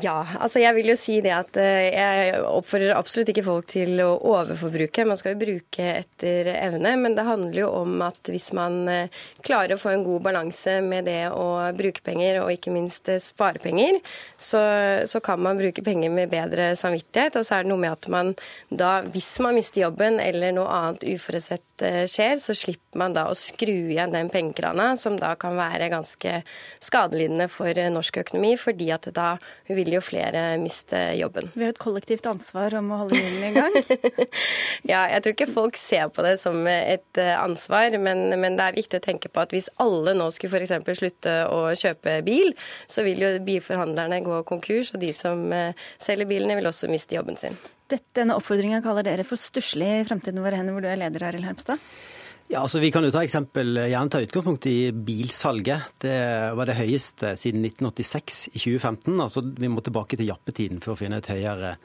Ja, 0.00 0.22
altså 0.40 0.56
jeg 0.62 0.72
vil 0.72 0.86
jo 0.88 0.94
si 0.96 1.18
det 1.20 1.34
at 1.36 1.56
eh, 1.60 1.90
jeg 1.92 2.38
oppfordrer 2.48 2.94
absolutt 2.96 3.28
ikke 3.28 3.42
folk 3.44 3.66
til 3.68 3.98
å 4.00 4.14
overforbruke. 4.24 5.04
Man 5.04 5.18
skal 5.20 5.34
jo 5.34 5.42
bruke 5.42 5.88
etter 5.98 6.48
evne, 6.54 6.94
men 6.96 7.12
det 7.12 7.26
handler 7.26 7.58
jo 7.58 7.66
om 7.82 8.00
at 8.00 8.30
hvis 8.32 8.54
man 8.56 8.88
eh, 8.88 9.18
klarer 9.44 9.76
å 9.76 9.82
få 9.82 9.90
en 9.92 10.04
god 10.06 10.24
balanse 10.24 10.78
med 10.86 11.04
det 11.10 11.26
å 11.36 11.44
bruke 11.76 12.00
penger, 12.06 12.40
og 12.40 12.54
ikke 12.54 12.72
minst 12.72 13.10
eh, 13.12 13.20
spare 13.20 13.60
penger, 13.60 13.98
så, 14.40 14.62
så 15.04 15.20
kan 15.20 15.44
man 15.44 15.60
bruke 15.60 15.84
penger 15.84 16.14
med 16.16 16.32
bedre 16.32 16.70
samvittighet. 16.72 17.36
Og 17.36 17.44
så 17.44 17.58
er 17.58 17.68
det 17.68 17.74
noe 17.74 17.84
med 17.84 17.92
at 17.92 18.08
man 18.16 18.32
da, 18.72 18.94
hvis 19.12 19.28
man 19.44 19.60
mister 19.60 19.84
jobben 19.84 20.16
eller 20.24 20.56
noe 20.56 20.72
annet 20.72 21.04
uforutsett 21.12 21.68
skjer, 22.08 22.38
så 22.40 22.54
slipper 22.56 23.00
man 23.00 23.12
da 23.12 23.26
å 23.28 23.36
skru 23.36 23.90
igjen 23.90 24.14
den 24.14 24.32
pengekrana, 24.32 24.92
som 24.96 25.20
da 25.20 25.34
kan 25.36 25.58
være 25.58 25.90
ganske 25.92 26.38
skadelidende 26.80 27.50
for 27.50 27.76
norsk 27.92 28.22
økonomi, 28.22 28.54
fordi 28.60 28.92
at 28.94 29.10
da 29.12 29.34
vil 29.66 29.81
jo 29.90 30.02
flere 30.04 30.44
miste 30.62 31.00
jobben. 31.18 31.50
Vi 31.54 31.64
har 31.64 31.72
et 31.74 31.80
kollektivt 31.82 32.28
ansvar 32.30 32.76
om 32.78 32.92
å 32.94 33.00
holde 33.02 33.18
hjulene 33.18 33.50
i 33.50 33.56
gang. 33.56 33.76
ja, 34.92 35.02
jeg 35.10 35.24
tror 35.24 35.34
ikke 35.34 35.48
folk 35.50 35.80
ser 35.80 36.12
på 36.14 36.24
det 36.26 36.36
som 36.42 36.62
et 36.70 37.22
ansvar, 37.34 37.98
men, 37.98 38.24
men 38.38 38.58
det 38.60 38.68
er 38.68 38.78
viktig 38.78 39.00
å 39.00 39.04
tenke 39.08 39.32
på 39.32 39.42
at 39.42 39.54
hvis 39.56 39.70
alle 39.82 40.14
nå 40.14 40.30
skulle 40.34 40.62
f.eks. 40.62 41.02
slutte 41.02 41.36
å 41.50 41.60
kjøpe 41.74 42.20
bil, 42.26 42.54
så 42.86 43.02
vil 43.06 43.24
jo 43.24 43.34
bilforhandlerne 43.42 44.22
gå 44.26 44.42
konkurs, 44.48 44.94
og 44.94 45.02
de 45.02 45.10
som 45.16 45.44
selger 45.98 46.30
bilene 46.30 46.60
vil 46.60 46.70
også 46.70 46.90
miste 46.92 47.18
jobben 47.18 47.40
sin. 47.40 47.58
Dette, 47.92 48.08
denne 48.16 48.38
oppfordringa 48.38 48.80
kaller 48.84 49.04
dere 49.04 49.26
for 49.26 49.40
stusslig 49.40 49.88
i 49.98 50.04
Fremtiden 50.08 50.40
vår 50.44 50.60
hender, 50.60 50.76
hvor 50.76 50.84
du 50.84 50.88
er 50.88 51.00
leder, 51.00 51.26
Arild 51.28 51.44
Hermstad? 51.44 51.82
Ja, 52.52 52.60
altså 52.66 52.82
Vi 52.82 52.90
kan 52.92 53.00
jo 53.00 53.08
ta 53.08 53.22
eksempel, 53.24 53.78
gjerne 53.88 54.12
ta 54.12 54.18
utgangspunkt 54.20 54.66
i 54.68 54.92
bilsalget. 54.92 55.94
Det 56.04 56.16
var 56.52 56.68
det 56.68 56.76
høyeste 56.76 57.30
siden 57.40 57.64
1986 57.64 58.50
i 58.52 58.58
2015. 58.60 59.14
altså 59.24 59.40
Vi 59.56 59.70
må 59.72 59.80
tilbake 59.80 60.18
til 60.20 60.28
jappetiden 60.28 60.82
for 60.84 60.92
å 60.92 60.98
finne 61.00 61.22
et 61.22 61.30
høyere 61.32 61.78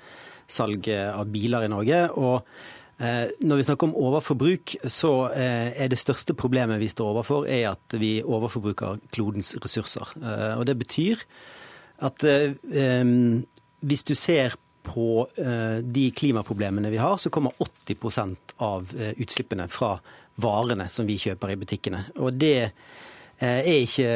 salg 0.43 0.89
av 0.91 1.31
biler 1.31 1.63
i 1.63 1.71
Norge. 1.71 2.01
og 2.19 2.43
eh, 2.99 3.31
når 3.39 3.61
vi 3.61 3.67
snakker 3.69 3.87
om 3.87 3.95
overforbruk, 3.95 4.75
så 4.83 5.13
eh, 5.31 5.71
er 5.71 5.87
det 5.87 6.01
største 6.03 6.35
problemet 6.35 6.83
vi 6.83 6.91
står 6.91 7.13
overfor, 7.13 7.47
er 7.47 7.71
at 7.71 7.95
vi 7.95 8.19
overforbruker 8.19 8.99
klodens 9.15 9.55
ressurser. 9.63 10.11
Eh, 10.19 10.59
og 10.59 10.65
Det 10.67 10.77
betyr 10.83 11.23
at 12.03 12.21
hvis 13.79 14.03
du 14.03 14.15
ser 14.15 14.59
på 14.83 15.25
de 15.35 16.11
klimaproblemene 16.11 16.91
vi 16.91 16.99
har, 17.01 17.17
så 17.17 17.31
kommer 17.33 17.55
80% 17.57 18.53
av 18.61 18.91
utslippene 19.17 19.65
fra 19.67 19.95
varene 20.41 20.87
som 20.93 21.07
vi 21.09 21.17
kjøper 21.21 21.53
i 21.53 21.59
butikkene. 21.59 22.03
Og 22.21 22.37
det 22.37 22.71
er 23.41 23.67
ikke 23.69 24.09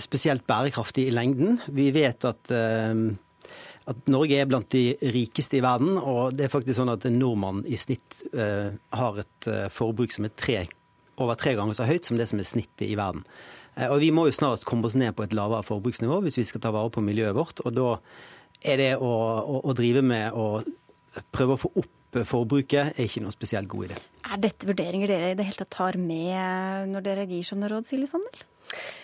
spesielt 0.00 0.46
bærekraftig 0.48 1.06
i 1.08 1.12
lengden. 1.12 1.58
Vi 1.68 1.90
vet 1.92 2.24
at, 2.24 2.52
at 2.52 4.08
Norge 4.08 4.38
er 4.40 4.48
blant 4.48 4.70
de 4.72 4.96
rikeste 5.12 5.58
i 5.58 5.64
verden, 5.64 5.98
og 6.00 6.36
det 6.36 6.46
er 6.46 6.54
faktisk 6.54 6.78
sånn 6.78 6.92
at 6.94 7.04
en 7.08 7.18
nordmann 7.20 7.60
i 7.68 7.76
snitt 7.80 8.22
har 8.32 9.20
et 9.20 9.50
forbruk 9.74 10.16
som 10.16 10.28
er 10.28 10.32
tre, 10.36 10.62
over 11.20 11.36
tre 11.36 11.52
ganger 11.58 11.76
så 11.76 11.88
høyt 11.88 12.08
som 12.08 12.16
det 12.20 12.28
som 12.30 12.40
er 12.40 12.48
snittet 12.48 12.88
i 12.88 12.96
verden. 12.96 13.24
Eh, 13.78 13.90
Og 13.90 14.00
vi 14.02 14.10
må 14.14 14.26
jo 14.28 14.34
snart 14.36 14.66
komme 14.68 14.88
oss 14.88 14.96
ned 14.98 15.14
på 15.16 15.26
et 15.26 15.36
lavere 15.36 15.66
forbruksnivå 15.66 16.20
hvis 16.24 16.40
vi 16.40 16.48
skal 16.48 16.64
ta 16.64 16.72
vare 16.74 16.92
på 16.94 17.04
miljøet 17.04 17.36
vårt. 17.36 17.62
Og 17.64 17.74
da 17.76 17.88
er 18.66 18.80
det 18.80 18.90
å, 18.98 19.12
å, 19.38 19.60
å 19.66 19.76
drive 19.78 20.02
med 20.02 20.34
å 20.34 20.62
prøve 21.34 21.54
å 21.56 21.62
få 21.62 21.72
opp 21.78 21.94
forbruket 22.12 22.94
er 22.96 23.08
ikke 23.08 23.22
noe 23.24 23.34
spesielt 23.34 23.68
god 23.70 23.90
idé. 23.90 23.98
Er 24.28 24.40
dette 24.42 24.68
vurderinger 24.68 25.10
dere 25.10 25.32
i 25.32 25.38
det 25.38 25.46
hele 25.48 25.60
tatt 25.60 25.74
tar 25.76 25.98
med 26.00 26.90
når 26.92 27.04
dere 27.04 27.26
gir 27.28 27.46
sånne 27.46 27.70
råd, 27.70 27.88
Silje 27.88 28.10
Sandel? 28.10 28.44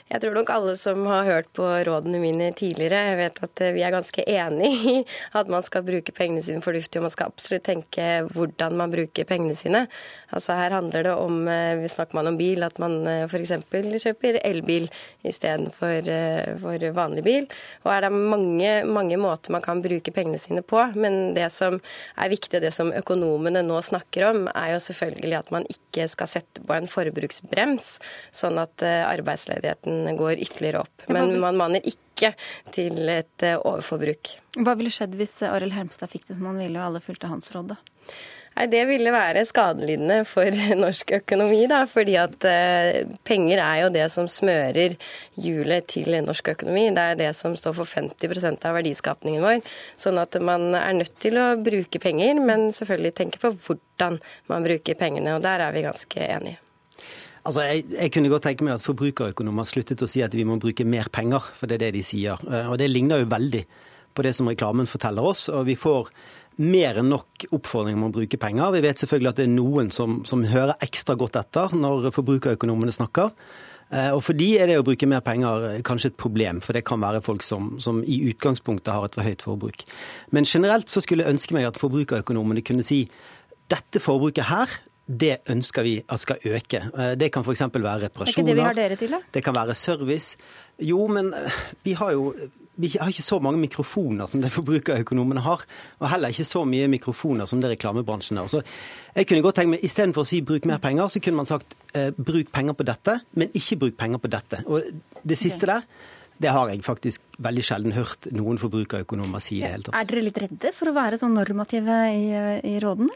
Jeg 0.04 0.20
tror 0.20 0.34
nok 0.36 0.50
alle 0.52 0.74
som 0.76 0.98
har 1.08 1.24
hørt 1.24 1.46
på 1.56 1.64
rådene 1.64 2.18
mine 2.20 2.50
tidligere, 2.52 3.14
vet 3.16 3.38
at 3.40 3.60
eh, 3.64 3.72
vi 3.72 3.80
er 3.86 3.92
ganske 3.94 4.24
enig 4.28 4.68
i 4.92 4.96
at 5.32 5.48
man 5.48 5.64
skal 5.64 5.86
bruke 5.86 6.12
pengene 6.12 6.44
sine 6.44 6.60
fornuftig, 6.60 7.00
og 7.00 7.06
man 7.06 7.14
skal 7.14 7.30
absolutt 7.32 7.64
tenke 7.64 8.08
hvordan 8.34 8.76
man 8.76 8.92
bruker 8.92 9.24
pengene 9.24 9.56
sine. 9.56 9.86
Altså 10.28 10.58
Her 10.58 10.76
handler 10.76 11.06
det 11.08 11.14
om, 11.16 11.38
hvis 11.48 11.86
vi 11.86 11.92
snakker 11.94 12.18
man 12.18 12.28
om 12.28 12.36
bil, 12.36 12.66
at 12.66 12.76
man 12.82 12.98
f.eks. 13.30 13.54
kjøper 14.02 14.40
elbil 14.44 14.90
istedenfor 15.24 16.10
for 16.60 16.86
vanlig 16.98 17.24
bil. 17.24 17.48
Og 17.86 17.92
er 17.94 18.04
det 18.04 18.12
mange, 18.12 18.72
mange 18.84 19.18
måter 19.20 19.54
man 19.54 19.62
kan 19.64 19.80
bruke 19.84 20.12
pengene 20.12 20.40
sine 20.42 20.64
på. 20.66 20.82
Men 20.98 21.36
det 21.38 21.46
som 21.54 21.78
er 21.78 22.32
viktig, 22.32 22.58
og 22.58 22.66
det 22.66 22.74
som 22.74 22.90
økonomene 22.92 23.62
nå 23.64 23.78
snakker 23.86 24.26
om, 24.32 24.42
er 24.50 24.74
jo 24.74 24.82
selvfølgelig 24.88 25.38
at 25.38 25.54
man 25.54 25.68
ikke 25.70 26.10
skal 26.10 26.32
sette 26.34 26.66
på 26.66 26.76
en 26.76 26.90
forbruksbrems, 26.90 27.94
sånn 28.34 28.58
at 28.58 28.82
arbeidsledigheten 28.84 29.93
går 30.18 30.42
ytterligere 30.44 30.84
opp. 30.84 31.08
Men 31.12 31.36
man 31.42 31.58
maner 31.60 31.84
ikke 31.84 32.34
til 32.74 33.00
et 33.12 33.46
overforbruk. 33.56 34.36
Hva 34.60 34.76
ville 34.78 34.92
skjedd 34.94 35.16
hvis 35.18 35.40
Arild 35.48 35.74
Hermstad 35.76 36.12
fikk 36.12 36.28
det 36.28 36.38
som 36.38 36.48
han 36.50 36.62
ville, 36.62 36.78
og 36.78 36.88
alle 36.88 37.04
fulgte 37.04 37.30
hans 37.32 37.50
råd, 37.54 37.74
da? 37.74 37.80
Nei, 38.54 38.66
Det 38.70 38.84
ville 38.86 39.10
være 39.10 39.42
skadelidende 39.46 40.20
for 40.28 40.58
norsk 40.84 41.14
økonomi, 41.18 41.64
da. 41.70 41.82
Fordi 41.90 42.16
at 42.20 42.46
eh, 42.48 43.00
penger 43.26 43.62
er 43.62 43.80
jo 43.82 43.92
det 43.94 44.06
som 44.14 44.28
smører 44.30 44.94
hjulet 45.40 45.88
til 45.90 46.14
norsk 46.26 46.52
økonomi. 46.54 46.86
Det 46.94 47.06
er 47.10 47.20
det 47.24 47.32
som 47.38 47.56
står 47.58 47.76
for 47.80 47.90
50% 47.90 48.68
av 48.68 48.78
verdiskapningen 48.78 49.44
vår. 49.44 49.62
Sånn 50.00 50.20
at 50.22 50.38
man 50.42 50.70
er 50.78 50.94
nødt 51.00 51.16
til 51.22 51.38
å 51.40 51.54
bruke 51.58 52.02
penger, 52.02 52.38
men 52.40 52.70
selvfølgelig 52.76 53.16
tenke 53.18 53.42
på 53.42 53.54
hvordan 53.56 54.20
man 54.52 54.66
bruker 54.66 54.98
pengene. 54.98 55.34
Og 55.34 55.42
der 55.44 55.66
er 55.66 55.74
vi 55.74 55.88
ganske 55.88 56.28
enige. 56.28 56.63
Altså, 57.44 57.64
jeg, 57.68 57.84
jeg, 57.92 58.12
kunne 58.14 58.30
godt 58.32 58.46
tenke 58.48 58.64
meg 58.64 58.78
at 58.78 58.84
forbrukerøkonomer 58.84 59.66
sluttet 59.68 60.00
å 60.04 60.08
si 60.08 60.22
at 60.24 60.32
vi 60.32 60.46
må 60.48 60.56
bruke 60.60 60.86
mer 60.88 61.10
penger, 61.12 61.44
for 61.58 61.68
det 61.68 61.76
er 61.76 61.86
det 61.86 61.98
de 61.98 62.04
sier. 62.06 62.40
Og 62.70 62.78
det 62.80 62.88
ligner 62.88 63.20
jo 63.20 63.28
veldig 63.28 63.60
på 64.14 64.24
det 64.24 64.32
som 64.38 64.48
reklamen 64.48 64.88
forteller 64.88 65.26
oss. 65.26 65.48
og 65.52 65.66
vi 65.68 65.76
får 65.76 66.08
mer 66.62 67.00
enn 67.00 67.10
nok 67.10 67.48
oppfordring 67.50 67.98
om 67.98 68.08
å 68.08 68.14
bruke 68.14 68.38
penger. 68.38 68.72
Vi 68.76 68.82
vet 68.84 69.02
selvfølgelig 69.02 69.30
at 69.32 69.38
det 69.40 69.46
er 69.48 69.54
noen 69.56 69.90
som, 69.92 70.20
som 70.24 70.44
hører 70.46 70.78
ekstra 70.86 71.16
godt 71.18 71.36
etter 71.40 71.74
når 71.74 72.12
forbrukerøkonomene 72.14 72.94
snakker. 72.94 73.32
Og 74.14 74.22
For 74.24 74.34
de 74.38 74.46
er 74.58 74.70
det 74.70 74.78
å 74.80 74.86
bruke 74.86 75.06
mer 75.10 75.20
penger 75.22 75.82
kanskje 75.86 76.12
et 76.12 76.18
problem, 76.18 76.62
for 76.64 76.74
det 76.74 76.86
kan 76.88 77.02
være 77.02 77.22
folk 77.26 77.44
som, 77.46 77.74
som, 77.82 78.00
i 78.06 78.22
utgangspunktet 78.30 78.90
har 78.94 79.04
et 79.06 79.18
for 79.18 79.26
høyt 79.26 79.44
forbruk. 79.44 79.84
Men 80.34 80.48
generelt 80.48 80.90
så 80.90 81.02
skulle 81.04 81.26
jeg 81.26 81.36
ønske 81.36 81.54
meg 81.54 81.68
at 81.68 81.78
forbrukerøkonomene 81.82 82.64
kunne 82.64 82.86
si 82.86 83.04
dette 83.70 84.02
forbruket 84.02 84.48
her 84.48 84.72
det 85.06 85.38
ønsker 85.52 85.84
vi 85.84 85.94
at 86.08 86.20
skal 86.22 86.40
øke. 86.48 86.80
Det 87.20 87.30
kan 87.32 87.44
f.eks. 87.44 87.66
være 87.74 88.06
reparasjoner. 88.06 88.24
Det 88.24 88.28
er 88.28 88.38
ikke 88.40 88.48
det 88.48 88.56
vi 88.56 88.66
har 88.66 88.76
dere 88.78 88.96
til, 88.96 89.16
da? 89.16 89.20
Det 89.34 89.44
kan 89.44 89.56
være 89.56 89.74
service. 89.76 90.36
Jo, 90.80 91.06
men 91.12 91.32
vi 91.84 91.92
har 91.98 92.14
jo 92.16 92.32
vi 92.76 92.90
har 92.98 93.10
ikke 93.10 93.22
så 93.22 93.38
mange 93.38 93.60
mikrofoner 93.62 94.26
som 94.26 94.40
det 94.42 94.50
forbrukerøkonomene 94.52 95.42
har. 95.44 95.62
Og 96.00 96.08
heller 96.10 96.32
ikke 96.34 96.46
så 96.48 96.64
mye 96.66 96.88
mikrofoner 96.90 97.46
som 97.46 97.60
det 97.62 97.70
reklamebransjen 97.74 98.40
har. 98.40 98.48
Så 98.50 98.64
jeg 99.14 99.28
kunne 99.28 99.44
godt 99.46 99.60
tenke 99.60 99.76
meg, 99.76 99.84
Istedenfor 99.86 100.24
å 100.24 100.28
si 100.28 100.40
bruk 100.42 100.66
mer 100.66 100.82
penger, 100.82 101.12
så 101.12 101.22
kunne 101.22 101.42
man 101.42 101.50
sagt 101.50 101.76
eh, 101.94 102.10
bruk 102.10 102.50
penger 102.54 102.74
på 102.74 102.86
dette, 102.88 103.20
men 103.38 103.54
ikke 103.54 103.78
bruk 103.84 103.98
penger 104.00 104.22
på 104.22 104.32
dette. 104.32 104.64
Og 104.66 104.90
det 105.22 105.38
siste 105.38 105.70
der 105.70 105.86
det 106.42 106.50
har 106.50 106.66
jeg 106.66 106.82
faktisk 106.82 107.22
veldig 107.38 107.62
sjelden 107.62 107.92
hørt 107.94 108.26
noen 108.34 108.58
forbrukerøkonomer 108.58 109.38
si 109.38 109.60
i 109.60 109.62
det 109.62 109.70
hele 109.70 109.86
tatt. 109.86 109.94
Er 110.00 110.08
dere 110.08 110.24
litt 110.26 110.40
redde 110.42 110.72
for 110.74 110.90
å 110.90 110.94
være 110.96 111.20
sånn 111.20 111.36
normative 111.38 112.00
i, 112.10 112.24
i 112.74 112.74
rådene? 112.82 113.14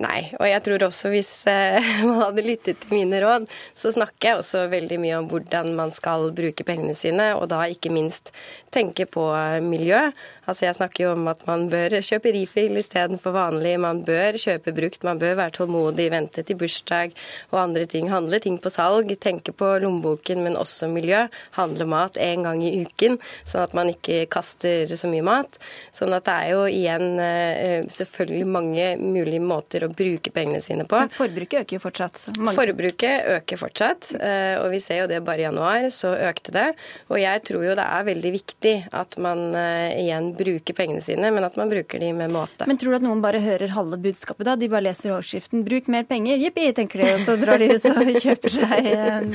Nei, 0.00 0.30
og 0.38 0.46
jeg 0.48 0.62
tror 0.64 0.82
også 0.86 1.10
hvis 1.12 1.30
eh, 1.52 1.90
man 2.08 2.22
hadde 2.22 2.44
lyttet 2.46 2.80
til 2.80 2.94
mine 2.96 3.18
råd, 3.20 3.44
så 3.76 3.92
snakker 3.92 4.30
jeg 4.30 4.38
også 4.40 4.64
veldig 4.72 4.98
mye 5.02 5.18
om 5.20 5.28
hvordan 5.28 5.74
man 5.76 5.92
skal 5.92 6.30
bruke 6.32 6.64
pengene 6.64 6.96
sine, 6.96 7.34
og 7.36 7.50
da 7.52 7.60
ikke 7.68 7.92
minst 7.92 8.32
tenke 8.72 9.04
på 9.04 9.26
miljø. 9.60 10.08
Altså 10.48 10.66
Jeg 10.66 10.74
snakker 10.74 11.04
jo 11.04 11.10
om 11.14 11.28
at 11.30 11.44
man 11.46 11.68
bør 11.70 11.98
kjøpe 12.02 12.32
refill 12.34 12.78
istedenfor 12.80 13.34
vanlig, 13.36 13.76
man 13.78 14.00
bør 14.02 14.38
kjøpe 14.40 14.72
brukt, 14.74 15.04
man 15.06 15.20
bør 15.20 15.36
være 15.38 15.54
tålmodig, 15.58 16.08
vente 16.10 16.42
til 16.42 16.58
bursdag 16.58 17.12
og 17.52 17.60
andre 17.60 17.84
ting. 17.86 18.08
Handle 18.10 18.40
ting 18.42 18.56
på 18.58 18.72
salg, 18.72 19.12
tenke 19.22 19.54
på 19.54 19.68
lommeboken, 19.84 20.42
men 20.42 20.58
også 20.58 20.88
miljø. 20.90 21.26
Handle 21.58 21.86
mat 21.86 22.18
én 22.18 22.42
gang 22.48 22.64
i 22.64 22.72
uken, 22.82 23.20
sånn 23.44 23.66
at 23.68 23.76
man 23.76 23.92
ikke 23.92 24.24
kaster 24.32 24.90
så 24.90 25.10
mye 25.12 25.26
mat. 25.28 25.60
Sånn 25.94 26.16
at 26.16 26.26
det 26.26 26.34
er 26.40 26.50
jo 26.56 26.64
igjen 26.72 27.22
eh, 27.22 27.86
selvfølgelig 27.92 28.50
mange 28.56 28.90
mulige 28.98 29.44
måter 29.44 29.81
å 29.86 29.92
bruke 29.92 30.32
pengene 30.34 30.62
sine 30.64 30.86
på. 30.88 30.98
Men 31.00 31.12
forbruket 31.12 31.62
øker 31.62 31.78
jo 31.78 31.82
fortsatt. 31.82 32.20
Mange... 32.38 32.54
Forbruket 32.58 33.28
øker 33.36 33.60
fortsatt, 33.60 34.12
eh, 34.18 34.56
og 34.60 34.70
vi 34.72 34.80
ser 34.82 35.02
jo 35.02 35.08
det 35.10 35.22
bare 35.26 35.44
i 35.44 35.46
januar, 35.46 35.88
så 35.94 36.14
økte 36.30 36.54
det. 36.54 36.68
Og 37.10 37.20
jeg 37.20 37.42
tror 37.48 37.66
jo 37.66 37.76
det 37.78 37.86
er 37.86 38.06
veldig 38.08 38.32
viktig 38.36 38.74
at 39.02 39.16
man 39.22 39.56
eh, 39.58 39.98
igjen 40.02 40.32
bruker 40.38 40.76
pengene 40.78 41.04
sine, 41.04 41.32
men 41.34 41.46
at 41.46 41.58
man 41.60 41.72
bruker 41.72 42.02
de 42.02 42.12
med 42.16 42.34
måte. 42.34 42.68
Men 42.68 42.80
tror 42.80 42.94
du 42.94 43.00
at 43.00 43.06
noen 43.06 43.22
bare 43.24 43.42
hører 43.42 43.74
halve 43.76 43.98
budskapet 44.02 44.48
da? 44.48 44.56
De 44.58 44.70
bare 44.72 44.86
leser 44.88 45.14
overskriften 45.14 45.64
'bruk 45.66 45.90
mer 45.92 46.06
penger', 46.08 46.40
jippi, 46.42 46.68
tenker 46.76 47.02
de, 47.02 47.10
og 47.16 47.24
så 47.24 47.36
drar 47.40 47.62
de 47.62 47.70
ut 47.72 47.88
og 47.90 48.12
kjøper 48.24 48.56
seg 48.56 48.90
en 48.92 49.32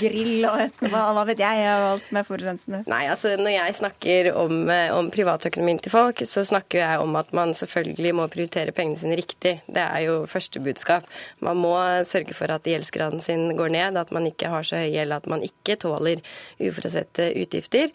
grill 0.00 0.46
og 0.48 0.60
et, 0.66 0.84
hva, 0.90 1.06
hva 1.16 1.24
vet 1.28 1.42
jeg, 1.42 1.64
og 1.74 1.88
alt 1.94 2.08
som 2.08 2.20
er 2.20 2.28
forurensende? 2.28 2.82
Nei, 2.90 3.04
altså 3.12 3.34
når 3.40 3.56
jeg 3.56 3.78
snakker 3.80 4.30
om, 4.38 4.68
om 4.98 5.10
privatøkonomien 5.14 5.80
til 5.82 5.94
folk, 5.94 6.22
så 6.28 6.44
snakker 6.46 6.80
jeg 6.80 7.02
om 7.02 7.16
at 7.20 7.32
man 7.36 7.54
selvfølgelig 7.56 8.14
må 8.18 8.28
prioritere 8.32 8.74
pengene 8.76 9.00
sine 9.00 9.18
riktig. 9.18 9.56
Det 9.74 9.84
er 9.84 10.04
jo 10.06 10.16
første 10.30 10.62
budskap. 10.64 11.06
Man 11.44 11.60
må 11.60 11.74
sørge 12.06 12.36
for 12.36 12.52
at 12.54 12.66
gjeldsgraden 12.68 13.22
sin 13.24 13.56
går 13.58 13.72
ned, 13.74 13.98
at 14.00 14.12
man 14.14 14.28
ikke 14.30 14.50
har 14.52 14.66
så 14.66 14.82
høy 14.82 14.90
gjeld 14.94 15.16
at 15.16 15.30
man 15.30 15.44
ikke 15.46 15.78
tåler 15.82 16.22
uforutsette 16.62 17.30
utgifter. 17.42 17.90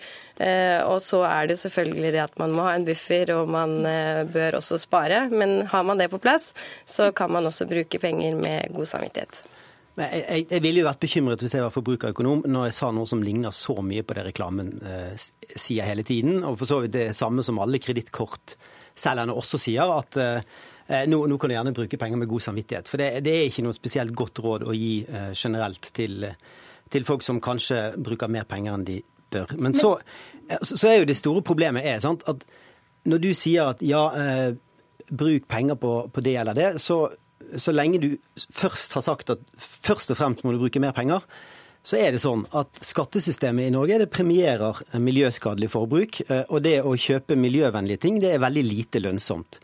Og 0.87 1.01
så 1.03 1.19
er 1.27 1.49
det 1.51 1.59
selvfølgelig 1.59 2.13
det 2.15 2.21
at 2.23 2.37
man 2.39 2.53
må 2.55 2.63
ha 2.63 2.77
en 2.77 2.87
buffer, 2.87 3.33
og 3.35 3.51
man 3.51 3.75
bør 4.31 4.61
også 4.61 4.79
spare. 4.79 5.25
Men 5.29 5.65
har 5.67 5.83
man 5.83 5.99
det 5.99 6.07
på 6.13 6.21
plass, 6.23 6.53
så 6.87 7.11
kan 7.11 7.31
man 7.31 7.49
også 7.49 7.67
bruke 7.67 7.99
penger 7.99 8.39
med 8.39 8.75
god 8.75 8.87
samvittighet. 8.87 9.43
Jeg, 9.99 10.23
jeg, 10.29 10.45
jeg, 10.47 10.63
ville 10.63 10.81
jo 10.81 10.87
vært 10.87 11.01
bekymret 11.01 11.43
hvis 11.43 11.55
jeg 11.57 11.65
var 11.65 11.73
forbrukerøkonom 11.75 12.45
når 12.47 12.69
jeg 12.69 12.77
sa 12.77 12.91
noe 12.95 13.09
som 13.09 13.23
ligner 13.23 13.55
så 13.55 13.75
mye 13.83 14.05
på 14.07 14.15
det 14.15 14.29
reklamen 14.29 14.71
eh, 14.85 15.27
sier 15.59 15.87
hele 15.87 16.05
tiden. 16.07 16.43
Og 16.47 16.59
for 16.61 16.69
så 16.69 16.81
vidt 16.83 16.95
det 16.95 17.09
samme 17.17 17.43
som 17.45 17.59
alle 17.59 17.81
kredittkortselgerne 17.83 19.35
også 19.35 19.59
sier, 19.61 19.91
at 19.99 20.19
eh, 20.19 20.59
nå, 20.89 21.19
nå, 21.29 21.37
kan 21.37 21.51
du 21.51 21.53
gjerne 21.53 21.75
bruke 21.75 21.99
penger 22.01 22.17
med 22.17 22.29
god 22.29 22.41
samvittighet. 22.47 22.89
For 22.89 23.01
det, 23.01 23.11
det, 23.25 23.35
er 23.35 23.49
ikke 23.49 23.65
noe 23.65 23.77
spesielt 23.77 24.15
godt 24.17 24.41
råd 24.41 24.65
å 24.65 24.73
gi 24.73 25.03
eh, 25.05 25.29
generelt 25.37 25.91
til, 25.95 26.25
til 26.89 27.05
folk 27.05 27.25
som 27.25 27.41
kanskje 27.43 27.83
bruker 28.01 28.31
mer 28.31 28.47
penger 28.49 28.77
enn 28.77 28.87
de 28.87 28.97
bør. 29.29 29.53
Men 29.61 29.77
så, 29.77 29.95
så 30.61 30.89
er 30.89 31.01
jo 31.01 31.09
det 31.09 31.19
store 31.19 31.45
problemet 31.45 31.85
er, 31.85 32.01
sant, 32.03 32.25
at 32.29 32.45
når 33.09 33.23
du 33.23 33.29
sier 33.37 33.73
at 33.73 33.83
ja, 33.85 34.01
eh, 34.17 34.49
bruk 35.09 35.47
penger 35.49 35.77
på, 35.79 35.93
på, 36.13 36.25
det 36.25 36.35
eller 36.41 36.57
det, 36.57 36.71
så, 36.81 37.03
så 37.57 37.73
lenge 37.73 38.01
du 38.01 38.09
først 38.49 38.97
har 38.97 39.05
sagt 39.05 39.31
at 39.33 39.45
først 39.57 40.13
og 40.13 40.19
fremst 40.19 40.43
må 40.43 40.53
du 40.53 40.61
bruke 40.61 40.81
mer 40.81 40.95
penger, 40.97 41.21
så 41.83 41.95
er 41.95 42.11
det 42.11 42.19
sånn 42.21 42.43
at 42.59 42.81
skattesystemet 42.83 43.69
i 43.69 43.73
Norge 43.73 44.01
det 44.01 44.09
premierer 44.11 44.81
miljøskadelig 44.99 45.69
forbruk. 45.71 46.19
Og 46.51 46.59
det 46.65 46.75
å 46.83 46.91
kjøpe 46.99 47.37
miljøvennlige 47.39 48.03
ting 48.03 48.19
det 48.21 48.33
er 48.33 48.43
veldig 48.43 48.65
lite 48.67 49.01
lønnsomt. 49.01 49.61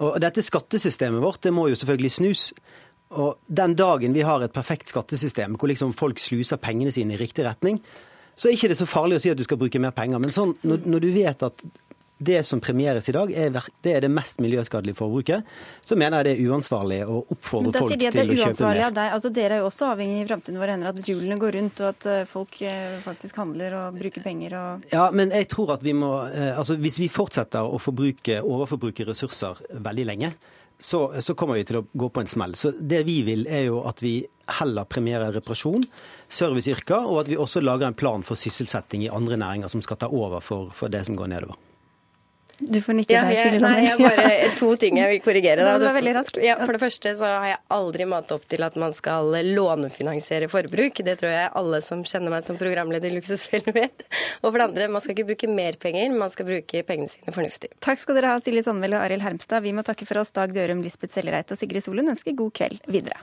Og 0.00 0.16
dette 0.22 0.44
skattesystemet 0.44 1.22
vårt 1.22 1.44
det 1.44 1.52
må 1.54 1.68
jo 1.68 1.78
selvfølgelig 1.78 2.14
snus. 2.16 2.44
Og 3.20 3.36
den 3.46 3.76
dagen 3.76 4.16
vi 4.16 4.24
har 4.26 4.42
et 4.44 4.54
perfekt 4.54 4.90
skattesystem 4.90 5.56
hvor 5.60 5.70
liksom 5.70 5.94
folk 5.96 6.20
sluser 6.20 6.60
pengene 6.60 6.92
sine 6.94 7.16
i 7.16 7.20
riktig 7.20 7.44
retning, 7.46 7.82
så 8.38 8.48
er 8.48 8.54
det 8.54 8.58
ikke 8.60 8.78
så 8.78 8.88
farlig 8.88 9.18
å 9.18 9.22
si 9.22 9.30
at 9.32 9.38
du 9.38 9.44
skal 9.44 9.58
bruke 9.60 9.80
mer 9.82 9.94
penger. 9.96 10.22
Men 10.22 10.34
sånn, 10.34 10.54
når, 10.62 10.84
når 10.86 11.04
du 11.04 11.08
vet 11.14 11.46
at 11.46 11.64
det 12.18 12.42
som 12.46 12.60
premieres 12.60 13.08
i 13.08 13.14
dag, 13.14 13.30
er, 13.30 13.58
det 13.84 13.94
er 13.94 14.04
det 14.04 14.10
mest 14.10 14.42
miljøskadelige 14.42 14.98
forbruket, 14.98 15.46
så 15.86 15.98
mener 15.98 16.20
jeg 16.20 16.28
det 16.28 16.34
er 16.34 16.50
uansvarlig 16.52 17.00
å 17.06 17.20
oppfordre 17.22 17.72
folk 17.72 17.76
til 17.76 17.84
å 17.84 17.88
kjøpe 17.88 17.88
mer. 17.88 17.88
Da 17.88 17.88
sier 17.88 18.02
de 18.02 18.08
at 18.10 18.18
det 18.18 18.24
er 18.24 18.44
uansvarlig 18.48 18.84
av 18.88 18.98
deg. 18.98 19.14
Altså, 19.18 19.32
dere 19.38 19.56
er 19.56 19.62
jo 19.62 19.70
også 19.70 19.90
avhengig 19.92 20.20
i 20.20 20.28
framtiden 20.28 20.60
vår 20.62 20.74
hender 20.74 20.92
at 20.92 21.08
hjulene 21.08 21.38
går 21.40 21.58
rundt, 21.58 21.82
og 21.82 21.90
at 21.94 22.28
folk 22.30 22.60
faktisk 23.06 23.40
handler 23.42 23.78
og 23.80 23.98
bruker 24.02 24.24
penger 24.24 24.58
og 24.58 24.88
Ja, 24.92 25.08
men 25.14 25.34
jeg 25.34 25.50
tror 25.52 25.76
at 25.78 25.84
vi 25.86 25.94
må 25.96 26.12
Altså, 26.28 26.78
hvis 26.80 26.98
vi 26.98 27.08
fortsetter 27.12 27.66
å 27.66 27.78
forbruke, 27.82 28.40
overforbruke 28.42 29.06
ressurser 29.06 29.60
veldig 29.84 30.06
lenge, 30.08 30.32
så, 30.78 31.12
så, 31.20 31.34
kommer 31.34 31.58
vi 31.58 31.66
til 31.66 31.80
å 31.80 31.84
gå 31.92 32.08
på 32.08 32.22
en 32.22 32.30
smell. 32.30 32.54
Så 32.54 32.72
Det 32.78 33.02
vi 33.06 33.20
vil, 33.26 33.46
er 33.50 33.66
jo 33.68 33.82
at 33.88 34.02
vi 34.02 34.20
heller 34.60 34.86
premierer 34.88 35.34
reparasjon, 35.34 35.84
serviceyrker, 36.30 37.08
og 37.08 37.24
at 37.24 37.32
vi 37.32 37.38
også 37.40 37.62
lager 37.64 37.88
en 37.88 37.98
plan 37.98 38.24
for 38.24 38.38
sysselsetting 38.38 39.04
i 39.04 39.12
andre 39.12 39.36
næringer 39.40 39.72
som 39.72 39.82
skal 39.84 39.98
ta 40.00 40.08
over 40.08 40.44
for, 40.44 40.70
for 40.74 40.92
det 40.92 41.04
som 41.08 41.18
går 41.18 41.34
nedover. 41.34 41.67
Du 42.58 42.80
får 42.82 42.96
nikke 42.98 43.14
Ja, 43.14 43.22
der, 43.22 43.38
Silje 43.38 43.60
nei, 43.62 43.84
jeg 43.84 43.98
bare 44.02 44.30
to 44.58 44.72
ting 44.80 44.98
jeg 44.98 45.12
vil 45.12 45.20
korrigere. 45.22 45.62
Da. 45.62 45.76
Det 45.78 45.86
var 45.86 45.96
veldig 45.98 46.14
rask. 46.16 46.40
Ja, 46.42 46.56
for 46.58 46.74
det 46.74 46.80
første 46.82 47.12
så 47.20 47.30
har 47.30 47.46
jeg 47.52 47.60
aldri 47.76 48.08
matet 48.10 48.34
opp 48.34 48.48
til 48.50 48.66
at 48.66 48.74
man 48.80 48.96
skal 48.96 49.30
lånefinansiere 49.54 50.50
forbruk. 50.50 50.98
Det 51.06 51.14
tror 51.22 51.32
jeg 51.32 51.52
alle 51.62 51.80
som 51.86 52.02
kjenner 52.02 52.34
meg 52.34 52.46
som 52.48 52.58
programleder 52.58 53.12
i 53.12 53.16
Luksusfellen 53.20 53.76
vet. 53.78 54.06
Og 54.42 54.50
for 54.50 54.58
det 54.58 54.68
andre, 54.72 54.90
man 54.90 55.04
skal 55.04 55.14
ikke 55.14 55.30
bruke 55.30 55.52
mer 55.54 55.78
penger, 55.78 56.10
man 56.18 56.34
skal 56.34 56.50
bruke 56.50 56.84
pengene 56.90 57.14
sine 57.14 57.34
fornuftig. 57.34 57.70
Takk 57.84 58.02
skal 58.02 58.18
dere 58.18 58.34
ha, 58.34 58.42
Silje 58.42 58.66
Sandmæl 58.66 58.98
og 58.98 59.06
Arild 59.06 59.26
Hermstad. 59.26 59.62
Vi 59.62 59.76
må 59.76 59.86
takke 59.86 60.08
for 60.08 60.24
oss 60.24 60.34
Dag 60.34 60.54
Dørum, 60.56 60.82
Lisbeth 60.82 61.14
Sellereit 61.14 61.54
og 61.54 61.60
Sigrid 61.62 61.86
Solund. 61.86 62.10
Ønsker 62.16 62.34
god 62.38 62.56
kveld 62.58 62.82
videre. 62.90 63.22